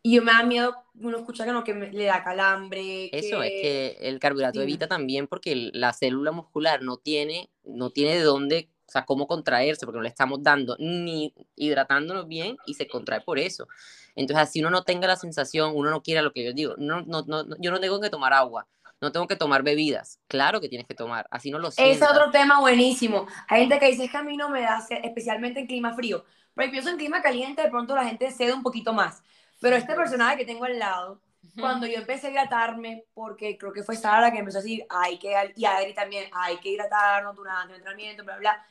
Y 0.03 0.15
yo 0.15 0.23
me 0.23 0.33
da 0.33 0.43
miedo, 0.43 0.75
uno 0.95 1.19
escucha 1.19 1.45
que 1.45 1.53
no, 1.53 1.63
que 1.63 1.75
le 1.75 2.05
da 2.05 2.25
calambre. 2.25 3.11
Eso 3.13 3.43
es 3.43 3.51
que 3.51 3.99
el 4.01 4.19
carbohidrato 4.19 4.63
evita 4.63 4.89
también 4.89 5.27
porque 5.27 5.71
la 5.75 5.93
célula 5.93 6.33
muscular 6.33 6.83
no 6.83 6.97
tiene, 6.97 7.51
no 7.65 7.91
tiene 7.91 8.17
de 8.17 8.23
dónde, 8.23 8.71
o 8.87 8.91
sea, 8.91 9.05
cómo 9.05 9.27
contraerse, 9.27 9.85
porque 9.85 9.99
no 9.99 10.03
le 10.03 10.09
estamos 10.09 10.43
dando 10.43 10.77
ni 10.79 11.35
hidratándonos 11.55 12.27
bien 12.27 12.57
y 12.67 12.75
se 12.75 12.89
contrae 12.89 13.21
por 13.21 13.39
eso. 13.39 13.69
Entonces, 14.17 14.43
así 14.43 14.61
uno 14.61 14.71
no 14.71 14.85
tenga 14.85 15.07
la 15.07 15.17
sensación, 15.17 15.73
uno 15.75 15.91
no 15.91 16.03
quiera 16.03 16.23
lo 16.23 16.33
que 16.33 16.45
yo 16.45 16.53
digo, 16.55 16.75
no, 16.79 17.03
no, 17.03 17.23
no, 17.23 17.45
yo 17.59 17.71
no 17.71 17.79
tengo 17.79 18.01
que 18.01 18.11
tomar 18.11 18.33
agua, 18.33 18.67
no 19.03 19.13
tengo 19.13 19.27
que 19.27 19.37
tomar 19.37 19.63
bebidas. 19.63 20.19
Claro 20.29 20.63
que 20.63 20.69
tienes 20.69 20.87
que 20.87 20.95
tomar, 20.95 21.27
así 21.31 21.51
no 21.51 21.59
lo 21.59 21.71
sientas. 21.71 21.97
Es 21.97 22.17
otro 22.17 22.31
tema 22.31 22.59
buenísimo. 22.59 23.27
Hay 23.49 23.61
gente 23.61 23.79
que 23.79 23.87
dice 23.87 24.09
que 24.09 24.17
a 24.17 24.23
mí 24.23 24.37
no 24.37 24.49
me 24.49 24.63
da 24.63 24.83
especialmente 25.03 25.61
en 25.61 25.67
clima 25.67 25.95
frío. 25.95 26.25
Pero 26.55 26.71
pienso 26.71 26.91
en 26.91 26.97
clima 26.97 27.23
caliente, 27.23 27.63
de 27.63 27.71
pronto 27.71 27.95
la 27.95 28.05
gente 28.05 28.31
cede 28.31 28.53
un 28.53 28.63
poquito 28.63 28.93
más. 28.93 29.23
Pero 29.61 29.77
este 29.77 29.95
personaje 29.95 30.39
que 30.39 30.47
tengo 30.47 30.65
al 30.65 30.79
lado, 30.79 31.21
cuando 31.59 31.87
yo 31.87 31.99
empecé 31.99 32.29
a 32.29 32.31
hidratarme, 32.31 33.05
porque 33.15 33.57
creo 33.59 33.73
que 33.73 33.83
fue 33.83 33.97
Sara 33.97 34.21
la 34.21 34.33
que 34.33 34.39
empezó 34.39 34.59
a 34.59 34.63
decir, 34.63 34.85
hay 34.89 35.19
que, 35.19 35.35
y 35.55 35.65
Adri 35.65 35.95
también, 35.95 36.31
hay 36.33 36.59
que 36.59 36.71
hidratarnos 36.71 37.37
durante 37.37 37.75
el 37.75 37.79
entrenamiento, 37.79 38.25
bla, 38.25 38.39
bla. 38.39 38.67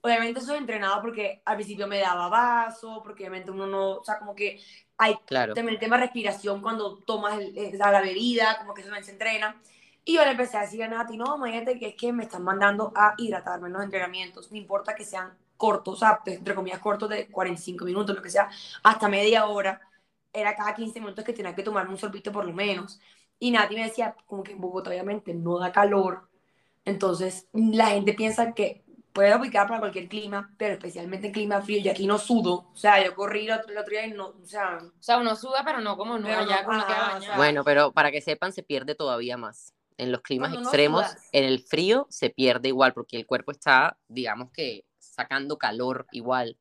Obviamente 0.00 0.40
es 0.40 0.48
entrenado 0.48 1.00
porque 1.00 1.42
al 1.44 1.54
principio 1.54 1.86
me 1.86 2.00
daba 2.00 2.28
vaso, 2.28 3.00
porque 3.04 3.22
obviamente 3.22 3.52
uno 3.52 3.68
no, 3.68 3.90
o 3.98 4.04
sea, 4.04 4.18
como 4.18 4.34
que 4.34 4.60
hay 4.98 5.14
claro. 5.26 5.54
también 5.54 5.74
el 5.74 5.80
tema 5.80 5.96
de 5.96 6.04
respiración 6.04 6.60
cuando 6.60 6.98
tomas 6.98 7.38
el, 7.38 7.78
la 7.78 8.00
bebida, 8.00 8.58
como 8.58 8.74
que 8.74 8.82
eso 8.82 8.90
no 8.90 9.00
se 9.02 9.12
entrena. 9.12 9.60
Y 10.04 10.14
yo 10.14 10.24
le 10.24 10.32
empecé 10.32 10.56
a 10.56 10.62
decir 10.62 10.82
a 10.82 10.88
Nati, 10.88 11.16
no, 11.16 11.36
imagínate 11.36 11.78
que 11.78 11.88
es 11.88 11.94
que 11.94 12.12
me 12.12 12.24
están 12.24 12.42
mandando 12.42 12.92
a 12.96 13.14
hidratarme 13.16 13.68
en 13.68 13.74
los 13.74 13.84
entrenamientos, 13.84 14.50
no 14.50 14.56
importa 14.56 14.96
que 14.96 15.04
sean 15.04 15.32
cortos, 15.56 15.94
o 15.94 15.96
sea, 15.96 16.20
entre 16.26 16.56
comillas 16.56 16.80
cortos 16.80 17.08
de 17.08 17.28
45 17.28 17.84
minutos, 17.84 18.16
lo 18.16 18.22
que 18.22 18.30
sea, 18.30 18.50
hasta 18.82 19.08
media 19.08 19.46
hora, 19.46 19.80
era 20.32 20.54
cada 20.54 20.74
15 20.74 21.00
minutos 21.00 21.24
que 21.24 21.32
tenía 21.32 21.54
que 21.54 21.62
tomarme 21.62 21.92
un 21.92 21.98
sorbito 21.98 22.32
por 22.32 22.44
lo 22.44 22.52
menos. 22.52 23.00
Y 23.38 23.50
Nati 23.50 23.74
me 23.74 23.84
decía, 23.84 24.14
como 24.26 24.42
que 24.42 24.52
en 24.52 24.60
Bogotá 24.60 24.90
obviamente 24.90 25.34
no 25.34 25.58
da 25.58 25.72
calor, 25.72 26.28
entonces 26.84 27.48
la 27.52 27.86
gente 27.86 28.14
piensa 28.14 28.54
que 28.54 28.84
puede 29.12 29.32
aplicar 29.32 29.68
para 29.68 29.80
cualquier 29.80 30.08
clima, 30.08 30.54
pero 30.56 30.74
especialmente 30.74 31.26
en 31.26 31.32
clima 31.32 31.60
frío, 31.60 31.78
y 31.78 31.88
aquí 31.88 32.06
no 32.06 32.18
sudo, 32.18 32.70
o 32.72 32.76
sea, 32.76 33.04
yo 33.04 33.14
corrí 33.14 33.46
el 33.46 33.52
otro, 33.52 33.90
día 33.90 34.06
y 34.06 34.12
no, 34.12 34.28
o 34.28 34.46
sea... 34.46 34.78
O 34.82 35.02
sea, 35.02 35.18
uno 35.18 35.36
suda, 35.36 35.62
pero 35.64 35.80
no 35.80 35.96
como 35.96 36.18
no, 36.18 36.28
allá 36.28 36.64
como 36.64 36.84
que 36.86 37.36
Bueno, 37.36 37.62
pero 37.64 37.92
para 37.92 38.10
que 38.10 38.20
sepan, 38.20 38.52
se 38.52 38.62
pierde 38.62 38.94
todavía 38.94 39.36
más. 39.36 39.74
En 39.98 40.10
los 40.10 40.22
climas 40.22 40.54
extremos, 40.54 41.04
en 41.32 41.44
el 41.44 41.60
frío 41.60 42.06
se 42.08 42.30
pierde 42.30 42.68
igual, 42.68 42.94
porque 42.94 43.18
el 43.18 43.26
cuerpo 43.26 43.52
está, 43.52 43.98
digamos 44.08 44.50
que, 44.50 44.86
sacando 44.98 45.58
calor 45.58 46.06
igual. 46.12 46.56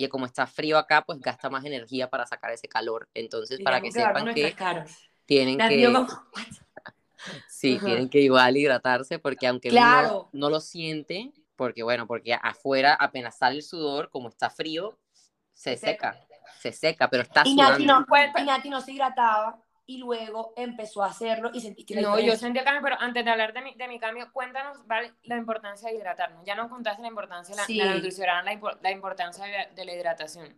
Y 0.00 0.08
como 0.08 0.24
está 0.24 0.46
frío 0.46 0.78
acá, 0.78 1.02
pues 1.02 1.20
gasta 1.20 1.50
más 1.50 1.62
energía 1.62 2.08
para 2.08 2.26
sacar 2.26 2.50
ese 2.52 2.68
calor. 2.68 3.06
Entonces, 3.12 3.60
para 3.60 3.82
que 3.82 3.92
sepan 3.92 4.32
que 4.32 4.54
tienen 5.26 5.58
que... 5.58 6.06
sí, 7.48 7.78
tienen 7.78 8.08
que 8.08 8.20
igual 8.20 8.56
hidratarse, 8.56 9.18
porque 9.18 9.46
aunque 9.46 9.68
uno 9.70 10.30
no 10.32 10.48
lo 10.48 10.60
siente, 10.60 11.32
porque 11.54 11.82
bueno, 11.82 12.06
porque 12.06 12.32
afuera 12.32 12.94
apenas 12.94 13.36
sale 13.36 13.56
el 13.56 13.62
sudor, 13.62 14.08
como 14.08 14.30
está 14.30 14.48
frío, 14.48 14.98
se, 15.52 15.76
seca. 15.76 16.18
se 16.60 16.72
seca, 16.72 17.10
pero 17.10 17.22
está 17.22 17.42
y 17.44 17.54
Nati, 17.54 17.84
no, 17.84 18.06
y 18.38 18.44
Nati 18.44 18.70
no 18.70 18.80
se 18.80 18.92
hidrataba 18.92 19.62
y 19.90 19.98
luego 19.98 20.52
empezó 20.56 21.02
a 21.02 21.06
hacerlo 21.06 21.50
y 21.52 21.60
sentiste 21.60 22.00
No, 22.00 22.20
yo 22.20 22.36
sentí 22.36 22.60
el 22.60 22.64
cambio, 22.64 22.80
pero 22.80 22.96
antes 23.00 23.24
de 23.24 23.30
hablar 23.32 23.52
de 23.52 23.60
mi, 23.60 23.74
de 23.74 23.88
mi 23.88 23.98
cambio, 23.98 24.30
cuéntanos 24.32 24.86
¿vale? 24.86 25.14
la 25.24 25.36
importancia 25.36 25.90
de 25.90 25.96
hidratarnos. 25.96 26.44
Ya 26.46 26.54
nos 26.54 26.68
contaste 26.68 27.02
la 27.02 27.08
importancia 27.08 27.56
de 27.56 27.74
la, 27.74 27.94
nutrición, 27.96 28.28
la, 28.44 28.92
importancia 28.92 29.44
de, 29.74 29.84
la 29.84 29.92
hidratación. 29.92 30.54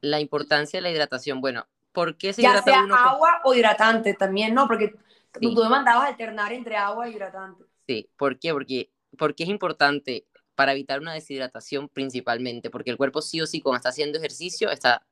La 0.00 0.20
importancia 0.20 0.78
de 0.78 0.82
la 0.82 0.90
hidratación, 0.90 1.42
bueno, 1.42 1.66
¿por 1.92 2.16
qué 2.16 2.32
se 2.32 2.40
ya 2.40 2.52
hidrata 2.52 2.72
sea 2.72 3.10
agua 3.10 3.42
o 3.44 3.52
hidratante 3.52 4.14
también, 4.14 4.54
¿no? 4.54 4.66
Porque 4.66 4.94
tú, 5.38 5.54
tú 5.54 5.64
mandabas 5.64 6.08
alternar 6.08 6.50
entre 6.54 6.78
agua 6.78 7.10
y 7.10 7.12
hidratante. 7.12 7.64
Sí, 7.86 8.08
¿por 8.16 8.38
qué? 8.38 8.54
Porque, 8.54 8.90
porque 9.18 9.42
es 9.42 9.50
importante 9.50 10.24
para 10.54 10.72
evitar 10.72 10.98
una 10.98 11.12
deshidratación 11.12 11.90
principalmente, 11.90 12.70
porque 12.70 12.90
el 12.90 12.96
cuerpo 12.96 13.20
sí 13.20 13.38
o 13.42 13.46
sí, 13.46 13.60
cuando 13.60 13.76
está 13.76 13.90
haciendo 13.90 14.16
ejercicio, 14.16 14.70
está 14.70 15.02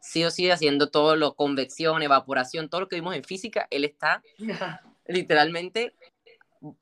sí 0.00 0.24
o 0.24 0.30
sí 0.30 0.50
haciendo 0.50 0.90
todo 0.90 1.16
lo 1.16 1.34
convección, 1.34 2.02
evaporación, 2.02 2.68
todo 2.68 2.82
lo 2.82 2.88
que 2.88 2.96
vimos 2.96 3.14
en 3.14 3.24
física, 3.24 3.66
él 3.70 3.84
está 3.84 4.22
literalmente 5.06 5.94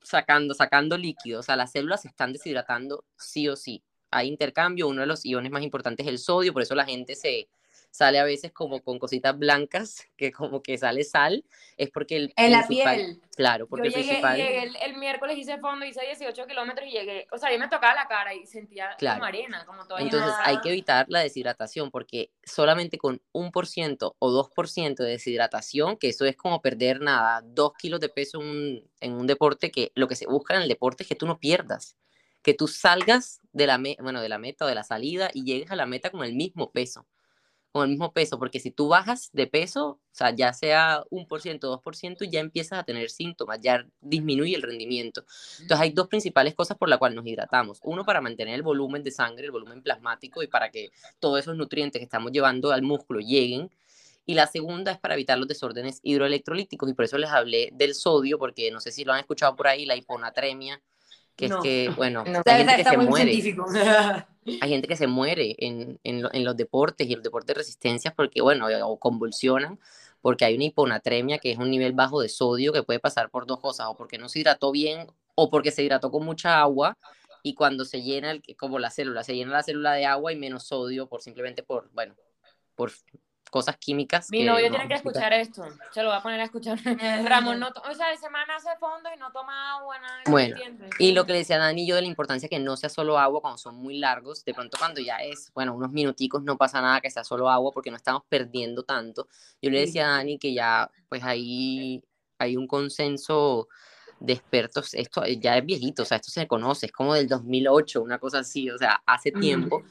sacando, 0.01 0.53
sacando 0.53 0.97
líquidos, 0.97 1.39
o 1.39 1.43
sea, 1.43 1.55
las 1.55 1.71
células 1.71 2.01
se 2.01 2.09
están 2.09 2.33
deshidratando 2.33 3.05
sí 3.17 3.47
o 3.47 3.55
sí. 3.55 3.83
Hay 4.11 4.27
intercambio, 4.27 4.87
uno 4.87 5.01
de 5.01 5.07
los 5.07 5.25
iones 5.25 5.51
más 5.51 5.63
importantes 5.63 6.05
es 6.05 6.11
el 6.11 6.19
sodio, 6.19 6.53
por 6.53 6.61
eso 6.61 6.75
la 6.75 6.85
gente 6.85 7.15
se, 7.15 7.47
sale 7.91 8.19
a 8.19 8.23
veces 8.23 8.51
como 8.51 8.81
con 8.81 8.99
cositas 8.99 9.37
blancas, 9.37 10.07
que 10.15 10.31
como 10.31 10.61
que 10.61 10.77
sale 10.77 11.03
sal, 11.03 11.43
es 11.77 11.89
porque 11.89 12.17
el 12.17 12.33
En 12.35 12.51
la 12.51 12.67
piel. 12.67 13.21
Claro, 13.35 13.67
porque 13.67 13.89
yo 13.89 13.95
llegué, 13.95 14.07
principal... 14.07 14.37
llegué 14.37 14.71
el, 14.85 14.97
miércoles 14.97 15.37
hice 15.37 15.57
fondo, 15.59 15.85
hice 15.85 16.01
18 16.05 16.45
kilómetros 16.45 16.87
y 16.87 16.91
llegué, 16.91 17.25
o 17.31 17.37
sea, 17.37 17.51
yo 17.51 17.57
me 17.57 17.69
tocaba 17.69 17.95
la 17.95 18.07
cara 18.07 18.33
y 18.33 18.45
sentía 18.45 18.97
como 18.99 19.23
arena, 19.23 19.65
como. 19.65 19.83
Entonces 19.97 20.33
hay 20.43 20.59
que 20.59 20.69
evitar 20.69 21.05
la 21.09 21.19
deshidratación, 21.19 21.89
porque 21.89 22.31
solamente 22.43 22.97
con 22.97 23.21
un 23.31 23.51
por 23.51 23.65
ciento 23.65 24.15
o 24.19 24.29
dos 24.29 24.49
por 24.49 24.67
ciento 24.67 25.03
de 25.03 25.11
deshidratación, 25.11 25.97
que 25.97 26.09
eso 26.09 26.25
es 26.25 26.35
como 26.35 26.61
perder 26.61 26.99
nada, 26.99 27.41
dos 27.45 27.73
kilos 27.77 27.99
de 28.01 28.09
peso 28.09 28.41
en 28.41 28.47
un, 28.47 28.89
en 28.99 29.13
un 29.13 29.25
deporte, 29.25 29.71
que 29.71 29.91
lo 29.95 30.07
que 30.07 30.15
se 30.15 30.27
busca 30.27 30.55
en 30.55 30.63
el 30.63 30.67
deporte 30.67 31.03
es 31.03 31.09
que 31.09 31.15
tú 31.15 31.25
no 31.25 31.39
pierdas 31.39 31.97
que 32.41 32.53
tú 32.53 32.69
salgas 32.69 33.41
de 33.51 33.67
la, 33.67 33.77
bueno, 33.99 34.21
de 34.21 34.29
la 34.29 34.37
meta 34.37 34.63
o 34.63 34.67
de 34.69 34.73
la 34.75 34.83
salida 34.83 35.29
y 35.33 35.43
llegues 35.43 35.71
a 35.71 35.75
la 35.75 35.85
meta 35.85 36.09
con 36.09 36.23
el 36.23 36.35
mismo 36.35 36.71
peso 36.71 37.05
con 37.71 37.83
el 37.83 37.89
mismo 37.89 38.11
peso, 38.11 38.39
porque 38.39 38.59
si 38.59 38.71
tú 38.71 38.87
bajas 38.87 39.29
de 39.31 39.45
peso, 39.45 39.87
o 39.89 39.99
sea, 40.11 40.31
ya 40.31 40.53
sea 40.53 41.03
un 41.09 41.27
por 41.27 41.41
ciento, 41.41 41.67
dos 41.67 41.81
por 41.81 41.95
ciento, 41.95 42.25
ya 42.25 42.39
empiezas 42.39 42.79
a 42.79 42.83
tener 42.83 43.09
síntomas, 43.11 43.59
ya 43.61 43.85
disminuye 44.01 44.55
el 44.55 44.63
rendimiento. 44.63 45.23
Entonces 45.61 45.79
hay 45.79 45.91
dos 45.91 46.07
principales 46.07 46.55
cosas 46.55 46.77
por 46.77 46.89
las 46.89 46.97
cuales 46.97 47.15
nos 47.15 47.27
hidratamos. 47.27 47.79
Uno, 47.83 48.05
para 48.05 48.21
mantener 48.21 48.55
el 48.55 48.63
volumen 48.63 49.03
de 49.03 49.11
sangre, 49.11 49.45
el 49.45 49.51
volumen 49.51 49.83
plasmático 49.83 50.41
y 50.41 50.47
para 50.47 50.71
que 50.71 50.89
todos 51.19 51.39
esos 51.39 51.55
nutrientes 51.55 51.99
que 51.99 52.05
estamos 52.05 52.31
llevando 52.31 52.71
al 52.71 52.81
músculo 52.81 53.19
lleguen. 53.19 53.69
Y 54.25 54.33
la 54.33 54.47
segunda 54.47 54.91
es 54.91 54.99
para 54.99 55.15
evitar 55.15 55.37
los 55.37 55.47
desórdenes 55.47 55.99
hidroelectrolíticos 56.03 56.89
y 56.89 56.93
por 56.93 57.05
eso 57.05 57.17
les 57.17 57.29
hablé 57.29 57.69
del 57.73 57.95
sodio, 57.95 58.37
porque 58.37 58.71
no 58.71 58.79
sé 58.79 58.91
si 58.91 59.03
lo 59.03 59.13
han 59.13 59.19
escuchado 59.19 59.55
por 59.55 59.67
ahí, 59.67 59.85
la 59.85 59.95
hiponatremia, 59.95 60.81
que 61.35 61.45
es 61.45 61.55
que, 61.63 61.89
bueno, 61.95 62.23
hay 62.25 62.57
gente 62.57 62.75
que 62.75 62.83
se 62.83 62.97
muere. 62.97 63.41
hay 64.61 64.69
gente 64.69 64.87
que 64.87 64.95
se 64.95 65.07
muere 65.07 65.55
en, 65.59 65.99
los 66.43 66.57
deportes 66.57 67.07
y 67.07 67.15
los 67.15 67.23
deportes 67.23 67.47
de 67.47 67.59
resistencia 67.59 68.13
porque, 68.15 68.41
bueno, 68.41 68.67
o 68.85 68.99
convulsionan 68.99 69.79
porque 70.21 70.45
hay 70.45 70.55
una 70.55 70.65
hiponatremia 70.65 71.39
que 71.39 71.51
es 71.51 71.57
un 71.57 71.71
nivel 71.71 71.93
bajo 71.93 72.21
de 72.21 72.29
sodio 72.29 72.73
que 72.73 72.83
puede 72.83 72.99
pasar 72.99 73.29
por 73.29 73.45
dos 73.45 73.59
cosas, 73.59 73.87
o 73.89 73.95
porque 73.95 74.17
no 74.17 74.29
se 74.29 74.39
hidrató 74.39 74.71
bien 74.71 75.07
o 75.35 75.49
porque 75.49 75.71
se 75.71 75.83
hidrató 75.83 76.11
con 76.11 76.25
mucha 76.25 76.59
agua 76.59 76.97
y 77.41 77.53
cuando 77.53 77.85
se 77.85 78.01
llena, 78.01 78.31
el, 78.31 78.43
como 78.57 78.79
la 78.79 78.91
célula, 78.91 79.23
se 79.23 79.35
llena 79.35 79.51
la 79.51 79.63
célula 79.63 79.93
de 79.93 80.05
agua 80.05 80.33
y 80.33 80.35
menos 80.35 80.63
sodio 80.63 81.07
por 81.07 81.21
simplemente 81.21 81.63
por, 81.63 81.89
bueno, 81.93 82.15
por 82.75 82.91
cosas 83.49 83.77
químicas. 83.77 84.29
Mi 84.29 84.43
novio 84.43 84.69
tiene 84.69 84.87
que 84.87 84.95
escuchar 84.95 85.33
esto, 85.33 85.65
se 85.91 86.03
lo 86.03 86.09
va 86.09 86.17
a 86.17 86.23
poner 86.23 86.39
a 86.39 86.45
escuchar. 86.45 86.77
Ramón, 87.25 87.59
no 87.59 87.67
o 87.67 87.93
sea, 87.93 88.15
semana 88.17 88.55
hace 88.55 88.69
fondo 88.79 89.09
y 89.13 89.19
no 89.19 89.31
toma 89.31 89.77
agua, 89.77 89.99
nada. 89.99 90.21
Bueno, 90.27 90.57
y 90.99 91.11
lo 91.11 91.25
que 91.25 91.33
le 91.33 91.39
decía 91.39 91.57
Dani 91.57 91.85
yo 91.85 91.95
de 91.95 92.01
la 92.01 92.07
importancia 92.07 92.49
que 92.49 92.59
no 92.59 92.77
sea 92.77 92.89
solo 92.89 93.17
agua 93.17 93.41
cuando 93.41 93.57
son 93.57 93.75
muy 93.75 93.97
largos, 93.97 94.43
de 94.45 94.53
pronto 94.53 94.77
cuando 94.77 95.01
ya 95.01 95.17
es, 95.17 95.51
bueno, 95.53 95.73
unos 95.73 95.91
minuticos 95.91 96.43
no 96.43 96.57
pasa 96.57 96.81
nada 96.81 97.01
que 97.01 97.09
sea 97.09 97.23
solo 97.23 97.49
agua 97.49 97.71
porque 97.71 97.91
no 97.91 97.97
estamos 97.97 98.23
perdiendo 98.29 98.83
tanto. 98.83 99.27
Yo 99.61 99.69
le 99.69 99.79
decía 99.81 100.07
a 100.07 100.17
Dani 100.17 100.37
que 100.37 100.53
ya, 100.53 100.89
pues 101.07 101.23
ahí 101.23 102.03
hay 102.37 102.55
un 102.55 102.67
consenso 102.67 103.67
de 104.19 104.33
expertos, 104.33 104.93
esto 104.93 105.25
ya 105.25 105.57
es 105.57 105.65
viejito, 105.65 106.03
o 106.03 106.05
sea, 106.05 106.17
esto 106.17 106.29
se 106.29 106.47
conoce, 106.47 106.87
es 106.87 106.91
como 106.91 107.13
del 107.13 107.27
2008, 107.27 108.01
una 108.01 108.19
cosa 108.19 108.39
así, 108.39 108.69
o 108.69 108.77
sea, 108.77 109.01
hace 109.05 109.31
tiempo 109.31 109.83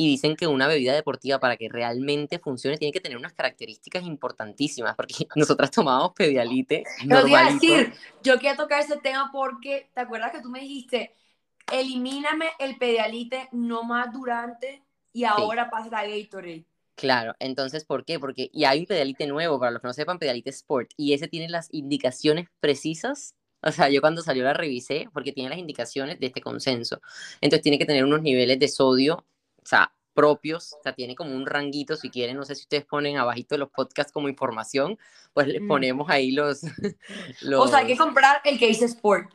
y 0.00 0.06
dicen 0.06 0.36
que 0.36 0.46
una 0.46 0.68
bebida 0.68 0.94
deportiva 0.94 1.40
para 1.40 1.56
que 1.56 1.68
realmente 1.68 2.38
funcione 2.38 2.78
tiene 2.78 2.92
que 2.92 3.00
tener 3.00 3.18
unas 3.18 3.32
características 3.32 4.04
importantísimas, 4.04 4.94
porque 4.94 5.26
nosotras 5.34 5.72
tomamos 5.72 6.12
pedialite. 6.12 6.84
Lo 7.04 7.22
voy 7.22 7.34
a 7.34 7.52
decir, 7.52 7.92
yo 8.22 8.38
quiero 8.38 8.56
tocar 8.56 8.80
ese 8.80 8.96
tema 8.98 9.30
porque, 9.32 9.90
¿te 9.92 10.00
acuerdas 10.00 10.30
que 10.30 10.40
tú 10.40 10.50
me 10.50 10.60
dijiste, 10.60 11.16
elimíname 11.72 12.46
el 12.60 12.78
pedialite 12.78 13.48
no 13.50 13.82
más 13.82 14.12
durante 14.12 14.84
y 15.12 15.24
ahora 15.24 15.68
pasa 15.68 15.98
a 15.98 16.06
Gatorade? 16.06 16.64
Claro, 16.94 17.34
entonces, 17.40 17.84
¿por 17.84 18.04
qué? 18.04 18.20
Porque 18.20 18.50
y 18.52 18.64
hay 18.64 18.78
un 18.78 18.86
pedialite 18.86 19.26
nuevo, 19.26 19.58
para 19.58 19.72
los 19.72 19.82
que 19.82 19.88
no 19.88 19.92
sepan, 19.92 20.20
pedialite 20.20 20.50
Sport, 20.50 20.92
y 20.96 21.12
ese 21.12 21.26
tiene 21.26 21.48
las 21.48 21.68
indicaciones 21.72 22.46
precisas 22.60 23.34
o 23.60 23.72
sea, 23.72 23.88
yo 23.88 24.00
cuando 24.00 24.22
salió 24.22 24.44
la 24.44 24.54
revisé 24.54 25.08
porque 25.12 25.32
tiene 25.32 25.50
las 25.50 25.58
indicaciones 25.58 26.20
de 26.20 26.26
este 26.26 26.40
consenso. 26.40 27.00
Entonces 27.40 27.62
tiene 27.62 27.76
que 27.76 27.86
tener 27.86 28.04
unos 28.04 28.22
niveles 28.22 28.60
de 28.60 28.68
sodio 28.68 29.26
sea, 29.68 29.92
propios, 30.14 30.72
o 30.72 30.82
sea, 30.82 30.94
tiene 30.94 31.14
como 31.14 31.34
un 31.36 31.46
ranguito, 31.46 31.94
si 31.94 32.10
quieren, 32.10 32.36
no 32.36 32.44
sé 32.44 32.56
si 32.56 32.62
ustedes 32.62 32.84
ponen 32.84 33.18
abajito 33.18 33.56
los 33.56 33.70
podcasts 33.70 34.12
como 34.12 34.28
información, 34.28 34.98
pues 35.32 35.46
le 35.46 35.60
mm. 35.60 35.68
ponemos 35.68 36.10
ahí 36.10 36.32
los, 36.32 36.62
los... 37.42 37.60
O 37.64 37.68
sea, 37.68 37.78
hay 37.78 37.86
que 37.86 37.96
comprar 37.96 38.40
el 38.44 38.58
que 38.58 38.66
dice 38.66 38.86
Sport. 38.86 39.30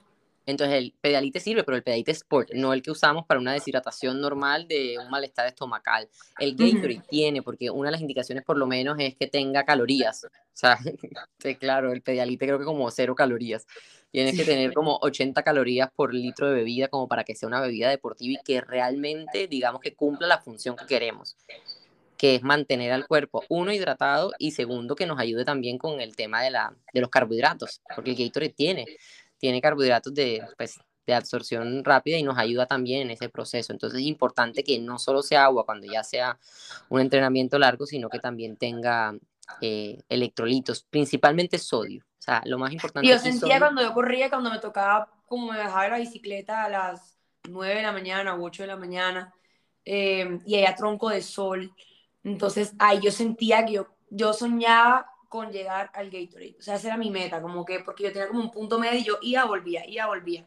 Entonces 0.45 0.77
el 0.77 0.93
pedalite 0.99 1.39
sirve, 1.39 1.63
pero 1.63 1.77
el 1.77 1.83
pedalite 1.83 2.11
Sport, 2.11 2.51
no 2.53 2.73
el 2.73 2.81
que 2.81 2.91
usamos 2.91 3.25
para 3.25 3.39
una 3.39 3.53
deshidratación 3.53 4.19
normal 4.19 4.67
de 4.67 4.97
un 4.99 5.09
malestar 5.09 5.47
estomacal. 5.47 6.09
El 6.39 6.55
Gatorade 6.55 7.01
tiene, 7.09 7.41
porque 7.41 7.69
una 7.69 7.87
de 7.87 7.93
las 7.93 8.01
indicaciones 8.01 8.43
por 8.43 8.57
lo 8.57 8.67
menos 8.67 8.97
es 8.99 9.15
que 9.15 9.27
tenga 9.27 9.63
calorías. 9.63 10.25
O 10.25 10.29
sea, 10.51 10.77
claro, 11.59 11.91
el 11.91 12.01
pedalite 12.01 12.45
creo 12.45 12.59
que 12.59 12.65
como 12.65 12.89
cero 12.91 13.15
calorías. 13.15 13.65
Tienes 14.11 14.37
que 14.37 14.45
tener 14.45 14.73
como 14.73 14.99
80 15.01 15.41
calorías 15.41 15.89
por 15.95 16.13
litro 16.13 16.47
de 16.47 16.53
bebida 16.53 16.87
como 16.87 17.07
para 17.07 17.23
que 17.23 17.33
sea 17.33 17.47
una 17.47 17.59
bebida 17.61 17.89
deportiva 17.89 18.39
y 18.39 18.43
que 18.43 18.61
realmente, 18.61 19.47
digamos, 19.47 19.81
que 19.81 19.95
cumpla 19.95 20.27
la 20.27 20.39
función 20.39 20.75
que 20.75 20.85
queremos, 20.85 21.35
que 22.15 22.35
es 22.35 22.43
mantener 22.43 22.91
al 22.91 23.07
cuerpo, 23.07 23.43
uno, 23.49 23.71
hidratado 23.71 24.31
y 24.37 24.51
segundo, 24.51 24.95
que 24.95 25.07
nos 25.07 25.19
ayude 25.19 25.45
también 25.45 25.79
con 25.79 25.99
el 25.99 26.15
tema 26.15 26.43
de, 26.43 26.51
la, 26.51 26.75
de 26.93 27.01
los 27.01 27.09
carbohidratos, 27.09 27.81
porque 27.95 28.11
el 28.11 28.17
Gatorade 28.17 28.53
tiene, 28.53 28.85
tiene 29.43 29.59
carbohidratos 29.59 30.13
de, 30.13 30.41
pues, 30.55 30.79
de 31.05 31.13
absorción 31.13 31.83
rápida 31.83 32.17
y 32.17 32.23
nos 32.23 32.37
ayuda 32.37 32.65
también 32.65 33.01
en 33.01 33.11
ese 33.11 33.27
proceso. 33.27 33.73
Entonces 33.73 33.99
es 33.99 34.05
importante 34.05 34.63
que 34.63 34.79
no 34.79 34.97
solo 34.97 35.21
sea 35.21 35.43
agua 35.43 35.65
cuando 35.65 35.85
ya 35.85 36.01
sea 36.01 36.39
un 36.87 37.01
entrenamiento 37.01 37.59
largo, 37.59 37.85
sino 37.85 38.07
que 38.07 38.19
también 38.19 38.55
tenga 38.55 39.13
eh, 39.59 40.01
electrolitos, 40.07 40.83
principalmente 40.89 41.59
sodio. 41.59 42.05
O 42.17 42.21
sea, 42.21 42.41
lo 42.45 42.57
más 42.57 42.71
importante. 42.71 43.05
Yo 43.05 43.19
sentía 43.19 43.59
cuando 43.59 43.81
yo 43.81 43.93
corría, 43.93 44.29
cuando 44.29 44.49
me 44.49 44.59
tocaba, 44.59 45.11
como 45.25 45.51
me 45.51 45.57
bajaba 45.57 45.83
de 45.83 45.89
la 45.89 45.97
bicicleta 45.97 46.63
a 46.63 46.69
las 46.69 47.17
9 47.49 47.75
de 47.75 47.81
la 47.81 47.91
mañana 47.91 48.35
o 48.35 48.43
8 48.45 48.63
de 48.63 48.67
la 48.67 48.77
mañana, 48.77 49.33
eh, 49.83 50.39
y 50.45 50.55
había 50.55 50.73
tronco 50.73 51.09
de 51.09 51.21
sol. 51.21 51.75
Entonces, 52.23 52.75
ahí 52.79 53.01
yo 53.01 53.11
sentía 53.11 53.65
que 53.65 53.73
yo, 53.73 53.87
yo 54.09 54.31
soñaba 54.31 55.12
con 55.33 55.51
llegar 55.51 55.89
al 55.95 56.11
Gatorade. 56.11 56.55
O 56.59 56.61
sea, 56.61 56.75
esa 56.75 56.89
era 56.89 56.97
mi 56.97 57.09
meta, 57.09 57.41
como 57.41 57.65
que, 57.65 57.79
porque 57.79 58.03
yo 58.03 58.11
tenía 58.11 58.27
como 58.27 58.39
un 58.39 58.51
punto 58.51 58.77
medio 58.77 58.99
y 58.99 59.03
yo 59.03 59.17
iba, 59.23 59.43
volvía, 59.45 59.83
iba, 59.87 60.05
volvía. 60.05 60.45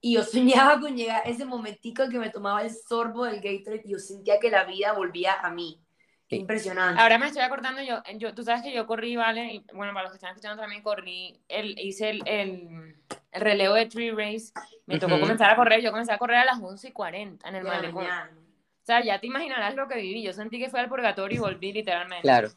Y 0.00 0.14
yo 0.14 0.22
soñaba 0.24 0.80
con 0.80 0.96
llegar 0.96 1.24
a 1.24 1.30
ese 1.30 1.44
momentico 1.44 2.02
en 2.02 2.10
que 2.10 2.18
me 2.18 2.30
tomaba 2.30 2.62
el 2.62 2.70
sorbo 2.74 3.24
del 3.24 3.36
Gatorade 3.36 3.82
y 3.84 3.92
yo 3.92 4.00
sentía 4.00 4.40
que 4.40 4.50
la 4.50 4.64
vida 4.64 4.94
volvía 4.94 5.34
a 5.34 5.48
mí. 5.50 5.80
Impresionante. 6.28 7.00
Ahora 7.00 7.18
me 7.18 7.26
estoy 7.26 7.42
acordando, 7.42 7.80
yo, 7.82 8.02
yo, 8.16 8.34
tú 8.34 8.42
sabes 8.42 8.62
que 8.62 8.74
yo 8.74 8.84
corrí, 8.84 9.14
¿vale? 9.14 9.54
Y, 9.54 9.64
bueno, 9.72 9.92
para 9.92 10.02
los 10.02 10.10
que 10.10 10.16
están 10.16 10.30
escuchando 10.30 10.60
también 10.60 10.82
corrí, 10.82 11.40
el, 11.46 11.78
hice 11.78 12.10
el, 12.10 12.22
el, 12.26 12.96
el 13.30 13.40
relevo 13.40 13.74
de 13.74 13.86
Tree 13.86 14.10
Race, 14.10 14.52
me 14.86 14.98
tocó 14.98 15.20
comenzar 15.20 15.52
a 15.52 15.54
correr, 15.54 15.82
yo 15.82 15.92
comencé 15.92 16.10
a 16.10 16.18
correr 16.18 16.38
a 16.38 16.44
las 16.46 16.60
11 16.60 16.88
y 16.88 16.90
40 16.90 17.48
en 17.48 17.54
el 17.54 17.62
malecón. 17.62 18.06
O 18.06 18.86
sea, 18.86 19.04
ya 19.04 19.20
te 19.20 19.28
imaginarás 19.28 19.76
lo 19.76 19.86
que 19.86 20.00
viví, 20.00 20.24
yo 20.24 20.32
sentí 20.32 20.58
que 20.58 20.68
fue 20.68 20.80
al 20.80 20.88
purgatorio 20.88 21.36
y 21.36 21.40
volví 21.40 21.72
literalmente. 21.72 22.22
Claro. 22.22 22.48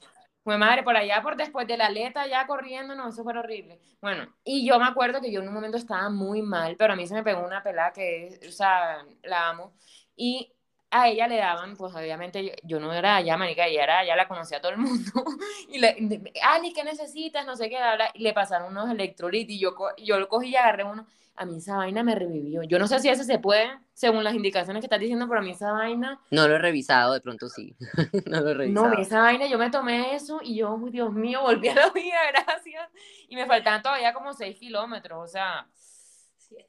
Fue 0.43 0.57
madre, 0.57 0.83
por 0.83 0.95
allá, 0.95 1.21
por 1.21 1.35
después 1.35 1.67
de 1.67 1.77
la 1.77 1.87
aleta, 1.87 2.25
ya 2.27 2.47
corriendo, 2.47 2.95
no, 2.95 3.09
eso 3.09 3.23
fue 3.23 3.37
horrible. 3.37 3.79
Bueno, 4.01 4.33
y 4.43 4.65
yo 4.67 4.79
me 4.79 4.85
acuerdo 4.85 5.21
que 5.21 5.31
yo 5.31 5.41
en 5.41 5.47
un 5.47 5.53
momento 5.53 5.77
estaba 5.77 6.09
muy 6.09 6.41
mal, 6.41 6.75
pero 6.77 6.93
a 6.93 6.95
mí 6.95 7.05
se 7.07 7.13
me 7.13 7.23
pegó 7.23 7.45
una 7.45 7.61
pelada 7.61 7.91
que, 7.93 8.39
o 8.47 8.51
sea, 8.51 9.05
la 9.23 9.49
amo. 9.49 9.75
Y 10.15 10.53
a 10.91 11.07
ella 11.07 11.27
le 11.27 11.37
daban, 11.37 11.75
pues 11.75 11.93
obviamente 11.93 12.55
yo, 12.63 12.79
no 12.79 12.91
era 12.93 13.17
allá, 13.17 13.37
manica, 13.37 13.67
ella 13.67 13.83
era 13.83 13.99
allá, 13.99 14.15
la 14.15 14.27
conocía 14.27 14.59
todo 14.59 14.71
el 14.71 14.79
mundo. 14.79 15.11
y 15.69 15.79
le, 15.79 16.31
Ali, 16.43 16.73
¿qué 16.73 16.83
necesitas? 16.83 17.45
No 17.45 17.55
sé 17.55 17.69
qué, 17.69 17.77
y 18.15 18.23
le 18.23 18.33
pasaron 18.33 18.71
unos 18.71 18.89
electrolitos 18.89 19.53
y 19.53 19.59
yo, 19.59 19.75
yo 19.97 20.19
lo 20.19 20.27
cogí 20.27 20.49
y 20.49 20.55
agarré 20.55 20.83
uno. 20.83 21.05
A 21.35 21.45
mí 21.45 21.57
esa 21.57 21.77
vaina 21.77 22.03
me 22.03 22.15
revivió. 22.15 22.63
Yo 22.63 22.79
no 22.79 22.87
sé 22.87 22.99
si 22.99 23.07
ese 23.07 23.23
se 23.23 23.39
puede, 23.39 23.69
según 23.93 24.25
las 24.25 24.33
indicaciones 24.33 24.81
que 24.81 24.87
estás 24.87 24.99
diciendo, 24.99 25.25
pero 25.29 25.39
a 25.39 25.43
mí 25.43 25.51
esa 25.51 25.71
vaina. 25.71 26.19
No 26.31 26.47
lo 26.49 26.55
he 26.55 26.59
revisado, 26.59 27.13
de 27.13 27.21
pronto 27.21 27.47
sí. 27.47 27.77
no 28.25 28.41
lo 28.41 28.49
he 28.49 28.53
revisado. 28.55 28.89
No, 28.89 28.97
esa 28.99 29.21
vaina, 29.21 29.47
yo 29.47 29.57
me 29.57 29.69
tomé 29.69 30.15
eso 30.15 30.41
y 30.43 30.57
yo, 30.57 30.77
Dios 30.91 31.13
mío, 31.13 31.41
volví 31.43 31.69
a 31.69 31.75
la 31.75 31.89
vida, 31.91 32.17
gracias. 32.33 32.89
Y 33.29 33.35
me 33.35 33.45
faltaban 33.45 33.81
todavía 33.81 34.13
como 34.13 34.33
6 34.33 34.57
kilómetros, 34.57 35.23
o 35.23 35.27
sea 35.27 35.65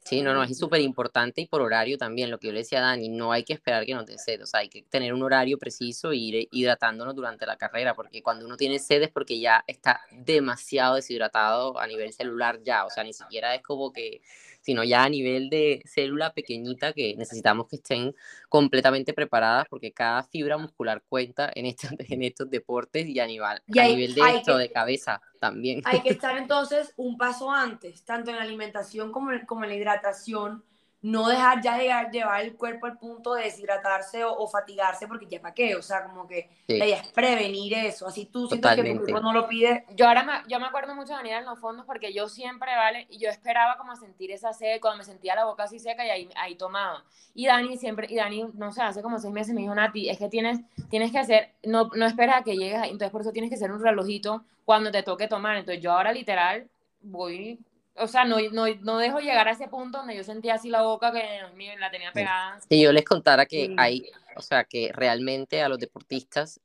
Sí, 0.03 0.21
no, 0.21 0.33
no, 0.33 0.43
es 0.43 0.57
súper 0.57 0.81
importante 0.81 1.41
y 1.41 1.47
por 1.47 1.61
horario 1.61 1.97
también, 1.97 2.29
lo 2.29 2.39
que 2.39 2.47
yo 2.47 2.53
le 2.53 2.59
decía 2.59 2.79
a 2.79 2.81
Dani, 2.81 3.09
no 3.09 3.31
hay 3.31 3.43
que 3.43 3.53
esperar 3.53 3.85
que 3.85 3.93
nos 3.93 4.05
dé 4.05 4.17
sed, 4.17 4.41
o 4.41 4.45
sea, 4.45 4.61
hay 4.61 4.69
que 4.69 4.83
tener 4.83 5.13
un 5.13 5.23
horario 5.23 5.57
preciso 5.57 6.11
e 6.11 6.17
ir 6.17 6.47
hidratándonos 6.51 7.15
durante 7.15 7.45
la 7.45 7.57
carrera, 7.57 7.95
porque 7.95 8.21
cuando 8.21 8.45
uno 8.45 8.57
tiene 8.57 8.79
sed 8.79 9.01
es 9.03 9.09
porque 9.09 9.39
ya 9.39 9.63
está 9.67 10.01
demasiado 10.11 10.95
deshidratado 10.95 11.79
a 11.79 11.87
nivel 11.87 12.13
celular 12.13 12.59
ya, 12.63 12.85
o 12.85 12.89
sea, 12.89 13.03
ni 13.03 13.13
siquiera 13.13 13.55
es 13.55 13.61
como 13.61 13.91
que 13.91 14.21
sino 14.61 14.83
ya 14.83 15.03
a 15.03 15.09
nivel 15.09 15.49
de 15.49 15.81
célula 15.85 16.33
pequeñita 16.33 16.93
que 16.93 17.15
necesitamos 17.17 17.67
que 17.67 17.77
estén 17.77 18.15
completamente 18.49 19.13
preparadas 19.13 19.65
porque 19.69 19.91
cada 19.91 20.23
fibra 20.23 20.57
muscular 20.57 21.03
cuenta 21.07 21.51
en 21.53 21.65
estos, 21.65 21.91
en 22.09 22.23
estos 22.23 22.49
deportes 22.49 23.07
y 23.07 23.19
a 23.19 23.27
nivel, 23.27 23.47
a 23.47 23.61
nivel 23.67 24.13
de 24.13 24.21
esto, 24.35 24.57
de 24.57 24.71
cabeza 24.71 25.21
también. 25.39 25.81
Hay 25.85 26.01
que 26.01 26.09
estar 26.11 26.37
entonces 26.37 26.93
un 26.97 27.17
paso 27.17 27.51
antes, 27.51 28.03
tanto 28.03 28.29
en 28.29 28.37
la 28.37 28.43
alimentación 28.43 29.11
como 29.11 29.31
como 29.47 29.63
en 29.63 29.69
la 29.69 29.75
hidratación, 29.75 30.63
no 31.01 31.27
dejar 31.27 31.61
ya 31.61 31.77
llegar, 31.77 32.11
llevar 32.11 32.41
el 32.41 32.55
cuerpo 32.55 32.85
al 32.85 32.97
punto 32.97 33.33
de 33.33 33.43
deshidratarse 33.43 34.23
o, 34.23 34.47
fatigarse, 34.47 35.07
porque 35.07 35.25
ya 35.25 35.41
para 35.41 35.53
qué, 35.53 35.75
o 35.75 35.81
sea, 35.81 36.03
como 36.03 36.27
que 36.27 36.49
la 36.67 36.85
idea 36.85 36.97
es 36.97 37.07
prevenir 37.09 37.73
eso, 37.73 38.07
así 38.07 38.25
tú 38.25 38.47
sientes 38.47 38.75
que 38.75 38.93
tu 38.93 38.99
cuerpo 38.99 39.19
no 39.19 39.33
lo 39.33 39.47
pide. 39.47 39.85
Yo 39.95 40.07
ahora 40.07 40.23
me, 40.23 40.33
yo 40.47 40.59
me 40.59 40.67
acuerdo 40.67 40.93
mucho 40.93 41.13
de 41.13 41.23
venir 41.23 41.33
en 41.33 41.45
los 41.45 41.59
fondos 41.59 41.85
porque 41.85 42.13
yo 42.13 42.29
siempre, 42.29 42.75
¿vale? 42.75 43.07
Y 43.09 43.17
yo 43.17 43.29
esperaba 43.29 43.77
como 43.77 43.95
sentir 43.95 44.31
esa 44.31 44.53
sed, 44.53 44.79
cuando 44.79 44.99
me 44.99 45.03
sentía 45.03 45.35
la 45.35 45.45
boca 45.45 45.63
así 45.63 45.79
seca 45.79 46.05
y 46.05 46.09
ahí, 46.09 46.29
ahí 46.35 46.55
tomaba. 46.55 47.03
Y 47.33 47.47
Dani 47.47 47.77
siempre, 47.77 48.07
y 48.09 48.17
Dani, 48.17 48.49
no 48.53 48.71
sé, 48.71 48.81
hace 48.83 49.01
como 49.01 49.17
seis 49.17 49.33
meses 49.33 49.55
me 49.55 49.61
dijo, 49.61 49.73
Nati, 49.73 50.09
es 50.09 50.19
que 50.19 50.29
tienes, 50.29 50.59
tienes 50.89 51.11
que 51.11 51.17
hacer, 51.17 51.53
no, 51.63 51.89
no 51.95 52.05
esperas 52.05 52.41
a 52.41 52.43
que 52.43 52.55
llegues, 52.55 52.83
entonces 52.83 53.09
por 53.09 53.21
eso 53.21 53.31
tienes 53.31 53.49
que 53.49 53.55
hacer 53.55 53.71
un 53.71 53.81
relojito 53.81 54.43
cuando 54.65 54.91
te 54.91 55.01
toque 55.01 55.27
tomar. 55.27 55.57
Entonces 55.57 55.81
yo 55.81 55.93
ahora 55.93 56.11
literal 56.11 56.69
voy 57.01 57.59
o 57.95 58.07
sea, 58.07 58.25
no, 58.25 58.37
no, 58.51 58.65
no, 58.81 58.97
dejo 58.97 59.19
llegar 59.19 59.47
a 59.47 59.51
ese 59.51 59.67
punto 59.67 59.99
donde 59.99 60.15
yo 60.15 60.23
sentía 60.23 60.55
así 60.55 60.69
la 60.69 60.81
boca 60.81 61.11
que 61.11 61.41
la 61.77 61.91
tenía 61.91 62.11
pegada. 62.11 62.59
Si 62.69 62.81
yo 62.81 62.91
les 62.91 63.05
contara 63.05 63.45
que 63.45 63.73
hay, 63.77 64.09
o 64.35 64.41
sea, 64.41 64.63
que 64.63 64.91
realmente 64.93 65.61
a 65.61 65.69
los 65.69 65.77
deportistas 65.77 66.59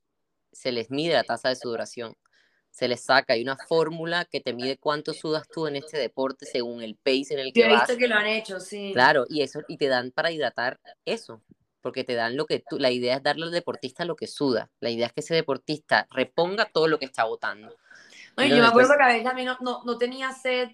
se 0.53 0.73
les 0.73 0.91
mide 0.91 1.15
la 1.15 1.25
tasa 1.25 1.49
de 1.49 1.57
sudoración, 1.57 2.17
se 2.71 2.89
les 2.89 3.03
saca, 3.03 3.33
hay 3.33 3.43
una 3.43 3.57
fórmula 3.57 4.25
que 4.27 4.41
te 4.41 4.53
mide 4.53 4.77
cuánto 4.79 5.15
sudas 5.15 5.49
tú 5.49 5.67
en 5.67 5.77
este 5.77 5.99
deporte 5.99 6.47
según 6.47 6.83
el 6.83 6.95
pace 6.97 7.29
en 7.31 7.41
el 7.41 7.53
que 7.53 7.61
yo 7.61 7.67
he 7.67 7.71
visto 7.71 7.97
que 7.97 8.09
lo 8.09 8.17
han 8.17 8.27
hecho, 8.27 8.61
sí. 8.61 8.91
Claro, 8.93 9.25
y 9.29 9.43
eso, 9.43 9.61
y 9.67 9.79
te 9.79 9.89
dan 9.89 10.13
para 10.13 10.31
hidratar 10.31 10.79
eso, 11.05 11.43
porque 11.81 12.05
te 12.05 12.15
dan 12.15 12.37
lo 12.37 12.47
que 12.47 12.63
tú, 12.69 12.79
la 12.79 12.91
idea 12.91 13.17
es 13.17 13.23
darle 13.23 13.45
al 13.45 13.51
deportista 13.51 14.05
lo 14.05 14.15
que 14.15 14.27
suda, 14.27 14.71
la 14.81 14.91
idea 14.91 15.07
es 15.07 15.13
que 15.13 15.21
ese 15.21 15.35
deportista 15.35 16.07
reponga 16.11 16.67
todo 16.67 16.87
lo 16.87 16.99
que 16.99 17.07
está 17.07 17.25
botando. 17.25 17.75
Yo 18.37 18.57
me 18.57 18.67
acuerdo 18.67 18.95
que 18.97 19.03
a 19.03 19.07
veces 19.07 19.25
también 19.25 19.47
no, 19.47 19.57
no, 19.61 19.83
no 19.85 19.97
tenía 19.97 20.33
sed 20.33 20.69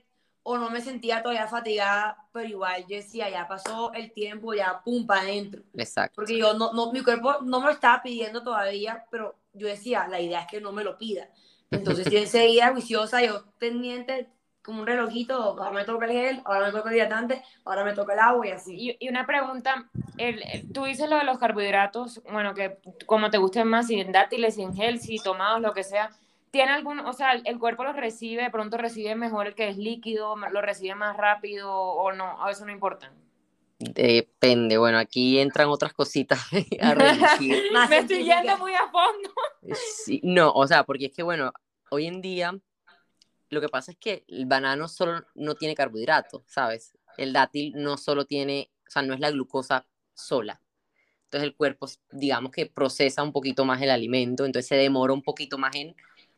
o 0.45 0.59
no 0.59 0.71
me 0.71 0.81
sentía 0.81 1.23
todavía 1.23 1.47
fatigada, 1.49 2.27
pero 2.33 2.49
igual 2.49 2.83
yo 2.89 2.97
decía, 2.97 3.31
ya 3.31 3.47
pasó 3.47 3.93
el 3.95 4.13
tiempo, 4.13 4.55
ya 4.55 4.83
pum, 4.85 5.07
para 5.07 5.23
adentro. 5.23 5.63
Exacto. 5.75 6.15
Porque 6.17 6.37
yo, 6.39 6.55
no, 6.55 6.73
no, 6.73 6.93
mi 6.93 7.03
cuerpo 7.03 7.37
no 7.43 7.61
me 7.61 7.67
lo 7.67 7.73
estaba 7.73 8.03
pidiendo 8.03 8.43
todavía, 8.43 9.07
pero 9.11 9.37
yo 9.53 9.69
decía, 9.69 10.07
la 10.09 10.21
idea 10.21 10.41
es 10.43 10.47
que 10.49 10.61
no 10.61 10.73
me 10.73 10.85
lo 10.85 10.99
pida. 10.99 11.29
Entonces 11.71 12.09
yo 12.11 12.19
enseguida, 12.19 12.73
juiciosa, 12.73 13.23
yo 13.23 13.45
pendiente, 13.59 14.29
como 14.63 14.81
un 14.81 14.87
relojito, 14.87 15.35
ahora 15.35 15.71
me 15.71 15.85
toca 15.85 16.07
el 16.07 16.13
gel, 16.13 16.43
ahora 16.45 16.67
me 16.67 16.73
toca 16.73 16.91
el 16.91 16.97
hidratante, 16.97 17.43
ahora 17.65 17.85
me 17.85 17.95
toca 17.95 18.13
el 18.15 18.21
agua 18.21 18.47
y 18.47 18.51
así. 18.51 18.75
Y, 18.77 18.97
y 19.01 19.09
una 19.09 19.27
pregunta, 19.27 19.91
el, 20.17 20.43
el- 20.53 20.73
tú 20.73 20.85
dices 20.85 21.09
lo 21.09 21.17
de 21.17 21.25
los 21.25 21.39
carbohidratos, 21.39 22.23
bueno, 22.31 22.55
que 22.55 22.79
como 23.07 23.31
te 23.31 23.39
gusten 23.39 23.69
más, 23.69 23.87
si 23.89 24.01
en 24.01 24.13
dátiles, 24.13 24.55
si 24.57 24.63
en 24.63 24.75
gel, 24.75 25.01
si 25.01 25.21
tomados, 25.21 25.61
lo 25.61 25.73
que 25.73 25.85
sea, 25.85 26.11
¿tiene 26.53 26.71
algún, 26.71 27.01
o 27.01 27.13
sea, 27.15 27.33
el, 27.33 27.59
cuerpo 27.59 27.83
los 27.83 27.97
recibe, 27.97 28.45
de 28.45 28.51
pronto 28.51 28.77
recibe 28.77 29.17
mejor 29.17 29.49
el 29.49 29.55
que 29.55 29.69
es 29.69 29.79
líquido, 29.79 30.37
lo 30.37 30.63
recibe 30.63 30.95
más 30.95 31.17
rápido 31.17 31.73
o 31.73 32.13
no, 32.13 32.37
o 32.45 32.49
eso 32.49 32.65
no 32.65 32.71
importa? 32.71 33.11
Depende, 33.79 34.79
bueno, 34.79 34.99
aquí 34.99 35.41
entran 35.41 35.69
otras 35.69 35.93
cositas 35.95 36.39
a 36.81 36.95
Me 37.89 37.99
estoy 37.99 38.25
yendo 38.25 38.59
muy 38.59 38.75
a 38.75 38.89
fondo. 38.91 39.31
Sí, 40.05 40.21
no, 40.23 40.53
o 40.53 40.67
sea, 40.69 40.85
porque 40.85 41.07
es 41.07 41.13
que, 41.13 41.23
bueno, 41.23 41.53
hoy 41.91 42.07
en 42.07 42.21
día 42.21 42.55
lo 43.49 43.61
que 43.61 43.69
pasa 43.69 43.93
es 43.93 43.99
que 43.99 44.25
el 44.29 44.47
banano 44.47 44.89
solo 44.89 45.25
no 45.35 45.55
tiene 45.55 45.75
carbohidratos, 45.75 46.43
¿sabes? 46.47 46.97
El 47.17 47.33
dátil 47.33 47.73
no 47.77 47.97
solo 47.97 48.27
tiene, 48.27 48.71
o 48.87 48.91
sea, 48.91 49.03
no 49.03 49.15
es 49.15 49.21
la 49.21 49.31
glucosa 49.31 49.87
sola. 50.15 50.61
Entonces 51.25 51.49
el 51.49 51.57
cuerpo, 51.57 51.87
digamos 52.11 52.53
que 52.53 52.67
procesa 52.67 53.23
un 53.23 53.33
poquito 53.33 53.65
más 53.65 53.81
el 53.81 53.91
alimento, 53.91 54.45
entonces 54.45 54.69
se 54.69 54.77
demora 54.77 55.15
un 55.15 55.23
poquito 55.23 55.57
más 55.57 55.75
en 55.75 55.97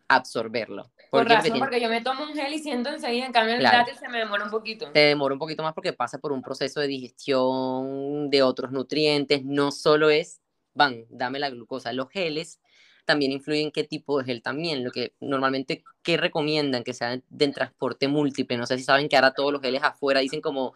absorberlo. 0.08 0.90
Por 1.10 1.26
razón, 1.26 1.42
tiene- 1.44 1.58
porque 1.58 1.80
yo 1.80 1.88
me 1.88 2.00
tomo 2.02 2.24
un 2.24 2.34
gel 2.34 2.52
y 2.52 2.58
siento 2.58 2.90
enseguida, 2.90 3.26
en 3.26 3.32
cambio 3.32 3.54
el 3.54 3.60
Claro. 3.60 3.86
se 3.98 4.08
me 4.08 4.18
demora 4.18 4.44
un 4.44 4.50
poquito. 4.50 4.90
se 4.92 4.98
demora 4.98 5.32
un 5.34 5.38
poquito 5.38 5.62
más 5.62 5.72
porque 5.74 5.92
pasa 5.92 6.18
por 6.18 6.32
un 6.32 6.42
proceso 6.42 6.80
de 6.80 6.86
digestión 6.88 8.30
de 8.30 8.42
otros 8.42 8.70
nutrientes, 8.72 9.44
no 9.44 9.70
solo 9.72 10.10
es, 10.10 10.40
van, 10.74 11.06
dame 11.08 11.38
la 11.38 11.50
glucosa, 11.50 11.92
los 11.92 12.10
geles 12.10 12.60
también 13.06 13.32
influyen 13.32 13.70
qué 13.70 13.84
tipo 13.84 14.18
de 14.18 14.24
gel 14.24 14.42
también, 14.42 14.82
lo 14.82 14.90
que 14.90 15.12
normalmente, 15.20 15.84
¿qué 16.02 16.16
recomiendan? 16.16 16.84
Que 16.84 16.94
sean 16.94 17.22
de 17.28 17.48
transporte 17.48 18.08
múltiple, 18.08 18.56
no 18.56 18.66
sé 18.66 18.78
si 18.78 18.84
saben 18.84 19.08
que 19.08 19.16
ahora 19.16 19.34
todos 19.34 19.52
los 19.52 19.60
geles 19.60 19.82
afuera 19.82 20.20
dicen 20.20 20.40
como 20.40 20.74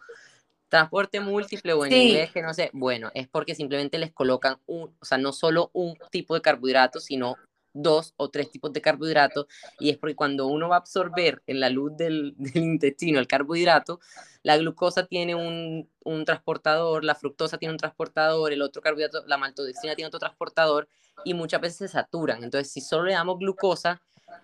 transporte 0.69 1.19
múltiple 1.19 1.73
o 1.73 1.83
en 1.85 1.91
Sí. 1.91 1.97
inglés 2.09 2.31
que 2.31 2.43
no 2.43 2.53
sé, 2.53 2.69
bueno, 2.73 3.09
es 3.15 3.27
porque 3.27 3.55
simplemente 3.55 3.97
les 3.97 4.11
colocan 4.11 4.57
un, 4.67 4.95
o 4.99 5.05
sea, 5.05 5.17
no 5.17 5.33
solo 5.33 5.71
un 5.73 5.97
tipo 6.11 6.35
de 6.35 6.41
carbohidrato, 6.41 6.99
sino 6.99 7.35
dos 7.73 8.13
o 8.17 8.29
tres 8.29 8.51
tipos 8.51 8.73
de 8.73 8.81
carbohidratos 8.81 9.47
y 9.79 9.89
es 9.89 9.97
porque 9.97 10.15
cuando 10.15 10.47
uno 10.47 10.69
va 10.69 10.75
a 10.75 10.79
absorber 10.79 11.41
en 11.47 11.59
la 11.59 11.69
luz 11.69 11.91
del, 11.97 12.35
intestino 12.53 13.19
el 13.19 13.27
carbohidrato, 13.27 13.99
la 14.43 14.57
glucosa 14.57 15.05
tiene 15.05 15.35
un, 15.35 15.89
un 16.03 16.25
transportador, 16.25 17.03
la 17.03 17.15
fructosa 17.15 17.57
tiene 17.57 17.73
un 17.73 17.77
transportador, 17.77 18.51
el 18.53 18.61
otro 18.61 18.81
carbohidrato, 18.81 19.25
la 19.27 19.37
maltodextrina 19.37 19.95
tiene 19.95 20.07
otro 20.07 20.19
transportador 20.19 20.87
y 21.25 21.33
muchas 21.33 21.61
veces 21.61 21.77
se 21.77 21.87
saturan. 21.89 22.43
Entonces, 22.43 22.71
si 22.71 22.81
solo 22.81 23.03
le 23.03 23.13
damos 23.13 23.39
glucosa, 23.39 24.01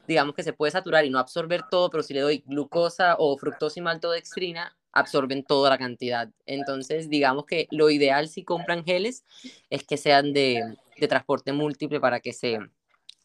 digamos 0.08 0.36
que 0.36 0.44
se 0.44 0.54
puede 0.54 0.72
saturar 0.72 1.06
y 1.06 1.10
no 1.10 1.20
absorber 1.20 1.64
todo, 1.70 1.90
pero 1.90 2.04
si 2.04 2.14
le 2.14 2.22
doy 2.22 2.44
glucosa 2.46 3.16
o 3.18 3.38
fructosa 3.38 3.80
y 3.80 3.84
maltodextrina, 3.84 4.76
absorben 4.92 5.44
toda 5.44 5.70
la 5.70 5.78
cantidad. 5.78 6.30
Entonces, 6.46 7.10
digamos 7.10 7.46
que 7.46 7.68
lo 7.72 7.90
ideal 7.90 8.30
si 8.30 8.44
compran 8.44 8.84
geles 8.84 9.24
es 9.70 9.84
que 9.84 9.98
sean 9.98 10.34
de, 10.34 10.78
de 10.98 11.08
transporte 11.08 11.52
múltiple 11.52 12.00
para 12.00 12.20
que 12.22 12.34
se, 12.34 12.60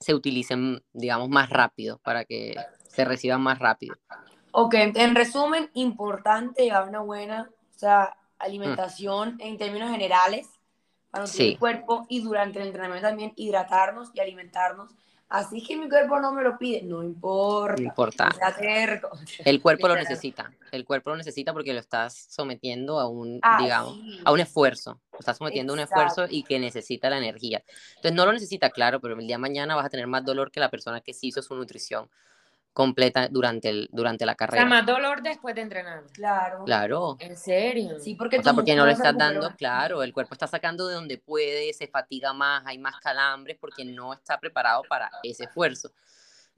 se 0.00 0.14
utilicen, 0.14 0.82
digamos, 0.92 1.28
más 1.28 1.50
rápido, 1.50 1.98
para 1.98 2.24
que 2.24 2.56
se 2.88 3.04
reciban 3.04 3.42
más 3.42 3.58
rápido. 3.58 3.96
Ok, 4.52 4.74
en 4.74 5.14
resumen, 5.14 5.70
importante 5.74 6.64
llevar 6.64 6.88
una 6.88 7.00
buena, 7.00 7.50
o 7.74 7.78
sea, 7.78 8.16
Mm. 8.16 8.42
alimentación 8.42 9.36
en 9.38 9.58
términos 9.58 9.90
generales 9.90 10.48
para 11.10 11.24
nutrir 11.26 11.42
Sí. 11.42 11.52
el 11.52 11.58
cuerpo 11.58 12.06
y 12.08 12.22
durante 12.22 12.58
el 12.60 12.68
entrenamiento 12.68 13.06
también 13.08 13.32
hidratarnos 13.36 14.10
y 14.14 14.20
alimentarnos. 14.20 14.90
Así 15.30 15.62
que 15.62 15.76
mi 15.76 15.88
cuerpo 15.88 16.18
no 16.18 16.32
me 16.32 16.42
lo 16.42 16.58
pide, 16.58 16.82
no 16.82 17.04
importa. 17.04 17.80
No 17.80 17.86
importa. 17.88 18.28
El 19.44 19.62
cuerpo 19.62 19.86
lo 19.86 19.94
necesita. 19.94 20.52
El 20.72 20.84
cuerpo 20.84 21.10
lo 21.10 21.16
necesita 21.16 21.52
porque 21.52 21.72
lo 21.72 21.78
estás 21.78 22.26
sometiendo 22.30 22.98
a 22.98 23.08
un, 23.08 23.38
Ah, 23.42 23.58
digamos, 23.62 23.94
sí. 23.94 24.20
a 24.24 24.32
un 24.32 24.40
esfuerzo. 24.40 25.00
Lo 25.12 25.20
estás 25.20 25.36
sometiendo 25.38 25.72
a 25.72 25.74
un 25.74 25.80
esfuerzo 25.80 26.22
Exacto. 26.22 26.34
y 26.34 26.42
que 26.42 26.58
necesita 26.58 27.08
la 27.10 27.18
energía. 27.18 27.62
Entonces 27.90 28.12
no 28.14 28.26
lo 28.26 28.32
necesita, 28.32 28.70
claro, 28.70 29.00
pero 29.00 29.14
el 29.14 29.26
día 29.26 29.36
de 29.36 29.40
mañana 29.42 29.76
vas 29.76 29.86
a 29.86 29.90
tener 29.90 30.08
más 30.08 30.24
dolor 30.24 30.50
que 30.50 30.58
la 30.58 30.68
persona 30.68 31.00
que 31.00 31.14
sí 31.14 31.28
hizo 31.28 31.42
su 31.42 31.54
nutrición 31.54 32.10
completa 32.72 33.28
durante, 33.28 33.68
el, 33.68 33.88
durante 33.92 34.24
la 34.24 34.32
O 34.32 34.36
sea, 34.36 34.46
carrera. 34.46 34.64
más 34.64 34.86
dolor 34.86 35.22
después 35.22 35.54
de 35.54 35.62
entrenar. 35.62 36.04
Claro. 36.12 36.64
Claro. 36.64 37.16
¿En 37.18 37.36
serio? 37.36 37.98
Sí, 37.98 38.14
porque 38.14 38.38
O 38.38 38.42
sea, 38.42 38.54
porque 38.54 38.76
no 38.76 38.86
le 38.86 38.92
estás 38.92 39.16
dando, 39.16 39.40
recuperó. 39.40 39.56
claro, 39.56 40.02
el 40.02 40.12
cuerpo 40.12 40.34
está 40.34 40.46
sacando 40.46 40.86
de 40.86 40.94
donde 40.94 41.18
puede, 41.18 41.72
se 41.72 41.88
fatiga 41.88 42.32
más, 42.32 42.62
hay 42.66 42.78
más 42.78 42.98
calambres 43.00 43.56
porque 43.60 43.84
no 43.84 44.12
está 44.12 44.38
preparado 44.38 44.82
para 44.88 45.10
ese 45.22 45.44
esfuerzo. 45.44 45.90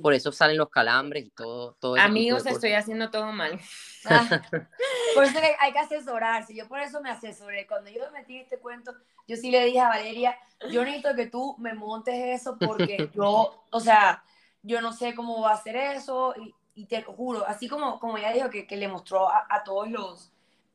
Por 0.01 0.15
eso 0.15 0.33
salen 0.33 0.57
los 0.59 0.69
calambres 0.71 1.25
y 1.27 1.31
todo. 1.31 1.77
todo 1.79 1.97
Amigos, 1.97 2.45
estoy 2.47 2.73
haciendo 2.73 3.11
todo 3.11 3.31
mal. 3.33 3.59
Ah, 4.05 4.27
por 5.15 5.25
eso 5.25 5.39
hay 5.61 5.73
que 5.73 5.79
asesorarse. 5.79 6.55
Yo 6.55 6.67
por 6.67 6.81
eso 6.81 7.01
me 7.01 7.11
asesoré. 7.11 7.67
Cuando 7.67 7.91
yo 7.91 8.01
me 8.11 8.21
metí 8.21 8.37
en 8.37 8.43
este 8.43 8.59
cuento, 8.59 8.93
yo 9.29 9.37
sí 9.37 9.51
le 9.51 9.65
dije 9.65 9.81
a 9.81 9.89
Valeria, 9.89 10.37
yo 10.71 10.85
necesito 10.85 11.15
que 11.15 11.27
tú 11.27 11.57
me 11.59 11.75
montes 11.75 12.41
eso 12.41 12.57
porque 12.59 13.11
yo, 13.15 13.65
o 13.71 13.81
sea, 13.81 14.25
yo 14.63 14.81
no 14.81 14.93
sé 14.93 15.15
cómo 15.15 15.41
va 15.43 15.51
a 15.53 15.55
hacer 15.55 15.77
eso 15.77 16.35
y, 16.37 16.55
y 16.75 16.87
te 16.87 17.01
lo 17.03 17.13
juro, 17.13 17.47
así 17.47 17.69
como, 17.69 17.99
como 18.01 18.19
ella 18.19 18.33
dijo 18.33 18.51
que, 18.51 18.67
que 18.67 18.77
le 18.77 18.89
mostró 18.89 19.29
a, 19.31 19.47
a 19.49 19.63
todos 19.65 19.89
los 19.91 20.33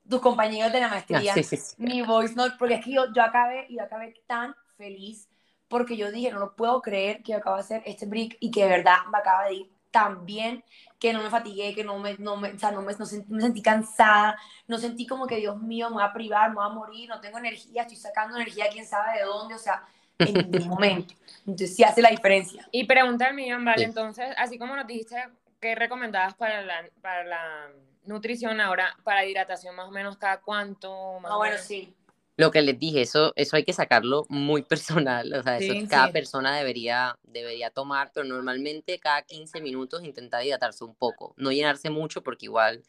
tus 0.10 0.22
compañeros 0.22 0.72
de 0.72 0.80
la 0.80 0.88
Ah, 1.12 1.22
maestría 1.22 1.34
sí, 1.34 1.44
sí, 1.44 1.58
sí. 1.58 1.76
mi 1.78 2.02
voice 2.02 2.34
note, 2.36 2.56
porque 2.58 2.76
es 2.76 2.86
que 2.86 2.92
yo, 2.94 3.12
yo 3.14 3.22
acabé 3.24 3.68
y 3.70 3.76
yo 3.78 3.84
acabé 3.84 4.14
tan 4.28 4.56
feliz 4.78 5.30
porque 5.68 5.98
yo 5.98 6.12
dije, 6.12 6.32
no 6.32 6.40
lo 6.40 6.56
puedo 6.56 6.82
creer 6.82 7.22
que 7.24 7.34
yo 7.34 7.38
acabo 7.40 7.58
de 7.58 7.62
hacer 7.64 7.84
este 7.86 8.06
brick 8.06 8.38
y 8.40 8.52
que 8.52 8.64
de 8.64 8.70
verdad 8.70 8.98
me 9.12 9.18
acaba 9.18 9.46
de 9.46 9.56
ir 9.56 9.72
tan 9.92 10.26
bien 10.26 10.64
que 11.00 11.12
no 11.14 11.22
me 11.24 11.30
fatigué, 11.30 11.74
que 11.76 11.84
no 11.84 12.00
me, 12.00 12.16
no 12.18 12.38
me, 12.38 12.52
o 12.54 12.60
sea, 12.60 12.72
no 12.72 12.82
me, 12.82 12.94
no 12.94 13.06
sen- 13.06 13.26
me 13.28 13.42
sentí 13.42 13.62
cansada, 13.62 14.38
no 14.68 14.78
sentí 14.78 15.06
como 15.06 15.28
que 15.28 15.38
Dios 15.38 15.62
mío, 15.62 15.90
me 15.90 15.96
voy 15.96 16.04
a 16.04 16.14
privar, 16.14 16.50
me 16.50 16.56
voy 16.56 16.66
a 16.66 16.70
morir, 16.70 17.10
no 17.10 17.20
tengo 17.20 17.38
energía, 17.38 17.82
estoy 17.84 17.98
sacando 17.98 18.36
energía 18.38 18.66
quién 18.72 18.86
sabe 18.88 19.20
de 19.20 19.26
dónde, 19.26 19.56
o 19.56 19.58
sea, 19.60 19.84
en 20.20 20.34
ningún 20.34 20.68
momento. 20.68 21.14
Entonces 21.46 21.76
sí 21.76 21.84
hace 21.84 22.02
la 22.02 22.10
diferencia. 22.10 22.68
Y 22.72 22.86
pregunta 22.86 23.28
al 23.28 23.34
millón, 23.34 23.64
vale, 23.64 23.80
Sí. 23.80 23.84
entonces, 23.86 24.28
así 24.38 24.58
como 24.58 24.76
nos 24.76 24.88
dijiste 24.88 25.16
que 25.62 25.76
recomendabas 25.76 26.36
para 26.36 26.62
la, 26.62 26.86
para 27.02 27.24
la 27.24 27.70
nutrición, 28.06 28.60
ahora 28.62 28.96
para 29.04 29.26
hidratación 29.26 29.76
más 29.76 29.88
o 29.88 29.92
menos 29.92 30.18
cada 30.18 30.42
cuánto, 30.42 31.20
más 31.20 31.32
Ah, 31.32 31.38
bueno, 31.38 31.54
menos? 31.54 31.66
sí. 31.68 31.94
Lo 32.40 32.52
que 32.52 32.62
les 32.62 32.78
dije, 32.78 33.02
eso, 33.02 33.34
eso 33.36 33.56
hay 33.56 33.64
que 33.64 33.74
sacarlo 33.74 34.28
muy 34.30 34.62
personal, 34.62 35.34
o 35.34 35.42
sea, 35.42 35.58
eso 35.58 35.74
Sí, 35.74 35.88
cada 35.88 36.06
sí. 36.08 36.14
persona 36.14 36.56
debería, 36.56 37.18
debería 37.24 37.72
tomar, 37.72 38.12
pero 38.14 38.28
normalmente 38.28 39.00
cada 39.00 39.24
15 39.24 39.60
minutos 39.60 40.04
intentar 40.04 40.46
hidratarse 40.46 40.84
un 40.84 40.94
poco, 40.94 41.34
no 41.38 41.52
llenarse 41.52 41.90
mucho 41.90 42.22
porque 42.22 42.46
igual 42.46 42.84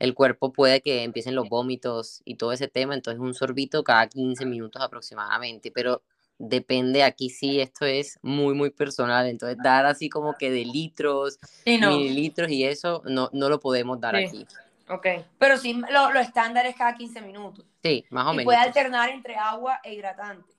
el 0.00 0.14
cuerpo 0.14 0.52
puede 0.52 0.80
que 0.80 1.04
empiecen 1.04 1.36
los 1.36 1.48
vómitos 1.48 2.22
y 2.24 2.34
todo 2.34 2.50
ese 2.50 2.66
tema, 2.66 2.94
entonces 2.94 3.20
un 3.20 3.34
sorbito 3.34 3.84
cada 3.84 4.08
15 4.08 4.44
minutos 4.44 4.82
aproximadamente, 4.82 5.70
pero 5.70 6.02
depende, 6.38 7.02
aquí 7.02 7.30
sí 7.30 7.60
esto 7.60 7.84
es 7.84 8.18
muy, 8.22 8.54
muy 8.54 8.70
personal, 8.70 9.26
entonces 9.26 9.58
dar 9.60 9.86
así 9.86 10.08
como 10.08 10.34
que 10.34 10.50
de 10.50 10.64
litros, 10.64 11.38
Sí, 11.64 11.78
no. 11.78 11.90
mililitros 11.90 12.48
y 12.50 12.64
eso, 12.64 13.02
no, 13.06 13.28
no 13.32 13.48
lo 13.48 13.60
podemos 13.60 14.00
dar 14.00 14.16
Sí. 14.16 14.24
aquí. 14.24 14.46
Ok. 14.88 15.06
Pero 15.38 15.58
sí, 15.58 15.74
lo, 15.90 16.10
lo 16.12 16.20
estándar 16.20 16.64
es 16.66 16.76
cada 16.76 16.94
15 16.94 17.20
minutos. 17.20 17.66
Sí, 17.82 18.06
más 18.10 18.26
o 18.26 18.32
Y 18.32 18.36
menos. 18.36 18.44
puede 18.44 18.58
alternar 18.58 19.10
entre 19.10 19.36
agua 19.36 19.80
e 19.84 19.94
hidratante. 19.94 20.52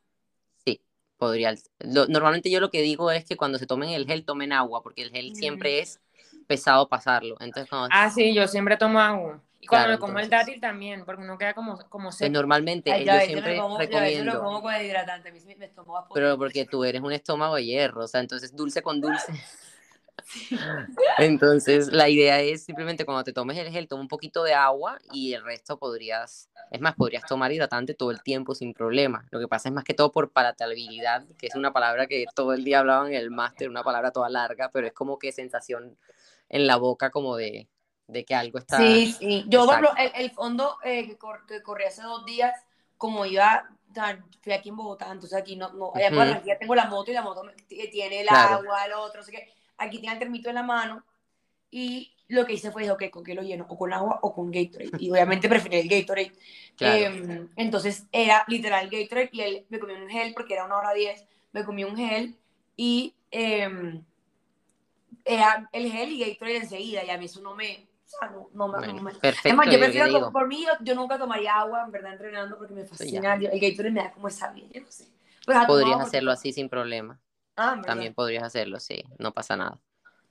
Sí, 0.66 0.82
podría. 1.18 1.56
lo- 1.80 2.08
normalmente 2.08 2.52
yo 2.52 2.60
lo 2.60 2.70
que 2.70 2.82
digo 2.82 3.10
es 3.12 3.26
que 3.26 3.38
cuando 3.38 3.58
se 3.58 3.66
tomen 3.66 3.90
el 3.90 4.06
gel, 4.06 4.26
tomen 4.26 4.52
agua, 4.54 4.84
porque 4.84 5.02
el 5.02 5.10
gel 5.12 5.32
Mm. 5.32 5.36
siempre 5.36 5.80
es 5.80 6.00
pesado 6.46 6.88
pasarlo. 6.90 7.38
Entonces, 7.40 7.70
cuando, 7.70 7.88
Ah, 7.92 8.10
sí, 8.10 8.34
yo 8.34 8.48
siempre 8.48 8.78
tomo 8.78 9.00
agua. 9.00 9.42
Y 9.62 9.68
cuando 9.68 9.88
Claro, 9.88 9.98
me 9.98 10.00
como 10.00 10.20
el 10.20 10.26
entonces- 10.26 10.48
dátil 10.48 10.62
también, 10.62 11.04
porque 11.06 11.22
uno 11.22 11.38
queda 11.38 11.54
como, 11.54 11.78
como 11.90 12.06
pues 12.10 12.16
seco. 12.16 12.32
normalmente 12.32 12.92
Ay, 12.92 13.06
yo 13.06 13.14
yo 13.14 13.20
siempre 13.22 13.52
me 13.56 13.60
como, 13.62 13.78
ves, 13.78 13.90
yo 13.90 13.94
lo 14.00 14.00
recomiendo, 14.06 14.44
como 14.44 14.62
con 14.62 14.74
el 14.74 14.86
hidratante. 14.86 15.30
A 15.30 15.32
mí 15.34 15.40
sí 15.40 15.48
me, 15.48 15.56
me 15.58 15.66
estómago 15.66 16.08
pero 16.14 16.38
porque 16.38 16.66
tú 16.66 16.84
eres 16.86 17.02
un 17.02 17.12
estómago 17.12 17.56
de 17.56 17.66
hierro, 17.66 18.04
o 18.04 18.08
sea, 18.08 18.22
entonces 18.22 18.56
dulce 18.56 18.82
con 18.82 19.02
dulce. 19.02 19.34
Entonces, 21.18 21.92
la 21.92 22.10
idea 22.10 22.40
es 22.42 22.64
simplemente 22.64 23.06
cuando 23.06 23.24
te 23.24 23.34
tomes 23.34 23.58
el 23.58 23.70
gel, 23.72 23.88
toma 23.88 24.02
un 24.02 24.08
poquito 24.08 24.44
de 24.44 24.54
agua 24.54 25.00
y 25.14 25.34
el 25.34 25.44
resto 25.44 25.78
podrías, 25.80 26.50
es 26.72 26.82
más, 26.82 26.96
podrías 26.96 27.26
tomar 27.26 27.52
hidratante 27.52 27.94
todo 27.94 28.12
el 28.12 28.22
tiempo 28.22 28.54
sin 28.56 28.74
problema. 28.74 29.26
Lo 29.32 29.40
que 29.40 29.48
pasa 29.48 29.70
es 29.70 29.76
más 29.76 29.84
que 29.84 29.94
todo 29.94 30.12
por 30.12 30.32
palatabilidad, 30.32 31.26
que 31.38 31.48
es 31.48 31.56
una 31.56 31.74
palabra 31.74 32.08
que 32.08 32.26
todo 32.36 32.54
el 32.54 32.64
día 32.64 32.80
hablaban 32.80 33.08
en 33.08 33.14
el 33.16 33.32
máster, 33.32 33.70
una 33.70 33.84
palabra 33.84 34.12
toda 34.12 34.30
larga, 34.30 34.70
pero 34.72 34.88
es 34.88 34.94
como 34.94 35.18
que 35.20 35.32
sensación 35.32 35.98
en 36.50 36.68
la 36.68 36.76
boca 36.78 37.10
como 37.12 37.36
de, 37.36 37.68
de 38.10 38.26
que 38.26 38.36
algo 38.36 38.58
está... 38.58 38.78
Sí, 38.78 39.16
sí. 39.18 39.46
Yo, 39.48 39.66
por 39.66 39.76
ejemplo, 39.76 39.92
el, 39.98 40.12
el 40.24 40.32
fondo 40.32 40.78
eh, 40.84 41.06
que, 41.08 41.18
cor- 41.18 41.46
que 41.46 41.62
corrí 41.62 41.86
hace 41.86 42.02
dos 42.02 42.26
días, 42.26 42.54
como 42.98 43.26
iba, 43.26 43.70
fui 44.42 44.54
aquí 44.54 44.70
en 44.70 44.76
Bogotá, 44.76 45.12
entonces 45.12 45.38
aquí 45.38 45.56
no, 45.56 45.72
no 45.74 45.92
allá 45.94 46.08
Ujú. 46.10 46.18
Barranquilla 46.18 46.58
tengo 46.58 46.76
la 46.76 46.86
moto 46.86 47.12
y 47.12 47.14
la 47.14 47.22
moto 47.22 47.44
t- 47.68 47.88
tiene 47.92 48.22
el 48.22 48.28
Claro. 48.28 48.58
agua, 48.58 48.86
el 48.86 48.94
otro, 48.94 49.22
así 49.22 49.32
que 49.32 49.54
aquí 49.78 50.00
tengo 50.00 50.14
el 50.14 50.20
termito 50.20 50.50
en 50.50 50.56
la 50.56 50.64
mano 50.64 51.04
y 51.72 52.12
lo 52.28 52.46
que 52.46 52.54
hice 52.54 52.72
fue, 52.72 52.82
dije, 52.84 52.92
ok, 52.92 53.10
¿con 53.10 53.24
qué 53.24 53.34
lo 53.34 53.42
lleno? 53.42 53.66
O 53.70 53.78
con 53.78 53.92
agua 53.94 54.20
o 54.22 54.34
con 54.34 54.52
Gatorade. 54.52 54.92
Y 55.00 55.10
obviamente 55.10 55.50
preferí 55.50 55.78
el 55.78 55.88
Gatorade. 55.88 56.32
Claro. 56.76 56.96
Eh, 57.14 57.48
entonces 57.56 58.06
era 58.12 58.44
literal 58.48 58.90
Gatorade 58.90 59.30
y 59.32 59.42
él 59.42 59.66
me 59.70 59.80
comí 59.80 59.94
un 59.94 60.10
gel 60.10 60.34
porque 60.34 60.54
era 60.54 60.66
una 60.66 60.78
hora 60.78 60.94
diez, 60.94 61.26
me 61.52 61.64
comí 61.64 61.84
un 61.84 61.96
gel 61.96 62.36
y 62.76 63.14
eh, 63.32 64.02
era 65.26 65.70
el 65.72 65.92
gel 65.92 66.12
y 66.12 66.20
Gatorade 66.20 66.58
enseguida 66.58 67.04
y 67.04 67.10
a 67.10 67.18
mí 67.18 67.26
eso 67.26 67.42
no 67.42 67.56
me, 67.56 67.88
o 68.12 68.20
sea, 68.20 68.30
no, 68.30 68.50
no 68.54 68.68
me... 68.68 68.78
Bueno, 68.80 68.94
no 68.94 69.02
me- 69.04 69.14
perfecto. 69.16 69.50
Es 69.50 69.56
más, 69.56 69.66
yo 69.68 69.74
yo 69.74 69.80
prefiero, 69.80 70.08
digo. 70.08 70.32
por 70.32 70.48
mí, 70.48 70.64
yo, 70.66 70.72
yo 70.82 70.96
nunca 70.96 71.18
tomaría 71.18 71.54
agua, 71.56 71.84
en 71.86 71.92
verdad, 71.92 72.14
entrenando, 72.14 72.58
porque 72.58 72.74
me 72.74 72.86
fascina. 72.86 73.38
yo- 73.40 73.50
el 73.52 73.60
Gatorade 73.60 73.92
me 73.92 74.04
da 74.04 74.12
como 74.12 74.28
esa 74.28 74.52
vida, 74.52 74.68
yo 74.74 74.82
no 74.82 74.92
sé. 74.92 75.06
Pues, 75.46 75.58
Podrías 75.58 75.68
tomado 75.68 75.92
porque- 75.94 76.08
hacerlo 76.08 76.32
así 76.32 76.52
sin 76.54 76.70
problema. 76.70 77.20
Ah. 77.56 77.80
También 77.86 78.14
podrías 78.14 78.44
hacerlo, 78.44 78.80
sí, 78.80 79.04
no 79.18 79.32
pasa 79.34 79.56
nada. 79.56 79.80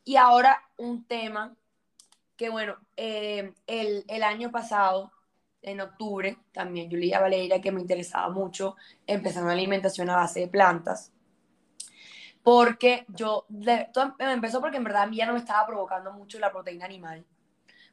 Y 0.05 0.17
ahora 0.17 0.63
un 0.77 1.05
tema 1.07 1.55
que, 2.37 2.49
bueno, 2.49 2.77
eh, 2.97 3.53
el, 3.67 4.05
el 4.09 4.23
año 4.23 4.51
pasado, 4.51 5.13
en 5.61 5.81
octubre, 5.81 6.39
también 6.53 6.89
yo 6.89 6.97
le 6.97 7.05
dije 7.05 7.17
a 7.17 7.21
Valeria 7.21 7.61
que 7.61 7.73
me 7.73 7.81
interesaba 7.81 8.29
mucho 8.31 8.77
empezar 9.07 9.43
una 9.43 9.53
alimentación 9.53 10.09
a 10.09 10.17
base 10.17 10.41
de 10.41 10.49
plantas. 10.49 11.13
Porque 12.43 13.05
yo, 13.09 13.45
de- 13.49 13.89
todo 13.93 14.15
me 14.19 14.33
empezó 14.33 14.61
porque 14.61 14.77
en 14.79 14.85
verdad 14.85 15.03
a 15.03 15.07
mí 15.07 15.17
ya 15.17 15.27
no 15.27 15.33
me 15.35 15.39
estaba 15.41 15.67
provocando 15.67 16.13
mucho 16.13 16.39
la 16.39 16.51
proteína 16.53 16.87
animal. 16.87 17.27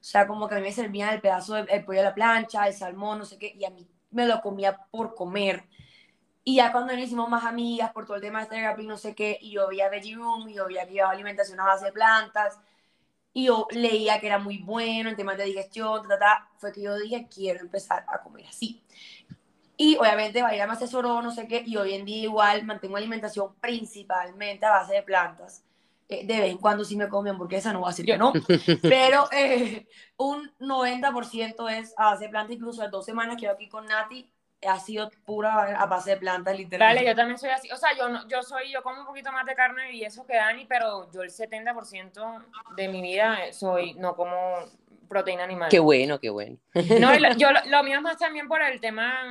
O 0.06 0.08
sea, 0.08 0.28
como 0.28 0.48
que 0.48 0.54
a 0.54 0.58
mí 0.60 0.64
me 0.66 0.72
servían 0.72 1.16
el 1.16 1.20
pedazo 1.20 1.56
de 1.56 1.62
el 1.64 1.84
pollo 1.84 2.02
a 2.02 2.04
la 2.04 2.14
plancha, 2.14 2.68
el 2.68 2.76
salmón, 2.76 3.18
no 3.18 3.26
sé 3.26 3.40
qué, 3.40 3.52
y 3.58 3.66
a 3.66 3.72
mí 3.72 3.88
me 4.12 4.28
lo 4.28 4.40
comía 4.40 4.78
por 4.92 5.16
comer. 5.16 5.64
Y 6.44 6.58
ya 6.58 6.72
cuando 6.72 6.94
nos 6.94 7.02
hicimos 7.02 7.28
más 7.28 7.44
amigas 7.44 7.92
por 7.92 8.06
todo 8.06 8.18
el 8.18 8.22
tema 8.22 8.38
de 8.38 8.44
este 8.44 8.62
grappling, 8.62 8.88
no 8.88 8.98
sé 8.98 9.16
qué, 9.16 9.40
y 9.42 9.54
yo 9.54 9.68
veía 9.68 9.90
Veggie 9.90 10.16
Room, 10.16 10.48
y 10.48 10.54
yo 10.54 10.68
veía 10.68 10.86
que 10.86 10.94
llevaba 10.94 11.14
alimentación 11.14 11.60
a 11.60 11.66
base 11.66 11.86
de 11.86 11.92
plantas, 11.92 12.60
y 13.34 13.46
yo 13.48 13.68
leía 13.72 14.20
que 14.20 14.28
era 14.28 14.38
muy 14.38 14.60
bueno 14.60 15.10
en 15.10 15.16
temas 15.16 15.38
de 15.38 15.46
digestión, 15.46 16.04
ta, 16.04 16.10
ta, 16.10 16.20
ta, 16.20 16.50
fue 16.60 16.72
que 16.72 16.84
yo 16.84 16.96
dije, 17.00 17.28
quiero 17.28 17.62
empezar 17.62 18.06
a 18.08 18.22
comer 18.22 18.46
así. 18.46 18.84
Y 19.76 19.98
obviamente 19.98 20.44
Valeria 20.44 20.68
me 20.68 20.74
asesoró, 20.74 21.20
no 21.24 21.32
sé 21.32 21.48
qué, 21.48 21.64
y 21.66 21.78
hoy 21.78 21.96
en 21.96 22.06
día 22.06 22.24
igual 22.26 22.64
mantengo 22.64 22.96
alimentación 22.98 23.56
principalmente 23.60 24.68
a 24.68 24.70
base 24.70 24.94
de 24.94 25.02
plantas. 25.02 25.64
Eh, 26.08 26.26
de 26.26 26.40
vez 26.40 26.52
en 26.52 26.58
cuando 26.58 26.84
sí 26.84 26.96
me 26.96 27.10
come 27.10 27.32
hamburguesa, 27.32 27.74
no 27.74 27.80
voy 27.80 27.88
a 27.88 27.92
decir 27.92 28.06
que 28.06 28.18
no, 28.18 28.32
pero 28.82 29.28
eh, 29.32 29.88
un 30.18 30.52
90% 30.60 31.68
es 31.70 31.94
a 31.98 32.12
base 32.12 32.26
de 32.26 32.30
plantas, 32.30 32.56
incluso 32.56 32.82
las 32.84 32.92
dos 32.92 33.06
semanas 33.06 33.38
que 33.38 33.44
yo 33.46 33.52
aquí 33.52 33.68
con 33.68 33.86
Nati, 33.86 34.32
ha 34.68 34.80
sido 34.80 35.12
pura 35.26 35.80
a 35.80 35.86
base 35.86 36.12
de 36.12 36.18
plantas, 36.18 36.58
literalmente. 36.58 37.04
Dale, 37.04 37.08
yo 37.08 37.16
también 37.16 37.38
soy 37.38 37.50
así. 37.50 37.70
O 37.72 37.78
sea, 37.78 37.90
yo, 37.96 38.10
no- 38.10 38.28
yo 38.28 38.42
soy, 38.42 38.72
yo 38.72 38.82
como 38.82 39.02
un 39.02 39.06
poquito 39.06 39.32
más 39.32 39.46
de 39.46 39.54
carne 39.54 39.92
y 39.94 40.04
eso 40.04 40.26
que 40.26 40.36
Dani, 40.36 40.66
pero 40.66 41.12
yo 41.12 41.22
el 41.22 41.30
70% 41.30 42.22
de 42.76 42.88
mi 42.88 43.02
vida 43.02 43.38
soy, 43.52 43.94
no 43.96 44.16
como 44.16 44.36
proteína 45.08 45.44
animal. 45.44 45.70
Qué 45.70 45.80
bueno, 45.80 46.20
qué 46.20 46.30
bueno. 46.30 46.58
No, 47.00 47.18
lo, 47.18 47.34
yo, 47.38 47.52
lo, 47.52 47.60
lo 47.66 47.84
mío 47.84 47.98
es 47.98 48.02
más 48.02 48.18
también 48.18 48.48
por 48.48 48.62
el 48.62 48.80
tema 48.80 49.24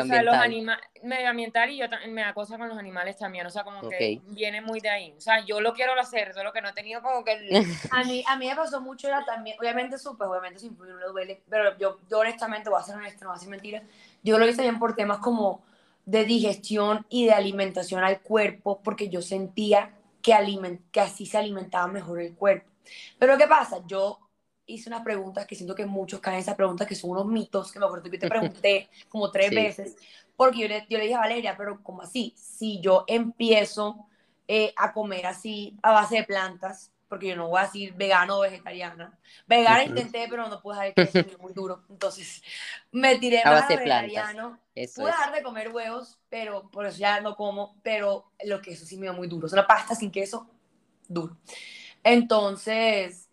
o 0.00 0.04
sea, 0.04 0.22
los 0.22 0.34
Medioambiental. 0.34 0.38
anima 0.38 0.80
medioambiental 1.02 1.70
y 1.70 1.78
yo 1.78 1.86
me 2.08 2.22
da 2.22 2.34
cosa 2.34 2.58
con 2.58 2.68
los 2.68 2.78
animales 2.78 3.16
también, 3.16 3.46
o 3.46 3.50
sea, 3.50 3.64
como 3.64 3.88
que 3.88 4.20
viene 4.28 4.60
muy 4.60 4.80
de 4.80 4.88
ahí. 4.88 5.14
O 5.16 5.20
sea, 5.20 5.44
yo 5.44 5.60
lo 5.60 5.72
quiero 5.72 5.98
hacer, 5.98 6.34
solo 6.34 6.52
que 6.52 6.60
no 6.60 6.68
he 6.68 6.72
tenido 6.72 7.02
como 7.02 7.24
que 7.24 7.32
el... 7.32 7.66
A 7.90 8.04
mí, 8.04 8.24
a 8.26 8.36
mí 8.36 8.46
me 8.46 8.56
pasó 8.56 8.80
mucho 8.80 9.08
era 9.08 9.24
también, 9.24 9.56
obviamente 9.58 9.96
pues 9.96 10.30
obviamente 10.30 10.60
sin 10.60 10.76
no 10.78 10.84
le 10.84 11.06
duele, 11.06 11.42
pero 11.48 11.76
yo, 11.78 11.98
yo 12.08 12.18
honestamente 12.18 12.70
voy 12.70 12.80
a 12.80 12.84
ser 12.84 12.96
honesta, 12.96 13.24
no 13.24 13.30
voy 13.30 13.36
a 13.36 13.38
decir 13.38 13.50
mentira, 13.50 13.82
yo 14.22 14.38
lo 14.38 14.46
hice 14.46 14.62
bien 14.62 14.78
por 14.78 14.94
temas 14.94 15.18
como 15.18 15.62
de 16.04 16.24
digestión 16.24 17.06
y 17.08 17.26
de 17.26 17.32
alimentación 17.32 18.02
al 18.02 18.20
cuerpo, 18.20 18.80
porque 18.82 19.08
yo 19.08 19.22
sentía 19.22 19.92
que, 20.22 20.34
aliment, 20.34 20.80
que 20.90 21.00
así 21.00 21.26
se 21.26 21.38
alimentaba 21.38 21.86
mejor 21.86 22.20
el 22.20 22.34
cuerpo. 22.34 22.70
Pero 23.18 23.38
¿qué 23.38 23.46
pasa? 23.46 23.82
Yo 23.86 24.18
hice 24.72 24.88
unas 24.88 25.02
preguntas 25.02 25.46
que 25.46 25.54
siento 25.54 25.74
que 25.74 25.86
muchos 25.86 26.20
caen 26.20 26.36
en 26.36 26.40
esas 26.42 26.56
preguntas 26.56 26.86
que 26.86 26.94
son 26.94 27.10
unos 27.10 27.26
mitos, 27.26 27.72
que 27.72 27.78
me 27.78 27.86
acuerdo 27.86 28.10
que 28.10 28.18
te 28.18 28.28
pregunté 28.28 28.88
como 29.08 29.30
tres 29.30 29.50
Sí. 29.50 29.56
veces, 29.56 29.96
porque 30.36 30.60
yo 30.60 30.68
le, 30.68 30.86
yo 30.88 30.98
le 30.98 31.04
dije 31.04 31.14
a 31.16 31.20
Valeria, 31.20 31.56
pero 31.56 31.82
como 31.82 32.02
así? 32.02 32.34
Si 32.36 32.80
yo 32.80 33.04
empiezo 33.06 34.06
eh, 34.48 34.72
a 34.76 34.92
comer 34.92 35.26
así 35.26 35.76
a 35.82 35.92
base 35.92 36.16
de 36.16 36.24
plantas, 36.24 36.92
porque 37.08 37.28
yo 37.28 37.36
no 37.36 37.48
voy 37.48 37.60
a 37.60 37.64
decir 37.64 37.92
vegano 37.94 38.38
o 38.38 38.40
vegetariana. 38.42 39.18
Vegana 39.46 39.82
Ujú. 39.82 39.90
intenté, 39.90 40.26
pero 40.30 40.48
no 40.48 40.60
pude 40.60 40.74
dejar 40.74 40.86
el 40.88 40.94
queso, 40.94 41.18
es 41.26 41.38
muy 41.38 41.52
duro. 41.52 41.82
Entonces 41.90 42.42
me 42.92 43.18
tiré 43.18 43.44
A 43.44 43.50
más 43.50 43.62
base 43.62 43.74
a 43.74 43.76
de 43.76 43.82
plantas. 43.82 44.28
vegetariano. 44.28 44.58
Eso 44.74 45.02
Pude 45.02 45.10
es. 45.10 45.16
dejar 45.16 45.32
de 45.34 45.42
comer 45.42 45.68
huevos, 45.72 46.18
pero 46.28 46.68
por 46.70 46.86
eso 46.86 46.98
ya 46.98 47.20
no 47.20 47.34
como, 47.36 47.76
pero 47.82 48.30
lo 48.44 48.60
queso 48.60 48.84
sí 48.86 48.96
me 48.96 49.02
dio 49.06 49.14
muy 49.14 49.28
duro. 49.28 49.48
Sea, 49.48 49.56
la 49.62 49.66
pasta 49.66 49.94
sin 49.94 50.10
queso, 50.10 50.48
duro. 51.08 51.36
Entonces, 52.04 53.29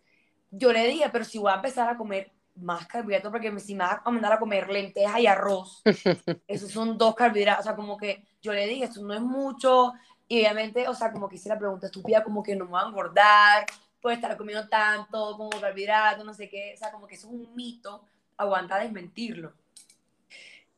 yo 0.50 0.72
le 0.72 0.86
dije, 0.86 1.08
pero 1.10 1.24
si 1.24 1.38
voy 1.38 1.52
a 1.52 1.56
empezar 1.56 1.88
a 1.88 1.96
comer 1.96 2.30
más 2.54 2.86
carbohidratos, 2.86 3.30
porque 3.30 3.60
si 3.60 3.74
me 3.74 3.84
vas 3.84 4.00
a 4.04 4.10
mandar 4.10 4.32
a 4.32 4.38
comer 4.38 4.68
lentejas 4.68 5.20
y 5.20 5.26
arroz, 5.26 5.82
esos 6.46 6.70
son 6.70 6.98
dos 6.98 7.14
carbohidratos, 7.14 7.60
o 7.60 7.64
sea, 7.64 7.76
como 7.76 7.96
que 7.96 8.24
yo 8.42 8.52
le 8.52 8.66
dije, 8.66 8.84
eso 8.84 9.02
no 9.02 9.14
es 9.14 9.20
mucho, 9.20 9.92
y 10.26 10.40
obviamente, 10.40 10.88
o 10.88 10.94
sea, 10.94 11.12
como 11.12 11.28
que 11.28 11.36
hice 11.36 11.48
la 11.48 11.58
pregunta 11.58 11.86
estúpida, 11.86 12.24
como 12.24 12.42
que 12.42 12.56
no 12.56 12.64
me 12.64 12.72
voy 12.72 12.80
a 12.82 12.88
engordar, 12.88 13.66
por 14.00 14.12
estar 14.12 14.36
comiendo 14.36 14.68
tanto 14.68 15.36
como 15.36 15.50
carbohidratos, 15.50 16.24
no 16.24 16.34
sé 16.34 16.48
qué, 16.48 16.72
o 16.74 16.78
sea, 16.78 16.90
como 16.90 17.06
que 17.06 17.14
eso 17.14 17.28
es 17.28 17.32
un 17.32 17.54
mito, 17.54 18.04
aguanta 18.36 18.78
desmentirlo. 18.78 19.52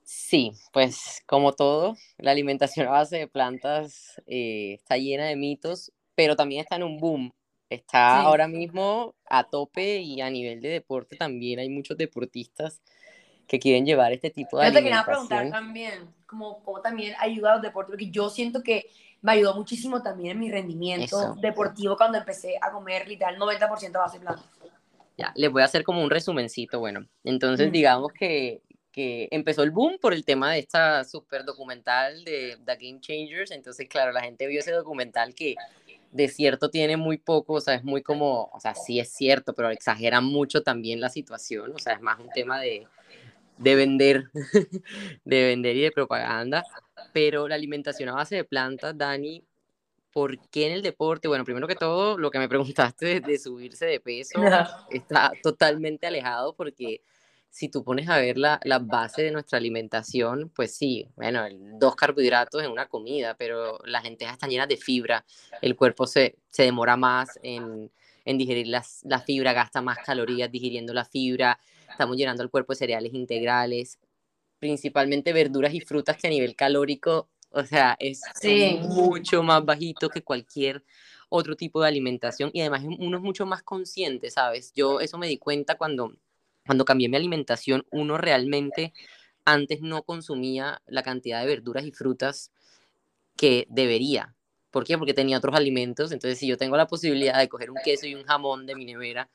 Sí, 0.02 0.52
pues 0.72 1.22
como 1.26 1.52
todo, 1.52 1.96
la 2.18 2.32
alimentación 2.32 2.88
a 2.88 2.90
base 2.90 3.16
de 3.16 3.28
plantas 3.28 4.20
eh, 4.26 4.74
está 4.74 4.96
llena 4.96 5.26
de 5.26 5.36
mitos, 5.36 5.92
pero 6.16 6.34
también 6.34 6.62
está 6.62 6.76
en 6.76 6.82
un 6.82 6.98
boom. 6.98 7.32
Está 7.70 8.20
Sí. 8.20 8.26
ahora 8.26 8.48
mismo 8.48 9.14
a 9.26 9.44
tope 9.44 9.98
y 10.00 10.20
a 10.20 10.28
nivel 10.28 10.60
de 10.60 10.68
deporte 10.70 11.16
también 11.16 11.60
hay 11.60 11.68
muchos 11.68 11.96
deportistas 11.96 12.82
que 13.46 13.58
quieren 13.60 13.86
llevar 13.86 14.12
este 14.12 14.30
tipo 14.30 14.58
de 14.58 14.66
Yo 14.66 14.72
te 14.74 14.82
quería 14.82 15.04
preguntar 15.04 15.50
también, 15.50 16.12
como, 16.26 16.62
como 16.64 16.80
también 16.80 17.14
ayuda 17.18 17.52
a 17.52 17.54
los 17.54 17.62
deportes, 17.62 17.90
porque 17.92 18.10
yo 18.10 18.28
siento 18.28 18.62
que 18.62 18.86
me 19.22 19.32
ayudó 19.32 19.54
muchísimo 19.54 20.02
también 20.02 20.32
en 20.32 20.40
mi 20.40 20.50
rendimiento 20.50 21.04
Eso. 21.04 21.34
deportivo 21.40 21.96
cuando 21.96 22.18
empecé 22.18 22.56
a 22.60 22.70
comer 22.72 23.06
literal 23.06 23.36
90% 23.38 23.96
a 23.96 24.02
base 24.02 24.18
de 24.18 24.24
plantas. 24.24 24.46
Ya, 25.16 25.32
les 25.36 25.50
voy 25.50 25.62
a 25.62 25.66
hacer 25.66 25.84
como 25.84 26.02
un 26.02 26.10
resumencito, 26.10 26.78
bueno. 26.80 27.06
Entonces, 27.24 27.68
Mm. 27.68 27.72
digamos 27.72 28.12
que, 28.12 28.62
que 28.92 29.28
empezó 29.30 29.62
el 29.62 29.70
boom 29.70 29.98
por 30.00 30.12
el 30.14 30.24
tema 30.24 30.52
de 30.52 30.58
esta 30.60 31.04
super 31.04 31.44
documental 31.44 32.24
de 32.24 32.58
The 32.64 32.76
Game 32.76 33.00
Changers. 33.00 33.50
Entonces, 33.52 33.88
claro, 33.88 34.10
la 34.12 34.22
gente 34.22 34.46
vio 34.46 34.60
ese 34.60 34.72
documental 34.72 35.34
que 35.34 35.54
de 36.12 36.28
cierto 36.28 36.70
tiene 36.70 36.96
muy 36.96 37.18
poco, 37.18 37.54
o 37.54 37.60
sea, 37.60 37.74
es 37.74 37.84
muy 37.84 38.02
como, 38.02 38.50
o 38.52 38.60
sea, 38.60 38.74
sí 38.74 38.98
es 38.98 39.12
cierto, 39.12 39.54
pero 39.54 39.70
exageran 39.70 40.24
mucho 40.24 40.62
también 40.62 41.00
la 41.00 41.08
situación, 41.08 41.72
o 41.74 41.78
sea, 41.78 41.94
es 41.94 42.00
más 42.00 42.18
un 42.18 42.30
tema 42.30 42.60
de, 42.60 42.86
de 43.58 43.74
vender, 43.74 44.24
de 45.24 45.44
vender 45.44 45.76
y 45.76 45.82
de 45.82 45.92
propaganda. 45.92 46.64
Pero 47.12 47.48
la 47.48 47.54
alimentación 47.54 48.08
a 48.08 48.14
base 48.14 48.36
de 48.36 48.44
plantas, 48.44 48.96
Dani, 48.96 49.44
¿por 50.12 50.38
qué 50.48 50.66
en 50.66 50.72
el 50.72 50.82
deporte? 50.82 51.28
Bueno, 51.28 51.44
primero 51.44 51.68
que 51.68 51.76
todo, 51.76 52.18
lo 52.18 52.30
que 52.30 52.38
me 52.38 52.48
preguntaste 52.48 53.06
de, 53.06 53.20
de 53.20 53.38
subirse 53.38 53.86
de 53.86 54.00
peso 54.00 54.40
está 54.90 55.32
totalmente 55.42 56.06
alejado 56.06 56.54
porque 56.54 57.02
si 57.50 57.68
tú 57.68 57.82
pones 57.84 58.08
a 58.08 58.18
ver 58.18 58.38
la, 58.38 58.60
la 58.64 58.78
base 58.78 59.22
de 59.22 59.32
nuestra 59.32 59.58
alimentación, 59.58 60.50
pues 60.54 60.74
sí, 60.76 61.08
bueno, 61.16 61.44
dos 61.78 61.96
carbohidratos 61.96 62.62
en 62.62 62.70
una 62.70 62.86
comida, 62.86 63.34
pero 63.36 63.78
las 63.84 64.04
lentejas 64.04 64.34
están 64.34 64.50
llenas 64.50 64.68
de 64.68 64.76
fibra, 64.76 65.24
el 65.60 65.74
cuerpo 65.76 66.06
se, 66.06 66.36
se 66.48 66.62
demora 66.62 66.96
más 66.96 67.38
en, 67.42 67.90
en 68.24 68.38
digerir 68.38 68.68
las, 68.68 69.00
la 69.04 69.20
fibra, 69.20 69.52
gasta 69.52 69.82
más 69.82 69.98
calorías 69.98 70.50
digiriendo 70.50 70.94
la 70.94 71.04
fibra, 71.04 71.58
estamos 71.90 72.16
llenando 72.16 72.42
el 72.44 72.50
cuerpo 72.50 72.72
de 72.72 72.78
cereales 72.78 73.12
integrales, 73.14 73.98
principalmente 74.58 75.32
verduras 75.32 75.74
y 75.74 75.80
frutas 75.80 76.16
que 76.16 76.26
a 76.28 76.30
nivel 76.30 76.54
calórico, 76.54 77.28
o 77.50 77.64
sea, 77.64 77.96
es 77.98 78.22
Sí. 78.34 78.78
mucho 78.80 79.42
más 79.42 79.64
bajito 79.64 80.08
que 80.08 80.22
cualquier 80.22 80.84
otro 81.28 81.56
tipo 81.56 81.80
de 81.82 81.88
alimentación 81.88 82.50
y 82.52 82.60
además 82.60 82.84
uno 82.84 83.16
es 83.16 83.22
mucho 83.22 83.46
más 83.46 83.62
consciente, 83.62 84.30
¿sabes? 84.30 84.72
Yo 84.74 85.00
eso 85.00 85.18
me 85.18 85.26
di 85.28 85.38
cuenta 85.38 85.76
cuando, 85.76 86.12
cuando 86.70 86.84
cambié 86.84 87.08
mi 87.08 87.16
alimentación, 87.16 87.84
uno 87.90 88.16
realmente 88.16 88.92
antes 89.44 89.80
no 89.80 90.04
consumía 90.04 90.80
la 90.86 91.02
cantidad 91.02 91.40
de 91.40 91.48
verduras 91.48 91.84
y 91.84 91.90
frutas 91.90 92.52
que 93.36 93.66
debería. 93.68 94.36
¿Por 94.70 94.84
qué? 94.84 94.96
Porque 94.96 95.12
tenía 95.12 95.38
otros 95.38 95.56
alimentos, 95.56 96.12
entonces 96.12 96.38
si 96.38 96.46
yo 96.46 96.56
tengo 96.56 96.76
la 96.76 96.86
posibilidad 96.86 97.40
de 97.40 97.48
coger 97.48 97.72
un 97.72 97.78
queso 97.82 98.06
y 98.06 98.14
un 98.14 98.22
jamón 98.22 98.66
de 98.66 98.76
mi 98.76 98.84
nevera, 98.84 99.28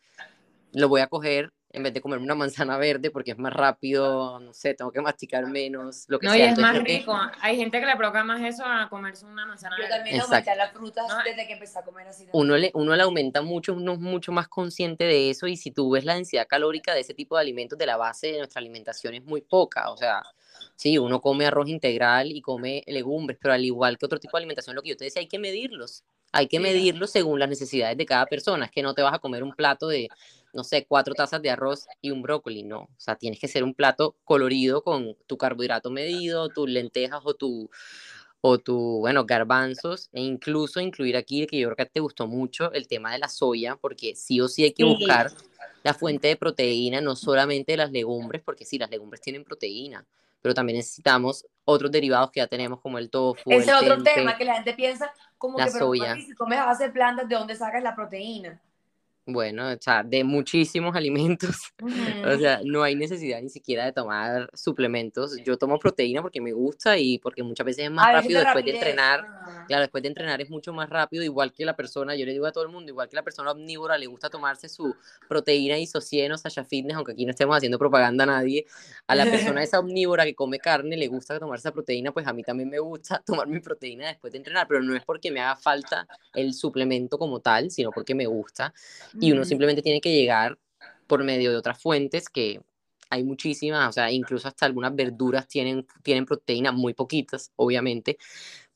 lo 0.71 0.87
voy 0.87 1.01
a 1.01 1.07
coger 1.07 1.51
en 1.75 1.83
vez 1.83 1.93
de 1.93 2.01
comer 2.01 2.19
una 2.19 2.35
manzana 2.35 2.77
verde 2.77 3.11
porque 3.11 3.31
es 3.31 3.37
más 3.37 3.53
rápido, 3.53 4.39
no 4.39 4.53
sé, 4.53 4.73
tengo 4.73 4.91
que 4.91 5.01
masticar 5.01 5.45
menos, 5.47 6.05
lo 6.07 6.19
que 6.19 6.27
No, 6.27 6.33
y 6.33 6.37
sea. 6.37 6.45
es 6.45 6.49
Entonces, 6.51 6.73
más 6.73 6.81
creo 6.83 6.85
que- 6.85 6.97
rico. 6.99 7.19
Hay 7.41 7.57
gente 7.57 7.79
que 7.79 7.85
le 7.85 7.95
provoca 7.95 8.23
más 8.23 8.41
eso 8.41 8.63
a 8.65 8.87
comerse 8.89 9.25
una 9.25 9.45
manzana 9.45 9.75
Yo 9.77 9.83
verde. 9.83 9.95
también 9.95 10.15
Exacto. 10.15 10.35
aumenté 10.35 10.55
las 10.55 10.71
frutas 10.71 11.05
No, 11.07 11.23
desde 11.23 11.45
que 11.47 11.53
empecé 11.53 11.79
a 11.79 11.83
comer 11.83 12.07
así. 12.07 12.25
uno 12.31 12.57
le, 12.57 12.71
uno 12.73 12.95
le 12.95 13.03
aumenta 13.03 13.41
mucho, 13.41 13.73
uno 13.73 13.93
es 13.93 13.99
mucho 13.99 14.31
más 14.31 14.47
consciente 14.47 15.03
de 15.03 15.29
eso 15.29 15.47
y 15.47 15.57
si 15.57 15.71
tú 15.71 15.89
ves 15.91 16.05
la 16.05 16.15
densidad 16.15 16.47
calórica 16.47 16.93
de 16.93 17.01
ese 17.01 17.13
tipo 17.13 17.35
de 17.35 17.41
alimentos, 17.41 17.77
de 17.77 17.85
la 17.85 17.97
base 17.97 18.27
de 18.31 18.37
nuestra 18.39 18.59
alimentación 18.59 19.13
es 19.13 19.23
muy 19.25 19.41
poca, 19.41 19.91
o 19.91 19.97
sea, 19.97 20.23
sí, 20.75 20.97
uno 20.97 21.21
come 21.21 21.45
arroz 21.45 21.67
integral 21.69 22.31
y 22.31 22.41
come 22.41 22.83
legumbres, 22.87 23.37
pero 23.41 23.53
al 23.53 23.65
igual 23.65 23.97
que 23.97 24.05
otro 24.05 24.19
tipo 24.19 24.37
de 24.37 24.41
alimentación, 24.41 24.75
lo 24.75 24.81
que 24.81 24.89
yo 24.89 24.97
te 24.97 25.05
decía, 25.05 25.19
hay 25.19 25.27
que 25.27 25.39
medirlos, 25.39 26.03
hay 26.35 26.47
que 26.47 26.57
Sí. 26.57 26.63
medirlos 26.63 27.11
según 27.11 27.39
las 27.39 27.47
necesidades 27.47 27.97
de 27.97 28.05
cada 28.05 28.25
persona, 28.25 28.65
es 28.65 28.71
que 28.71 28.83
no 28.83 28.93
te 28.93 29.01
vas 29.01 29.13
a 29.13 29.19
comer 29.19 29.41
un 29.41 29.53
plato 29.55 29.87
de, 29.87 30.09
no 30.53 30.63
sé, 30.65 30.85
cuatro 30.85 31.13
tazas 31.13 31.41
de 31.41 31.49
arroz 31.49 31.87
y 32.01 32.11
un 32.11 32.21
brócoli, 32.21 32.63
no, 32.63 32.81
o 32.81 32.89
sea, 32.97 33.15
tienes 33.15 33.39
que 33.39 33.47
ser 33.47 33.63
un 33.63 33.73
plato 33.73 34.15
colorido 34.25 34.83
con 34.83 35.15
tu 35.27 35.37
carbohidrato 35.37 35.89
medido, 35.91 36.49
tus 36.49 36.69
lentejas 36.69 37.21
o 37.23 37.33
tu 37.33 37.69
o 38.41 38.59
tu, 38.59 38.99
bueno, 38.99 39.25
garbanzos, 39.25 40.09
e 40.13 40.21
incluso 40.21 40.79
incluir 40.79 41.17
aquí, 41.17 41.47
que 41.47 41.57
yo 41.57 41.69
creo 41.69 41.77
que 41.77 41.91
te 41.91 41.99
gustó 41.99 42.27
mucho, 42.27 42.71
el 42.73 42.87
tema 42.87 43.11
de 43.11 43.17
la 43.17 43.27
soya, 43.27 43.75
porque 43.77 44.13
sí 44.15 44.39
o 44.39 44.47
sí 44.47 44.63
hay 44.63 44.73
que 44.73 44.83
buscar 44.83 45.31
la 45.83 45.95
fuente 45.95 46.27
de 46.27 46.35
proteína, 46.35 47.01
no 47.01 47.15
solamente 47.15 47.71
de 47.71 47.77
las 47.77 47.91
legumbres, 47.91 48.43
porque 48.43 48.65
sí, 48.65 48.77
las 48.77 48.91
legumbres 48.91 49.21
tienen 49.21 49.43
proteína, 49.45 50.05
pero 50.43 50.53
también 50.53 50.77
necesitamos 50.77 51.45
otros 51.65 51.91
derivados 51.91 52.31
que 52.31 52.39
ya 52.39 52.47
tenemos, 52.47 52.79
como 52.79 52.97
el 52.97 53.09
tofu. 53.09 53.51
Ese 53.51 53.71
es 53.71 53.81
otro 53.81 54.01
tema 54.03 54.37
que 54.37 54.45
la 54.45 54.55
gente 54.55 54.73
piensa, 54.73 55.11
como 55.37 55.57
que, 55.57 55.65
pero 55.71 55.91
si 55.93 56.33
comes 56.35 56.59
a 56.59 56.65
base 56.65 56.85
de 56.85 56.89
plantas, 56.91 57.27
¿de 57.27 57.35
dónde 57.35 57.55
sacas 57.55 57.83
la 57.83 57.95
proteína? 57.95 58.61
Bueno, 59.27 59.69
o 59.69 59.77
sea, 59.79 60.03
de 60.03 60.23
muchísimos 60.23 60.95
alimentos. 60.95 61.57
O 62.25 62.37
sea, 62.37 62.59
no 62.63 62.83
hay 62.83 62.95
necesidad 62.95 63.41
ni 63.41 63.49
siquiera 63.49 63.85
de 63.85 63.91
tomar 63.91 64.49
suplementos. 64.53 65.37
Yo 65.43 65.57
tomo 65.57 65.77
proteína 65.77 66.21
porque 66.21 66.41
me 66.41 66.53
gusta 66.53 66.97
y 66.97 67.19
porque 67.19 67.43
muchas 67.43 67.65
veces 67.65 67.85
es 67.85 67.91
más 67.91 68.11
rápido 68.11 68.39
después 68.39 68.65
de 68.65 68.71
entrenar. 68.71 69.25
Claro, 69.67 69.81
después 69.81 70.01
de 70.01 70.09
entrenar 70.09 70.41
es 70.41 70.49
mucho 70.49 70.73
más 70.73 70.89
rápido, 70.89 71.23
igual 71.23 71.53
que 71.53 71.65
la 71.65 71.75
persona, 71.75 72.15
yo 72.15 72.25
le 72.25 72.33
digo 72.33 72.45
a 72.45 72.51
todo 72.51 72.63
el 72.63 72.71
mundo, 72.71 72.89
igual 72.89 73.09
que 73.09 73.15
la 73.15 73.23
persona 73.23 73.51
omnívora 73.51 73.97
le 73.97 74.07
gusta 74.07 74.29
tomarse 74.29 74.69
su 74.69 74.95
proteína 75.27 75.77
isocieno, 75.77 76.37
Sasha 76.37 76.63
Fitness, 76.63 76.95
aunque 76.95 77.13
aquí 77.13 77.25
no 77.25 77.31
estemos 77.31 77.55
haciendo 77.55 77.77
propaganda 77.77 78.23
a 78.23 78.27
nadie, 78.27 78.65
a 79.07 79.15
la 79.15 79.25
persona 79.25 79.63
esa 79.63 79.79
omnívora 79.79 80.23
que 80.25 80.35
come 80.35 80.59
carne 80.59 80.97
le 80.97 81.07
gusta 81.07 81.39
tomarse 81.39 81.67
esa 81.67 81.73
proteína, 81.73 82.11
pues 82.11 82.27
a 82.27 82.33
mí 82.33 82.43
también 82.43 82.69
me 82.69 82.79
gusta 82.79 83.21
tomar 83.25 83.47
mi 83.47 83.59
proteína 83.59 84.07
después 84.07 84.33
de 84.33 84.37
entrenar, 84.37 84.67
pero 84.67 84.81
no 84.81 84.95
es 84.95 85.03
porque 85.03 85.31
me 85.31 85.41
haga 85.41 85.55
falta 85.55 86.07
el 86.33 86.53
suplemento 86.53 87.17
como 87.17 87.39
tal, 87.39 87.71
sino 87.71 87.91
porque 87.91 88.15
me 88.15 88.25
gusta 88.25 88.73
y 89.19 89.31
uno 89.31 89.45
simplemente 89.45 89.81
tiene 89.81 90.01
que 90.01 90.13
llegar 90.13 90.57
por 91.07 91.23
medio 91.23 91.51
de 91.51 91.57
otras 91.57 91.81
fuentes 91.81 92.29
que 92.29 92.61
hay 93.09 93.23
muchísimas, 93.23 93.89
o 93.89 93.91
sea, 93.91 94.11
incluso 94.11 94.47
hasta 94.47 94.65
algunas 94.65 94.95
verduras 94.95 95.47
tienen, 95.47 95.85
tienen 96.03 96.25
proteína, 96.25 96.71
muy 96.71 96.93
poquitas, 96.93 97.51
obviamente, 97.55 98.17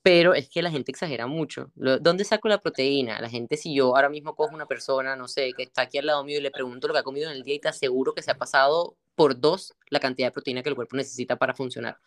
pero 0.02 0.34
es 0.34 0.50
que 0.50 0.62
la 0.62 0.72
gente 0.72 0.92
exagera 0.92 1.28
mucho. 1.28 1.72
¿Dónde 1.76 2.24
saco 2.24 2.48
la 2.48 2.60
proteína? 2.60 3.20
La 3.20 3.30
gente, 3.30 3.58
si 3.58 3.76
yo 3.76 3.96
ahora 3.96 4.10
mismo 4.10 4.36
cojo 4.36 4.56
una 4.56 4.66
persona, 4.66 5.16
no 5.16 5.28
sé, 5.28 5.52
que 5.54 5.64
está 5.64 5.84
aquí 5.84 5.98
al 5.98 6.06
lado 6.06 6.24
mío 6.24 6.38
y 6.38 6.42
le 6.42 6.52
pregunto 6.52 6.88
lo 6.88 6.94
que 6.94 7.00
ha 7.02 7.04
comido 7.04 7.30
en 7.30 7.36
el 7.36 7.44
día 7.44 7.56
y 7.56 7.60
te 7.60 7.68
aseguro 7.68 8.14
que 8.14 8.22
se 8.22 8.32
ha 8.32 8.38
pasado 8.38 8.96
por 9.16 9.40
dos 9.40 9.74
la 9.90 10.00
cantidad 10.00 10.28
de 10.28 10.32
proteína 10.32 10.64
que 10.64 10.70
el 10.70 10.76
cuerpo 10.76 10.96
necesita 10.96 11.36
para 11.36 11.54
funcionar. 11.54 11.98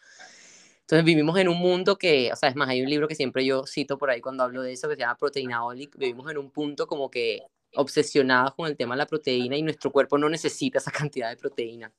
Entonces 0.81 1.05
vivimos 1.05 1.39
en 1.39 1.49
un 1.49 1.59
mundo 1.59 1.97
que, 1.97 2.31
o 2.33 2.37
sea, 2.37 2.49
es 2.49 2.57
más, 2.57 2.69
hay 2.69 2.83
un 2.83 2.89
libro 2.89 3.09
que 3.09 3.15
siempre 3.15 3.45
yo 3.45 3.67
cito 3.67 3.99
por 3.99 4.11
ahí 4.11 4.21
cuando 4.21 4.43
hablo 4.43 4.63
de 4.63 4.73
eso 4.73 4.89
que 4.89 4.95
se 4.95 5.01
llama 5.01 5.17
Proteinaholic. 5.17 5.97
Vivimos 5.97 6.31
en 6.31 6.39
un 6.39 6.51
punto 6.51 6.87
como 6.87 7.11
que 7.11 7.43
obsesionados 7.75 8.55
con 8.55 8.67
el 8.67 8.77
tema 8.77 8.95
de 8.95 8.99
la 8.99 9.07
proteína 9.07 9.57
y 9.57 9.63
nuestro 9.63 9.91
cuerpo 9.91 10.19
no 10.19 10.29
necesita 10.29 10.79
esa 10.79 10.91
cantidad 11.11 11.31
de 11.31 11.37
proteína. 11.37 11.93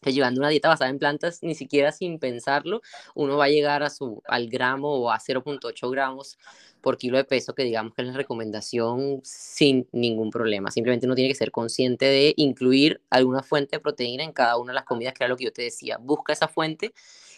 Que 0.00 0.12
llevando 0.12 0.40
una 0.40 0.48
dieta 0.48 0.68
basada 0.68 0.90
en 0.90 0.98
plantas, 0.98 1.38
ni 1.42 1.54
siquiera 1.54 1.92
sin 1.92 2.18
pensarlo, 2.18 2.82
uno 3.14 3.36
va 3.36 3.44
a 3.44 3.48
llegar 3.48 3.84
a 3.84 3.90
su, 3.90 4.20
al 4.26 4.48
gramo 4.48 4.92
o 4.94 5.12
a 5.12 5.20
0.8 5.20 5.90
gramos 5.92 6.38
por 6.80 6.98
kilo 6.98 7.16
de 7.16 7.24
peso, 7.24 7.54
que 7.54 7.62
digamos 7.62 7.94
que 7.94 8.02
es 8.02 8.08
la 8.08 8.14
recomendación 8.14 9.20
sin 9.22 9.88
ningún 9.92 10.30
problema. 10.30 10.72
Simplemente 10.72 11.06
uno 11.06 11.14
tiene 11.14 11.30
que 11.30 11.36
ser 11.36 11.52
consciente 11.52 12.06
de 12.06 12.34
incluir 12.36 13.00
alguna 13.10 13.44
fuente 13.44 13.76
de 13.76 13.80
proteína 13.80 14.24
en 14.24 14.32
cada 14.32 14.56
una 14.56 14.72
de 14.72 14.74
las 14.74 14.84
comidas, 14.84 15.14
que 15.14 15.22
era 15.22 15.28
lo 15.28 15.36
que 15.36 15.44
yo 15.44 15.52
te 15.52 15.62
decía. 15.62 15.98
Busca 15.98 16.32
esa 16.32 16.48
fuente 16.48 16.92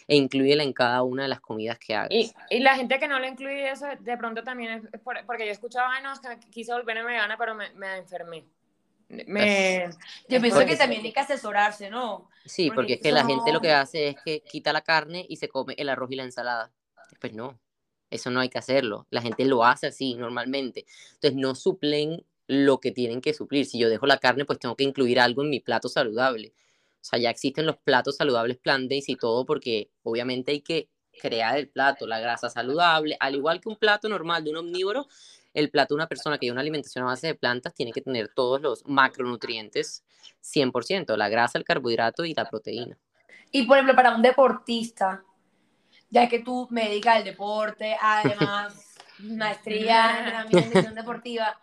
e 0.07 0.15
incluyela 0.15 0.63
en 0.63 0.73
cada 0.73 1.03
una 1.03 1.23
de 1.23 1.29
las 1.29 1.41
comidas 1.41 1.79
que 1.79 1.95
hagas. 1.95 2.11
Y, 2.11 2.31
y 2.49 2.59
la 2.59 2.75
gente 2.75 2.99
que 2.99 3.07
no 3.07 3.19
le 3.19 3.29
incluye 3.29 3.69
eso, 3.69 3.87
de 3.99 4.17
pronto 4.17 4.43
también 4.43 4.89
es 4.91 5.01
porque 5.01 5.45
yo 5.45 5.51
escuchaba, 5.51 5.93
ay, 5.93 6.03
no, 6.03 6.13
es 6.13 6.19
que 6.19 6.49
quise 6.49 6.73
volverme 6.73 7.03
vegana, 7.03 7.37
pero 7.37 7.55
me, 7.55 7.71
me 7.73 7.97
enfermé. 7.97 8.45
Me... 9.07 9.89
Yo 10.27 10.41
pienso 10.41 10.65
que 10.65 10.75
también 10.75 11.03
hay 11.03 11.13
que 11.13 11.19
asesorarse, 11.19 11.89
¿no? 11.89 12.29
Sí, 12.45 12.71
porque, 12.71 12.93
es 12.93 13.01
que 13.01 13.11
la 13.11 13.25
gente 13.25 13.51
lo 13.51 13.61
que 13.61 13.71
hace 13.71 14.09
es 14.09 14.15
que 14.23 14.41
quita 14.41 14.73
la 14.73 14.81
carne 14.81 15.25
y 15.27 15.37
se 15.37 15.47
come 15.47 15.75
el 15.77 15.89
arroz 15.89 16.11
y 16.11 16.15
la 16.15 16.23
ensalada. 16.23 16.71
Pues 17.19 17.33
no, 17.33 17.59
eso 18.09 18.31
no 18.31 18.39
hay 18.39 18.49
que 18.49 18.57
hacerlo. 18.57 19.07
La 19.09 19.21
gente 19.21 19.45
lo 19.45 19.63
hace 19.63 19.87
así 19.87 20.15
normalmente. 20.15 20.85
Entonces 21.13 21.35
no 21.35 21.55
suplen 21.55 22.25
lo 22.47 22.79
que 22.79 22.91
tienen 22.91 23.21
que 23.21 23.33
suplir. 23.33 23.65
Si 23.65 23.79
yo 23.79 23.89
dejo 23.89 24.05
la 24.05 24.17
carne, 24.17 24.45
pues 24.45 24.59
tengo 24.59 24.75
que 24.75 24.83
incluir 24.83 25.19
algo 25.19 25.43
en 25.43 25.49
mi 25.49 25.59
plato 25.59 25.87
saludable. 25.87 26.53
O 27.05 27.07
sea, 27.07 27.19
ya 27.19 27.29
existen 27.29 27.67
los 27.67 27.77
platos 27.77 28.15
saludables 28.15 28.57
plant-based 28.57 29.09
y 29.09 29.15
todo 29.15 29.45
porque 29.45 29.91
obviamente 30.01 30.53
hay 30.53 30.61
que 30.61 30.89
crear 31.21 31.55
el 31.55 31.69
plato, 31.69 32.07
la 32.07 32.19
grasa 32.19 32.49
saludable, 32.49 33.15
al 33.19 33.35
igual 33.35 33.61
que 33.61 33.69
un 33.69 33.75
plato 33.75 34.09
normal 34.09 34.43
de 34.43 34.49
un 34.49 34.57
omnívoro, 34.57 35.07
el 35.53 35.69
plato 35.69 35.93
de 35.93 35.97
una 35.97 36.07
persona 36.07 36.39
que 36.39 36.47
lleva 36.47 36.55
una 36.55 36.61
alimentación 36.61 37.03
a 37.03 37.09
base 37.09 37.27
de 37.27 37.35
plantas 37.35 37.75
tiene 37.75 37.91
que 37.91 38.01
tener 38.01 38.29
todos 38.33 38.59
los 38.59 38.87
macronutrientes 38.87 40.03
100%, 40.41 41.15
la 41.15 41.29
grasa, 41.29 41.59
el 41.59 41.63
carbohidrato 41.63 42.25
y 42.25 42.33
la 42.33 42.49
proteína. 42.49 42.97
Y 43.51 43.67
por 43.67 43.77
ejemplo, 43.77 43.95
para 43.95 44.15
un 44.15 44.23
deportista, 44.23 45.23
ya 46.09 46.27
que 46.27 46.39
tú 46.39 46.67
me 46.71 46.89
dedicas 46.89 47.17
al 47.17 47.23
deporte, 47.23 47.95
además 48.01 48.95
maestría 49.19 50.27
en 50.27 50.33
administración 50.33 50.95
deportiva, 50.95 51.55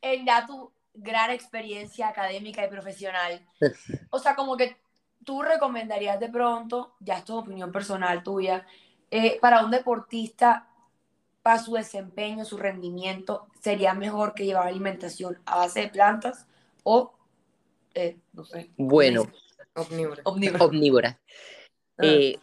en 0.00 0.26
ya 0.26 0.44
tu 0.44 0.72
gran 0.94 1.30
experiencia 1.30 2.08
académica 2.08 2.64
y 2.64 2.68
profesional. 2.68 3.46
O 4.10 4.18
sea, 4.18 4.34
como 4.34 4.56
que 4.56 4.76
tú 5.24 5.42
recomendarías 5.42 6.18
de 6.20 6.28
pronto, 6.28 6.94
ya 7.00 7.18
esto 7.18 7.34
es 7.34 7.44
opinión 7.44 7.72
personal 7.72 8.22
tuya, 8.22 8.66
eh, 9.10 9.38
para 9.40 9.64
un 9.64 9.70
deportista, 9.70 10.68
para 11.42 11.58
su 11.58 11.74
desempeño, 11.74 12.44
su 12.44 12.56
rendimiento, 12.56 13.48
sería 13.60 13.94
mejor 13.94 14.34
que 14.34 14.44
llevar 14.44 14.68
alimentación 14.68 15.38
a 15.44 15.58
base 15.58 15.80
de 15.80 15.88
plantas 15.88 16.46
o, 16.82 17.12
eh, 17.94 18.16
no 18.32 18.44
sé. 18.44 18.70
Bueno, 18.76 19.24
omnívora. 19.74 20.64
Omnívora. 20.64 21.20
Ah. 21.98 22.02
Eh, 22.04 22.38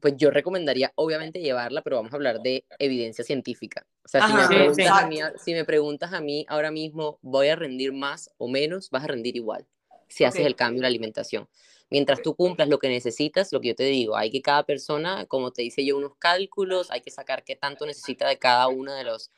pues 0.00 0.16
yo 0.16 0.30
recomendaría 0.30 0.92
obviamente 0.94 1.40
llevarla, 1.40 1.82
pero 1.82 1.96
vamos 1.96 2.12
a 2.12 2.16
hablar 2.16 2.40
de 2.40 2.64
evidencia 2.78 3.24
científica. 3.24 3.84
O 4.04 4.08
sea, 4.08 4.26
si, 4.26 5.52
me 5.52 5.64
preguntas 5.64 6.12
a 6.12 6.20
mí, 6.20 6.44
ahora 6.48 6.70
mismo, 6.70 7.18
¿voy 7.22 7.48
a 7.48 7.56
rendir 7.56 7.92
más 7.92 8.30
o 8.36 8.48
menos? 8.48 8.90
Vas 8.90 9.04
a 9.04 9.06
rendir 9.06 9.36
igual 9.36 9.66
si 10.08 10.24
haces 10.24 10.44
el 10.44 10.56
cambio 10.56 10.78
en 10.78 10.82
la 10.82 10.88
alimentación. 10.88 11.48
Mientras 11.88 12.22
tú 12.22 12.34
cumplas 12.34 12.68
lo 12.68 12.78
que 12.78 12.88
necesitas, 12.88 13.52
lo 13.52 13.60
que 13.60 13.68
yo 13.68 13.74
te 13.74 13.84
digo, 13.84 14.16
hay 14.16 14.30
que 14.30 14.40
cada 14.40 14.64
persona, 14.64 15.26
como 15.26 15.52
te 15.52 15.62
dice 15.62 15.84
yo, 15.84 15.96
unos 15.96 16.16
cálculos, 16.16 16.90
hay 16.90 17.02
que 17.02 17.10
sacar 17.10 17.44
qué 17.44 17.54
tanto 17.54 17.84
necesita 17.86 18.26
de 18.26 18.38
cada 18.38 18.68
uno 18.68 18.94
de 18.94 19.04
los, 19.04 19.30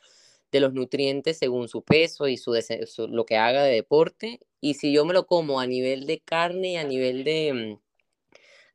de 0.52 0.60
los 0.60 0.72
nutrientes 0.72 1.36
según 1.36 1.68
su 1.68 1.82
peso 1.82 2.28
y 2.28 2.36
su, 2.36 2.54
lo 3.08 3.26
que 3.26 3.36
haga 3.36 3.64
de 3.64 3.74
deporte. 3.74 4.38
Y 4.60 4.74
si 4.74 4.92
yo 4.92 5.04
me 5.04 5.14
lo 5.14 5.26
como 5.26 5.58
a 5.58 5.66
nivel 5.66 6.06
de 6.06 6.20
carne 6.20 6.72
y 6.72 6.76
a 6.76 6.84
nivel 6.84 7.24
de, 7.24 7.78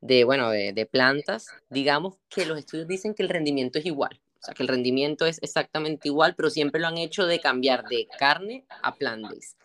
de, 0.02 0.24
bueno, 0.24 0.50
de, 0.50 0.88
plantas, 0.90 1.46
digamos 1.70 2.18
que 2.28 2.44
los 2.44 2.58
estudios 2.58 2.86
dicen 2.86 3.14
que 3.14 3.22
el 3.22 3.30
rendimiento 3.30 3.78
es 3.78 3.86
igual. 3.86 4.20
O 4.40 4.44
sea, 4.44 4.54
que 4.54 4.62
el 4.62 4.68
rendimiento 4.68 5.26
es 5.26 5.38
exactamente 5.42 6.08
igual, 6.08 6.34
pero 6.34 6.50
siempre 6.50 6.80
lo 6.80 6.86
han 6.86 6.98
hecho 6.98 7.26
de 7.26 7.40
cambiar 7.40 7.84
de 7.88 8.08
carne 8.18 8.64
a 8.82 8.94
plantas. 8.94 9.56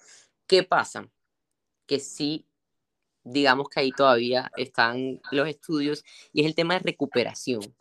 ¿Qué 0.48 0.64
pasa? 0.64 1.10
Que 1.86 2.00
sí, 2.00 2.46
digamos 3.24 3.70
que 3.70 3.80
ahí 3.80 3.92
todavía 3.92 4.52
están 4.58 5.22
los 5.32 5.48
estudios 5.48 6.04
y 6.34 6.42
es 6.42 6.48
el 6.48 6.56
tema 6.56 6.76
de 6.76 6.82
recuperación 6.82 7.76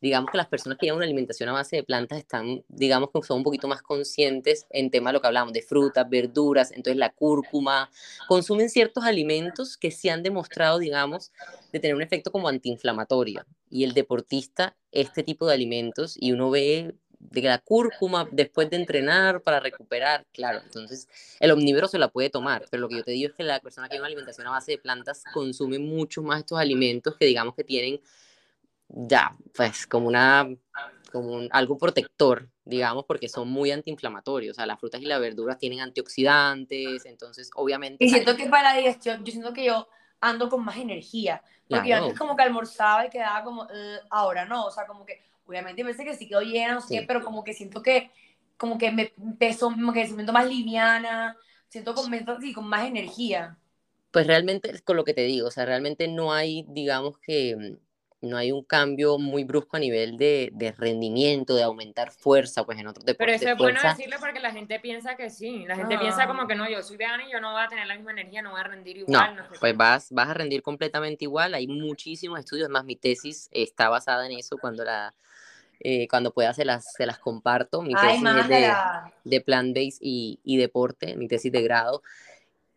digamos 0.00 0.30
que 0.30 0.38
las 0.38 0.48
personas 0.48 0.78
que 0.78 0.86
llevan 0.86 0.98
una 0.98 1.04
alimentación 1.04 1.48
a 1.48 1.52
base 1.52 1.76
de 1.76 1.82
plantas 1.82 2.18
están, 2.18 2.64
digamos 2.68 3.10
que 3.12 3.22
son 3.22 3.38
un 3.38 3.44
poquito 3.44 3.68
más 3.68 3.82
conscientes 3.82 4.66
en 4.70 4.90
tema 4.90 5.10
de 5.10 5.14
lo 5.14 5.20
que 5.20 5.26
hablamos, 5.26 5.52
de 5.52 5.62
frutas, 5.62 6.08
verduras, 6.08 6.70
entonces 6.72 6.96
la 6.96 7.12
cúrcuma, 7.12 7.90
consumen 8.26 8.70
ciertos 8.70 9.04
alimentos 9.04 9.76
que 9.76 9.90
sí 9.90 10.08
han 10.08 10.22
demostrado, 10.22 10.78
digamos, 10.78 11.32
de 11.72 11.80
tener 11.80 11.94
un 11.94 12.02
efecto 12.02 12.32
como 12.32 12.48
antiinflamatorio. 12.48 13.44
Y 13.70 13.84
el 13.84 13.94
deportista, 13.94 14.76
este 14.92 15.22
tipo 15.22 15.46
de 15.46 15.54
alimentos, 15.54 16.16
y 16.18 16.32
uno 16.32 16.50
ve 16.50 16.94
de 17.18 17.42
la 17.42 17.58
cúrcuma 17.58 18.28
después 18.32 18.70
de 18.70 18.76
entrenar 18.76 19.42
para 19.42 19.60
recuperar, 19.60 20.26
claro, 20.32 20.60
entonces 20.64 21.06
el 21.38 21.50
omnívoro 21.50 21.86
se 21.86 21.98
la 21.98 22.08
puede 22.08 22.30
tomar, 22.30 22.64
pero 22.70 22.80
lo 22.80 22.88
que 22.88 22.96
yo 22.96 23.04
te 23.04 23.12
digo 23.12 23.28
es 23.28 23.34
que 23.34 23.44
la 23.44 23.60
persona 23.60 23.88
que 23.88 23.94
lleva 23.94 24.04
una 24.04 24.08
alimentación 24.08 24.46
a 24.46 24.50
base 24.50 24.72
de 24.72 24.78
plantas 24.78 25.22
consume 25.32 25.78
mucho 25.78 26.22
más 26.22 26.40
estos 26.40 26.58
alimentos 26.58 27.16
que 27.16 27.26
digamos 27.26 27.54
que 27.54 27.62
tienen 27.62 28.00
ya, 28.88 29.36
pues 29.54 29.86
como 29.86 30.08
una, 30.08 30.48
como 31.12 31.42
algo 31.50 31.78
protector, 31.78 32.48
digamos, 32.64 33.04
porque 33.04 33.28
son 33.28 33.48
muy 33.48 33.70
antiinflamatorios. 33.70 34.52
O 34.52 34.56
sea, 34.56 34.66
las 34.66 34.80
frutas 34.80 35.00
y 35.00 35.06
las 35.06 35.20
verduras 35.20 35.58
tienen 35.58 35.80
antioxidantes, 35.80 37.06
entonces 37.06 37.50
obviamente... 37.54 38.04
Y 38.04 38.08
siento 38.08 38.36
que 38.36 38.48
para 38.48 38.72
la 38.72 38.78
digestión, 38.78 39.24
yo 39.24 39.30
siento 39.30 39.52
que 39.52 39.64
yo 39.64 39.86
ando 40.20 40.48
con 40.48 40.64
más 40.64 40.76
energía, 40.76 41.42
porque 41.68 41.88
yo 41.90 41.96
antes 41.96 42.18
como 42.18 42.36
que 42.36 42.42
almorzaba 42.42 43.06
y 43.06 43.10
quedaba 43.10 43.42
como, 43.42 43.66
ahora 44.10 44.44
no, 44.44 44.66
o 44.66 44.70
sea, 44.70 44.86
como 44.86 45.04
que, 45.06 45.22
obviamente 45.46 45.84
pensé 45.84 46.04
que 46.04 46.16
sí 46.16 46.28
quedo 46.28 46.42
llena, 46.42 46.74
no 46.74 46.80
sé 46.80 47.04
pero 47.06 47.24
como 47.24 47.42
que 47.42 47.54
siento 47.54 47.82
que, 47.82 48.10
como 48.56 48.78
que 48.78 48.90
me 48.92 49.12
peso, 49.38 49.70
como 49.70 49.92
que 49.92 50.00
me 50.00 50.06
siento 50.06 50.32
más 50.32 50.46
liviana, 50.46 51.36
siento 51.68 51.94
como, 51.94 52.08
sí, 52.40 52.52
con 52.52 52.66
más 52.68 52.86
energía. 52.86 53.56
Pues 54.10 54.26
realmente, 54.26 54.80
con 54.82 54.96
lo 54.96 55.04
que 55.04 55.14
te 55.14 55.22
digo, 55.22 55.48
o 55.48 55.50
sea, 55.50 55.64
realmente 55.64 56.08
no 56.08 56.32
hay, 56.32 56.64
digamos 56.68 57.18
que 57.18 57.78
no 58.22 58.36
hay 58.36 58.52
un 58.52 58.62
cambio 58.62 59.18
muy 59.18 59.44
brusco 59.44 59.76
a 59.76 59.80
nivel 59.80 60.16
de, 60.16 60.50
de 60.52 60.72
rendimiento, 60.72 61.54
de 61.54 61.62
aumentar 61.62 62.10
fuerza, 62.10 62.64
pues 62.64 62.78
en 62.78 62.86
otros 62.86 63.04
deportes. 63.04 63.40
Pero 63.40 63.50
eso 63.50 63.52
es 63.52 63.58
bueno 63.58 63.80
decirlo 63.82 64.16
porque 64.20 64.40
la 64.40 64.52
gente 64.52 64.78
piensa 64.80 65.16
que 65.16 65.30
sí, 65.30 65.64
la 65.66 65.76
gente 65.76 65.98
piensa 65.98 66.26
como 66.26 66.46
que 66.46 66.54
no, 66.54 66.68
yo 66.68 66.82
soy 66.82 66.96
vegana 66.96 67.24
y 67.26 67.32
yo 67.32 67.40
no 67.40 67.52
voy 67.52 67.62
a 67.62 67.68
tener 67.68 67.86
la 67.86 67.94
misma 67.94 68.12
energía, 68.12 68.42
no 68.42 68.50
voy 68.50 68.60
a 68.60 68.64
rendir 68.64 68.98
igual. 68.98 69.36
No, 69.36 69.42
pues 69.58 69.76
vas, 69.76 70.08
vas 70.10 70.28
a 70.28 70.34
rendir 70.34 70.62
completamente 70.62 71.24
igual, 71.24 71.54
hay 71.54 71.66
muchísimos 71.66 72.38
estudios, 72.38 72.68
más 72.68 72.84
mi 72.84 72.96
tesis 72.96 73.48
está 73.52 73.88
basada 73.88 74.26
en 74.26 74.32
eso 74.32 74.58
cuando 74.58 74.84
la 74.84 75.14
Eh, 75.82 76.06
cuando 76.08 76.30
pueda 76.30 76.52
se 76.52 76.66
las, 76.66 76.92
se 76.92 77.06
las 77.06 77.18
comparto. 77.18 77.80
Mi 77.80 77.94
Ay, 77.96 78.20
tesis 78.20 78.36
es 78.42 78.48
de, 78.48 78.70
de 79.24 79.40
plant-based 79.40 79.98
y, 80.02 80.38
y 80.44 80.58
deporte, 80.58 81.16
mi 81.16 81.26
tesis 81.26 81.50
de 81.50 81.62
grado. 81.62 82.02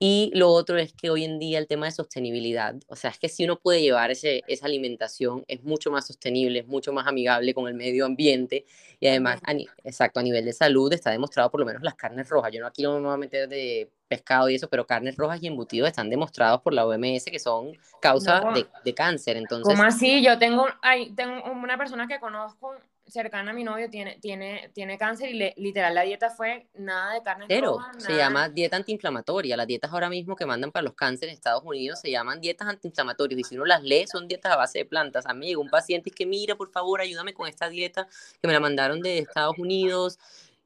Y 0.05 0.31
lo 0.33 0.49
otro 0.49 0.77
es 0.77 0.91
que 0.91 1.09
hoy 1.09 1.23
en 1.23 1.39
día 1.39 1.57
el 1.57 1.65
tema 1.65 1.85
de 1.85 1.93
sostenibilidad, 1.93 2.75
o 2.87 2.95
sea, 2.97 3.09
es 3.09 3.17
que 3.17 3.29
si 3.29 3.45
uno 3.45 3.57
puede 3.57 3.81
llevar 3.81 4.11
ese, 4.11 4.41
esa 4.47 4.65
alimentación, 4.65 5.45
es 5.47 5.63
mucho 5.63 5.91
más 5.91 6.07
sostenible, 6.07 6.59
es 6.59 6.67
mucho 6.67 6.91
más 6.91 7.07
amigable 7.07 7.53
con 7.53 7.69
el 7.69 7.73
medio 7.73 8.05
ambiente 8.05 8.65
y 8.99 9.07
además, 9.07 9.39
a 9.45 9.53
exacto, 9.85 10.19
a 10.19 10.23
nivel 10.23 10.43
de 10.43 10.51
salud 10.51 10.91
está 10.91 11.09
demostrado 11.09 11.49
por 11.49 11.61
lo 11.61 11.65
menos 11.65 11.83
las 11.83 11.95
carnes 11.95 12.27
rojas. 12.27 12.51
Yo 12.51 12.59
no 12.59 12.67
aquí 12.67 12.83
no 12.83 12.99
me 12.99 13.05
voy 13.05 13.13
a 13.13 13.17
meter 13.17 13.47
de 13.47 13.89
pescado 14.09 14.49
y 14.49 14.55
eso, 14.55 14.67
pero 14.67 14.85
carnes 14.85 15.15
rojas 15.15 15.41
y 15.41 15.47
embutidos 15.47 15.87
están 15.87 16.09
demostrados 16.09 16.59
por 16.59 16.73
la 16.73 16.85
OMS 16.85 17.23
que 17.23 17.39
son 17.39 17.71
causa 18.01 18.41
No. 18.41 18.51
de, 18.51 18.67
de 18.83 18.93
cáncer. 18.93 19.37
Entonces, 19.37 19.73
¿Cómo 19.73 19.87
así? 19.87 20.21
Yo 20.21 20.37
tengo, 20.37 20.67
ay, 20.81 21.11
tengo 21.15 21.49
una 21.49 21.77
persona 21.77 22.07
que 22.09 22.19
conozco 22.19 22.75
cercana 23.05 23.51
a 23.51 23.53
mi 23.53 23.63
novio, 23.63 23.89
tiene, 23.89 24.17
tiene, 24.19 24.69
tiene 24.73 24.97
cáncer 24.97 25.29
y 25.29 25.33
le- 25.33 25.53
literal 25.57 25.93
la 25.93 26.01
dieta 26.03 26.29
fue 26.29 26.67
nada 26.73 27.13
de 27.13 27.21
carne 27.21 27.45
roja, 27.61 27.91
se 27.97 28.09
nada. 28.13 28.17
llama 28.17 28.49
dieta 28.49 28.77
antiinflamatoria. 28.77 29.57
Las 29.57 29.67
dietas 29.67 29.91
ahora 29.91 30.09
mismo 30.09 30.35
que 30.35 30.45
mandan 30.45 30.71
para 30.71 30.83
los 30.83 30.93
cánceres 30.93 31.33
en 31.33 31.37
Estados 31.37 31.63
Unidos 31.65 31.99
se 31.99 32.09
llaman 32.11 32.39
dietas 32.41 32.67
antiinflamatorias. 32.67 33.39
Y 33.39 33.43
si 33.43 33.55
uno 33.55 33.65
las 33.65 33.83
lee, 33.83 34.05
son 34.07 34.27
dietas 34.27 34.51
a 34.53 34.55
base 34.55 34.79
de 34.79 34.85
plantas. 34.85 35.25
A 35.25 35.33
mí 35.33 35.47
llegó 35.47 35.61
un 35.61 35.69
paciente 35.69 36.09
y 36.09 36.11
es 36.11 36.15
que, 36.15 36.25
mira, 36.25 36.55
por 36.55 36.71
favor, 36.71 37.01
ayúdame 37.01 37.33
con 37.33 37.47
esta 37.47 37.69
dieta 37.69 38.07
que 38.41 38.47
me 38.47 38.53
la 38.53 38.59
mandaron 38.59 39.01
de 39.01 39.17
Estados 39.19 39.57
Unidos. 39.57 40.17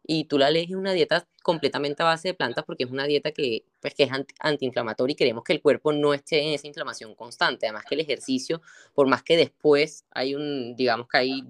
Y 0.10 0.24
tú 0.24 0.38
la 0.38 0.50
lees 0.50 0.70
es 0.70 0.76
una 0.76 0.94
dieta 0.94 1.28
completamente 1.44 2.02
a 2.02 2.06
base 2.06 2.30
de 2.30 2.34
plantas 2.34 2.64
porque 2.64 2.86
es 2.86 2.90
una 2.92 3.04
dieta 3.06 3.32
que, 3.32 3.66
pues, 3.82 3.94
que 3.94 4.04
es 4.04 4.12
anti- 4.12 4.34
antiinflamatoria 4.40 5.12
y 5.12 5.16
queremos 5.18 5.44
que 5.44 5.52
el 5.52 5.62
cuerpo 5.62 5.92
no 5.92 6.14
esté 6.14 6.42
en 6.44 6.54
esa 6.54 6.66
inflamación 6.68 7.14
constante. 7.14 7.66
Además 7.66 7.84
que 7.84 7.96
el 7.96 8.02
ejercicio, 8.02 8.62
por 8.94 9.08
más 9.08 9.22
que 9.22 9.36
después 9.36 10.06
hay 10.12 10.34
un, 10.34 10.78
digamos 10.78 11.10
que 11.10 11.18
hay 11.18 11.44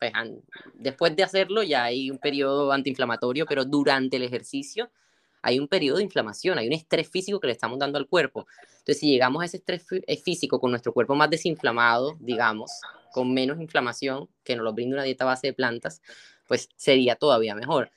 pues, 0.00 0.12
después 0.74 1.14
de 1.14 1.22
hacerlo 1.22 1.62
ya 1.62 1.84
hay 1.84 2.10
un 2.10 2.18
periodo 2.18 2.72
antiinflamatorio, 2.72 3.44
pero 3.46 3.64
durante 3.64 4.16
el 4.16 4.22
ejercicio 4.22 4.90
hay 5.42 5.58
un 5.58 5.68
periodo 5.68 5.98
de 5.98 6.04
inflamación, 6.04 6.58
hay 6.58 6.66
un 6.66 6.72
estrés 6.72 7.08
físico 7.08 7.38
que 7.38 7.46
le 7.46 7.52
estamos 7.52 7.78
dando 7.78 7.98
al 7.98 8.06
cuerpo. 8.06 8.46
Entonces, 8.72 8.98
si 8.98 9.10
llegamos 9.10 9.42
a 9.42 9.46
ese 9.46 9.58
estrés 9.58 9.86
eh, 9.90 10.16
físico 10.16 10.58
con 10.58 10.70
nuestro 10.70 10.92
cuerpo 10.92 11.14
más 11.14 11.30
desinflamado, 11.30 12.16
digamos, 12.18 12.70
con 13.12 13.32
menos 13.32 13.60
inflamación, 13.60 14.28
que 14.42 14.56
nos 14.56 14.64
lo 14.64 14.72
brinda 14.72 14.96
una 14.96 15.04
dieta 15.04 15.24
base 15.24 15.48
de 15.48 15.52
plantas, 15.52 16.02
pues 16.46 16.68
sería 16.76 17.16
todavía 17.16 17.54
mejor. 17.54 17.90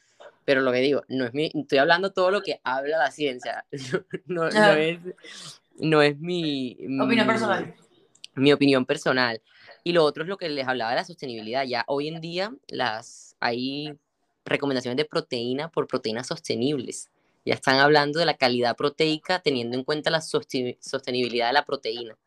Pero 0.46 0.62
lo 0.62 0.72
que 0.72 0.80
digo, 0.80 1.04
no 1.08 1.26
es 1.26 1.34
mi, 1.34 1.52
estoy 1.54 1.78
hablando 1.78 2.12
todo 2.12 2.32
lo 2.32 2.42
que 2.42 2.60
habla 2.64 2.98
la 2.98 3.12
ciencia, 3.12 3.66
no, 4.26 4.50
no 4.50 4.72
es, 4.74 5.00
no 5.80 6.02
es 6.02 6.18
mi... 6.20 6.78
Opinión 7.02 7.28
personal. 7.28 7.76
mi 8.36 8.52
opinión 8.52 8.86
personal. 8.86 9.42
Y 9.84 9.92
lo 9.92 10.04
otro 10.04 10.24
es 10.24 10.30
lo 10.30 10.38
que 10.38 10.50
les 10.50 10.68
hablaba 10.68 10.92
de 10.92 10.98
la 10.98 11.06
sostenibilidad. 11.06 11.66
Ya 11.66 11.84
hoy 11.88 12.08
en 12.08 12.22
día 12.22 12.54
las, 12.68 13.36
hay 13.40 13.98
recomendaciones 14.46 14.98
de 14.98 15.06
proteína 15.06 15.70
por 15.70 15.88
proteínas 15.88 16.28
sostenibles. 16.28 17.10
Ya 17.46 17.56
están 17.56 17.80
hablando 17.80 18.20
de 18.20 18.26
la 18.26 18.38
calidad 18.38 18.78
proteica 18.78 19.40
teniendo 19.40 19.78
en 19.78 19.84
cuenta 19.84 20.10
la 20.10 20.22
sostenibilidad 20.22 21.48
de 21.48 21.54
la 21.54 21.66
proteína. 21.66 22.18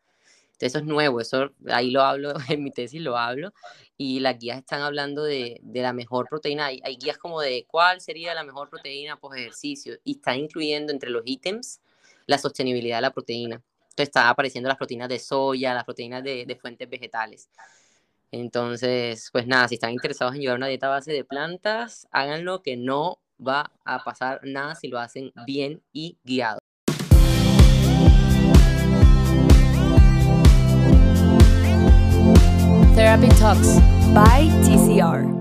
Entonces 0.57 0.69
eso 0.69 0.79
es 0.79 0.85
nuevo, 0.85 1.21
eso 1.21 1.51
ahí 1.67 1.91
lo 1.91 2.01
hablo, 2.01 2.33
en 2.49 2.63
mi 2.63 2.71
tesis 2.71 2.99
lo 2.99 3.15
hablo, 3.15 3.53
y 3.95 4.19
las 4.21 4.39
guías 4.39 4.57
están 4.57 4.81
hablando 4.81 5.23
de, 5.23 5.59
de 5.61 5.81
la 5.83 5.93
mejor 5.93 6.27
proteína. 6.27 6.67
Hay, 6.67 6.81
hay 6.83 6.97
guías 6.97 7.19
como 7.19 7.41
de 7.41 7.65
cuál 7.67 8.01
sería 8.01 8.33
la 8.33 8.43
mejor 8.43 8.69
proteína 8.69 9.19
post 9.19 9.37
ejercicio, 9.37 9.97
y 10.03 10.13
están 10.13 10.39
incluyendo 10.39 10.91
entre 10.91 11.11
los 11.11 11.21
ítems 11.25 11.79
la 12.25 12.39
sostenibilidad 12.39 12.97
de 12.97 13.01
la 13.03 13.13
proteína. 13.13 13.61
Entonces 14.03 14.29
apareciendo 14.29 14.67
las 14.67 14.77
proteínas 14.77 15.09
de 15.09 15.19
soya, 15.19 15.73
las 15.73 15.83
proteínas 15.83 16.23
de, 16.23 16.45
de 16.45 16.55
fuentes 16.55 16.89
vegetales. 16.89 17.49
Entonces, 18.31 19.29
pues 19.31 19.47
nada, 19.47 19.67
si 19.67 19.75
están 19.75 19.91
interesados 19.91 20.35
en 20.35 20.41
llevar 20.41 20.57
una 20.57 20.67
dieta 20.67 20.89
base 20.89 21.13
de 21.13 21.23
plantas, 21.23 22.07
háganlo 22.11 22.61
que 22.61 22.75
no 22.75 23.19
va 23.45 23.71
a 23.85 24.03
pasar 24.03 24.41
nada 24.43 24.75
si 24.75 24.87
lo 24.87 24.99
hacen 24.99 25.31
bien 25.45 25.81
y 25.93 26.17
guiado. 26.23 26.59
Therapy 32.95 33.29
Talks 33.39 33.79
by 34.13 34.49
TCR. 34.63 35.36